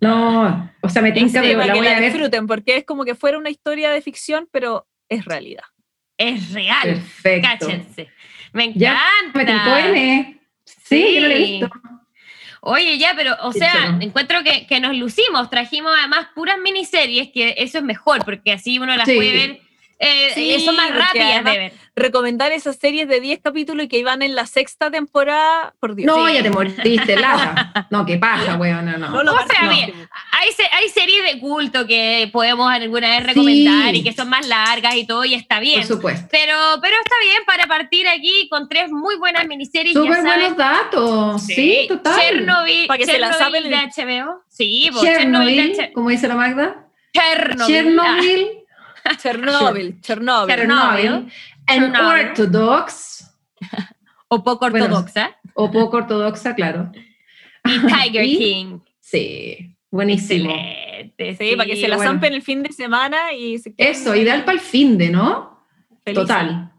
No, 0.00 0.68
o 0.80 0.88
sea, 0.88 1.00
me 1.00 1.12
tinca, 1.12 1.40
Sí, 1.40 1.46
pero 1.48 1.58
para 1.60 1.66
la 1.68 1.72
que 1.74 1.78
voy 1.78 1.88
la 1.88 1.96
a 1.96 2.00
ver. 2.00 2.10
disfruten 2.12 2.46
porque 2.48 2.76
es 2.76 2.84
como 2.84 3.04
que 3.04 3.14
fuera 3.14 3.38
una 3.38 3.50
historia 3.50 3.90
de 3.90 4.02
ficción, 4.02 4.48
pero 4.50 4.86
es 5.08 5.24
realidad. 5.24 5.62
Es 6.18 6.52
real. 6.52 6.82
Perfecto. 6.82 7.48
Cáchense. 7.66 8.08
Me 8.52 8.72
Ya, 8.74 8.98
encanta. 9.30 9.38
Me 9.38 9.44
tincó 9.46 9.76
N. 9.76 10.40
Sí, 10.64 11.14
yo 11.14 11.20
no 11.22 11.28
lo 11.28 11.34
he 11.34 11.38
visto. 11.38 11.70
Oye, 12.64 12.96
ya, 12.96 13.12
pero, 13.16 13.34
o 13.42 13.52
sea, 13.52 13.98
encuentro 14.00 14.44
que, 14.44 14.68
que 14.68 14.78
nos 14.78 14.96
lucimos. 14.96 15.50
Trajimos 15.50 15.92
además 15.98 16.28
puras 16.32 16.58
miniseries, 16.62 17.30
que 17.32 17.56
eso 17.58 17.78
es 17.78 17.84
mejor, 17.84 18.24
porque 18.24 18.52
así 18.52 18.78
uno 18.78 18.94
las 18.96 19.08
Sí. 19.08 19.16
puede 19.16 19.32
ver. 19.32 19.60
Eh, 20.02 20.32
Sí, 20.34 20.60
son 20.64 20.76
más 20.76 20.90
rápidas 20.94 21.28
además- 21.34 21.52
de 21.54 21.58
ver. 21.58 21.72
Recomendar 21.94 22.52
esas 22.52 22.76
series 22.76 23.06
de 23.06 23.20
10 23.20 23.40
capítulos 23.42 23.84
y 23.84 23.88
que 23.88 23.98
iban 23.98 24.22
en 24.22 24.34
la 24.34 24.46
sexta 24.46 24.90
temporada, 24.90 25.74
por 25.78 25.94
Dios. 25.94 26.06
No, 26.06 26.26
Sí. 26.26 26.32
ya 26.34 26.42
te 26.42 26.48
moriste, 26.48 27.16
Lara. 27.16 27.86
No, 27.90 28.06
qué 28.06 28.16
paja, 28.16 28.56
weón, 28.56 28.86
no, 28.86 28.96
no. 28.96 29.10
No 29.10 29.22
lo 29.22 29.32
O 29.34 29.46
sea, 29.46 29.64
no. 29.64 29.70
bien, 29.74 29.92
hay, 30.30 30.52
se- 30.52 30.70
hay 30.72 30.88
series 30.88 31.22
de 31.30 31.38
culto 31.38 31.86
que 31.86 32.30
podemos 32.32 32.72
alguna 32.72 33.10
vez 33.10 33.26
recomendar 33.26 33.90
Sí. 33.92 33.98
y 33.98 34.02
que 34.04 34.14
son 34.14 34.30
más 34.30 34.48
largas 34.48 34.96
y 34.96 35.06
todo, 35.06 35.26
y 35.26 35.34
está 35.34 35.60
bien. 35.60 35.80
Por 35.80 35.96
supuesto. 35.96 36.28
Pero, 36.32 36.56
pero 36.80 36.96
está 36.96 37.14
bien 37.24 37.42
para 37.46 37.66
partir 37.66 38.08
aquí 38.08 38.48
con 38.48 38.70
tres 38.70 38.90
muy 38.90 39.16
buenas 39.16 39.46
miniseries. 39.46 39.92
Súper 39.92 40.12
ya 40.12 40.22
saben. 40.22 40.38
buenos 40.40 40.56
datos. 40.56 41.42
Sí, 41.44 41.84
total. 41.88 42.18
Chernobyl, 42.18 42.86
Para 42.86 42.98
que 42.98 43.04
se 43.04 43.18
la 43.18 43.32
Chernobyl 43.32 43.62
saben 43.62 43.70
de 43.70 43.76
en- 43.76 44.24
HBO. 44.24 44.42
Sí, 44.48 44.88
po, 44.94 45.02
Chernobyl 45.02 45.46
de 45.48 45.54
Chernobyl, 45.62 45.80
H- 45.82 45.92
como 45.92 46.08
dice 46.08 46.26
la 46.26 46.36
Magda. 46.36 46.86
Chernobyl. 47.12 47.66
Chernobyl. 47.66 48.48
Chernobyl, 49.22 50.00
Chernobyl. 50.00 50.54
Chernobyl. 50.54 51.30
And 51.66 51.92
Chernobyl. 51.94 52.28
Orthodox, 52.28 53.28
Ah, 53.72 53.90
o 54.28 54.42
poco 54.42 54.68
Bueno, 54.70 54.86
ortodoxa. 54.86 55.36
o 55.54 55.70
poco 55.70 55.96
ortodoxa, 55.98 56.54
claro. 56.54 56.90
Y 57.64 57.78
Tiger 57.86 58.24
Y- 58.24 58.38
King. 58.38 58.78
Sí, 59.00 59.76
buenísimo. 59.90 60.50
Excelente. 60.50 61.36
Sí, 61.36 61.56
para 61.56 61.66
que 61.68 61.76
se 61.76 61.88
la 61.88 61.96
bueno. 61.96 62.10
zampen 62.12 62.32
el 62.32 62.42
fin 62.42 62.62
de 62.62 62.72
semana 62.72 63.32
y 63.32 63.58
se 63.58 63.74
Eso, 63.76 64.14
ideal 64.16 64.44
para 64.44 64.54
el 64.54 64.60
fin 64.60 64.96
de, 64.98 65.10
¿no? 65.10 65.66
Total. 66.14 66.72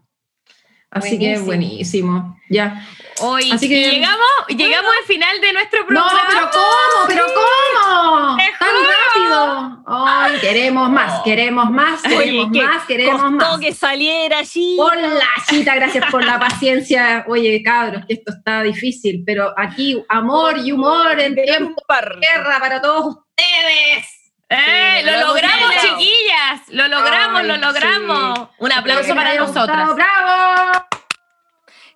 Así 0.90 1.18
que 1.18 1.38
buenísimo. 1.38 2.33
Ya. 2.48 2.86
Hoy 3.20 3.50
Así 3.52 3.68
que- 3.68 3.90
llegamos, 3.90 4.20
llegamos 4.48 4.90
al 5.00 5.06
final 5.06 5.40
de 5.40 5.52
nuestro 5.52 5.80
No, 5.80 5.86
programa. 5.86 6.24
pero 6.28 6.50
¿cómo? 6.50 7.06
¿Pero 7.08 7.24
cómo? 7.26 8.36
Tan 8.36 8.74
rápido. 8.84 9.84
Ay, 9.86 10.38
queremos 10.40 10.90
más, 10.90 11.22
queremos 11.22 11.70
más, 11.70 12.04
Oye, 12.04 12.16
queremos 12.16 12.52
que 12.52 12.62
más, 12.62 12.84
queremos 12.86 13.20
costó 13.22 13.36
más. 13.36 13.60
que 13.60 13.72
saliera 13.74 14.38
allí. 14.38 14.76
Hola, 14.78 15.26
chita, 15.48 15.74
gracias 15.76 16.10
por 16.10 16.24
la 16.24 16.38
paciencia. 16.38 17.24
Oye, 17.28 17.62
cabros, 17.62 18.04
que 18.06 18.14
esto 18.14 18.32
está 18.36 18.62
difícil, 18.62 19.22
pero 19.24 19.52
aquí 19.56 20.02
amor 20.08 20.58
y 20.58 20.72
humor 20.72 21.18
en 21.20 21.34
tiempo 21.34 21.82
de 21.88 22.26
guerra 22.26 22.58
para 22.60 22.80
todos 22.82 23.16
ustedes. 23.16 24.06
¡Eh! 24.50 24.98
Sí, 25.00 25.06
lo 25.06 25.12
lo 25.12 25.26
logramos, 25.28 25.70
chiquillas. 25.80 26.60
Lo 26.68 26.88
logramos, 26.88 27.40
Ay, 27.40 27.46
lo 27.48 27.56
logramos. 27.56 28.38
sí. 28.38 28.44
Un 28.58 28.72
aplauso 28.72 29.14
para 29.14 29.34
nosotras. 29.34 29.88
gustado. 29.88 29.94
¡Bravo! 29.94 30.86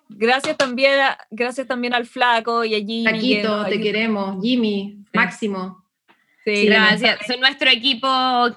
Gracias 0.09 0.57
también, 0.57 0.99
a- 0.99 1.17
gracias 1.29 1.67
también 1.67 1.93
al 1.93 2.05
flaco 2.05 2.65
y 2.65 2.73
a 2.75 2.79
Jimmy. 2.79 3.05
que 3.05 3.11
Taquito, 3.11 3.57
nos 3.57 3.69
te 3.69 3.79
queremos. 3.79 4.41
Jimmy, 4.43 4.97
Máximo. 5.13 5.83
Sí, 6.43 6.55
Sí, 6.55 6.65
Gracias. 6.65 7.19
Son 7.27 7.39
nuestro 7.39 7.69
equipo 7.69 8.07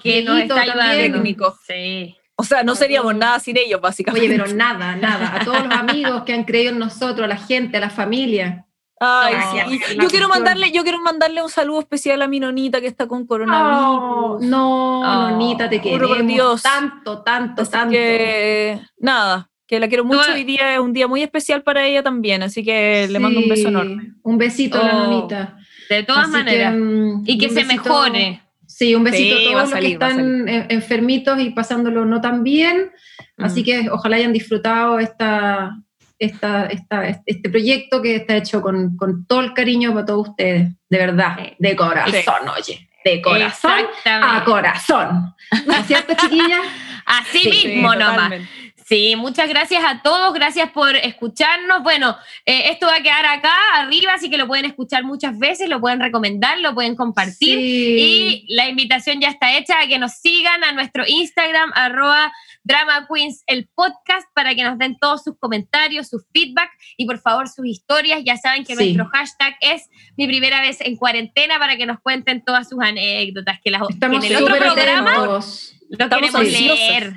que 0.01 0.23
nos 0.23 0.39
está 0.39 0.61
ayudando. 0.61 0.93
Técnico. 1.13 1.55
Sí. 1.67 2.15
O 2.35 2.43
sea, 2.43 2.63
no 2.63 2.73
seríamos 2.75 3.15
nada 3.15 3.39
sin 3.39 3.55
ellos, 3.57 3.79
básicamente. 3.79 4.27
Oye, 4.27 4.35
pero 4.39 4.51
nada, 4.55 4.95
nada. 4.95 5.35
A 5.39 5.45
todos 5.45 5.63
los 5.65 5.73
amigos 5.73 6.23
que 6.23 6.33
han 6.33 6.43
creído 6.43 6.71
en 6.71 6.79
nosotros, 6.79 7.23
a 7.25 7.27
la 7.27 7.37
gente, 7.37 7.77
a 7.77 7.79
la 7.81 7.89
familia. 7.91 8.65
Ay, 8.99 9.33
Gracias 9.35 9.69
sí. 9.69 9.97
Yo 10.01 10.07
quiero 10.07 10.27
mandarle, 10.29 10.71
yo 10.71 10.81
quiero 10.83 10.99
mandarle 11.01 11.43
un 11.43 11.49
saludo 11.49 11.81
especial 11.81 12.21
a 12.23 12.27
mi 12.27 12.39
nonita 12.39 12.81
que 12.81 12.87
está 12.87 13.05
con 13.07 13.27
coronavirus. 13.27 14.41
no, 14.41 14.99
Oh, 15.01 15.29
Nonita, 15.29 15.69
te 15.69 15.79
queremos 15.81 16.25
Dios. 16.25 16.63
tanto, 16.63 17.21
tanto, 17.21 17.61
Así 17.63 17.71
tanto. 17.71 17.91
que 17.91 18.79
nada, 18.97 19.49
que 19.67 19.79
la 19.79 19.87
quiero 19.87 20.03
mucho. 20.05 20.31
Hoy 20.33 20.43
día 20.43 20.73
es 20.73 20.79
un 20.79 20.93
día 20.93 21.07
muy 21.07 21.21
especial 21.23 21.63
para 21.63 21.85
ella 21.85 22.03
también, 22.03 22.43
así 22.43 22.63
que 22.63 23.07
le 23.09 23.19
mando 23.19 23.39
un 23.39 23.49
beso 23.49 23.63
Sí, 23.63 23.67
enorme. 23.69 24.13
Un 24.23 24.37
besito 24.37 24.79
a 24.81 24.85
la 24.87 24.95
Oh, 24.95 25.07
nonita. 25.11 25.57
De 25.89 26.03
todas 26.03 26.23
Así 26.23 26.31
maneras. 26.31 26.73
que, 26.73 26.79
mm, 26.79 27.23
y 27.25 27.37
que 27.37 27.49
se 27.49 27.55
besito- 27.63 27.83
mejore. 27.83 28.41
Sí, 28.65 28.95
un 28.95 29.03
besito 29.03 29.37
Sí, 29.37 29.47
a 29.53 29.55
va 29.55 29.61
a 29.61 29.63
todos 29.65 29.69
los 29.69 29.69
que 29.69 29.75
salir, 29.75 29.93
están 29.93 30.47
en- 30.49 30.65
enfermitos 30.71 31.39
y 31.39 31.49
pasándolo 31.51 32.05
no 32.05 32.21
tan 32.21 32.43
bien. 32.43 32.91
Así 33.37 33.61
Mm. 33.61 33.63
que 33.65 33.89
ojalá 33.91 34.15
hayan 34.17 34.33
disfrutado 34.33 34.99
esta, 34.99 35.75
esta, 36.17 36.65
esta- 36.67 37.07
este 37.25 37.49
proyecto 37.49 38.01
que 38.01 38.15
está 38.15 38.35
hecho 38.37 38.61
con, 38.61 38.95
con 38.97 39.25
todo 39.27 39.41
el 39.41 39.53
cariño 39.53 39.93
para 39.93 40.05
todos 40.05 40.29
ustedes. 40.29 40.69
De 40.89 40.97
verdad, 40.97 41.35
Sí. 41.37 41.53
de 41.59 41.75
corazón, 41.75 42.49
oye. 42.57 42.89
De 43.05 43.21
corazón 43.21 43.81
a 44.05 44.43
corazón. 44.45 45.35
¿No 45.67 45.73
es 45.73 45.85
cierto, 45.87 46.13
chiquillas? 46.19 46.61
Así 47.05 47.39
Sí, 47.51 47.67
mismo 47.67 47.93
nomás. 47.93 48.13
totalmente. 48.15 48.49
Sí, 48.93 49.15
muchas 49.15 49.49
gracias 49.49 49.83
a 49.83 50.03
todos, 50.03 50.35
gracias 50.35 50.69
por 50.69 50.95
escucharnos. 50.95 51.81
Bueno, 51.81 52.15
eh, 52.45 52.69
esto 52.69 52.85
va 52.85 52.97
a 52.97 53.01
quedar 53.01 53.25
acá 53.25 53.51
arriba, 53.73 54.13
así 54.13 54.29
que 54.29 54.37
lo 54.37 54.45
pueden 54.45 54.65
escuchar 54.65 55.03
muchas 55.03 55.39
veces, 55.39 55.67
lo 55.67 55.81
pueden 55.81 55.99
recomendar, 55.99 56.59
lo 56.59 56.75
pueden 56.75 56.95
compartir. 56.95 57.57
Sí. 57.57 58.45
Y 58.47 58.55
la 58.55 58.69
invitación 58.69 59.19
ya 59.19 59.29
está 59.29 59.57
hecha 59.57 59.81
a 59.81 59.87
que 59.87 59.97
nos 59.97 60.11
sigan 60.19 60.63
a 60.63 60.73
nuestro 60.73 61.05
Instagram, 61.07 61.71
arroba 61.73 62.31
Drama 62.63 63.07
Queens, 63.11 63.43
el 63.47 63.67
podcast, 63.73 64.27
para 64.35 64.53
que 64.53 64.61
nos 64.61 64.77
den 64.77 64.95
todos 64.99 65.23
sus 65.23 65.39
comentarios, 65.39 66.09
sus 66.09 66.27
feedback 66.31 66.69
y 66.95 67.07
por 67.07 67.17
favor 67.17 67.49
sus 67.49 67.65
historias. 67.65 68.21
Ya 68.23 68.37
saben 68.37 68.63
que 68.63 68.75
Sí. 68.75 68.93
nuestro 68.93 69.07
hashtag 69.07 69.55
es 69.61 69.89
mi 70.17 70.27
primera 70.27 70.61
vez 70.61 70.81
en 70.81 70.97
cuarentena 70.97 71.57
para 71.57 71.77
que 71.77 71.87
nos 71.87 71.99
cuenten 71.99 72.45
todas 72.45 72.69
sus 72.69 72.79
anécdotas. 72.79 73.59
Que, 73.63 73.71
las, 73.71 73.81
Estamos 73.89 74.23
en 74.23 74.35
el 74.35 74.43
otro 74.43 74.55
programa 74.55 75.41
lo 75.97 76.09
queremos 76.09 76.43
leer. 76.43 77.13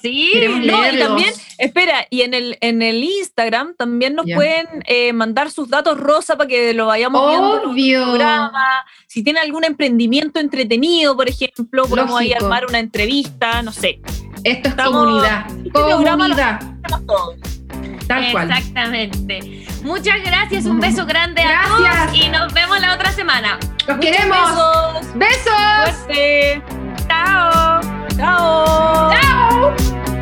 Sí, 0.00 0.32
No, 0.64 0.92
y 0.92 0.98
también, 0.98 1.32
espera, 1.58 2.06
y 2.10 2.22
en 2.22 2.32
el, 2.32 2.56
en 2.60 2.80
el 2.80 3.02
Instagram 3.02 3.74
también 3.76 4.14
nos 4.14 4.24
pueden 4.34 4.66
eh, 4.86 5.12
mandar 5.12 5.50
sus 5.50 5.68
datos 5.68 5.98
rosa 5.98 6.36
para 6.36 6.48
que 6.48 6.72
lo 6.74 6.86
vayamos 6.86 7.28
viendo 7.28 8.02
en 8.02 8.02
programas. 8.14 8.84
Si 9.06 9.22
tienen 9.22 9.42
algún 9.42 9.64
emprendimiento 9.64 10.38
entretenido, 10.40 11.16
por 11.16 11.28
ejemplo, 11.28 11.84
podemos 11.86 12.18
ahí 12.20 12.32
armar 12.32 12.64
una 12.66 12.78
entrevista, 12.78 13.62
no 13.62 13.72
sé. 13.72 14.00
Esto 14.44 14.68
es 14.68 14.72
Estamos- 14.74 14.92
comunidad. 15.04 15.46
este 15.50 15.70
programa 15.70 16.24
Comunidad. 16.24 16.60
Tal 18.08 18.32
cual. 18.32 18.50
Exactamente. 18.50 19.66
Muchas 19.82 20.22
gracias, 20.24 20.64
un 20.66 20.80
beso 20.80 21.04
grande 21.06 21.42
a 21.42 21.62
todos 21.68 22.14
y 22.16 22.28
nos 22.28 22.52
vemos 22.54 22.80
la 22.80 22.94
otra 22.94 23.12
semana. 23.12 23.58
Los 23.86 23.96
Muchos 23.96 24.10
queremos. 24.10 24.50
Besos. 25.14 26.06
Besos. 26.08 26.66
Chao. 27.06 27.99
Ciao! 28.20 29.10
Ciao! 29.12 30.19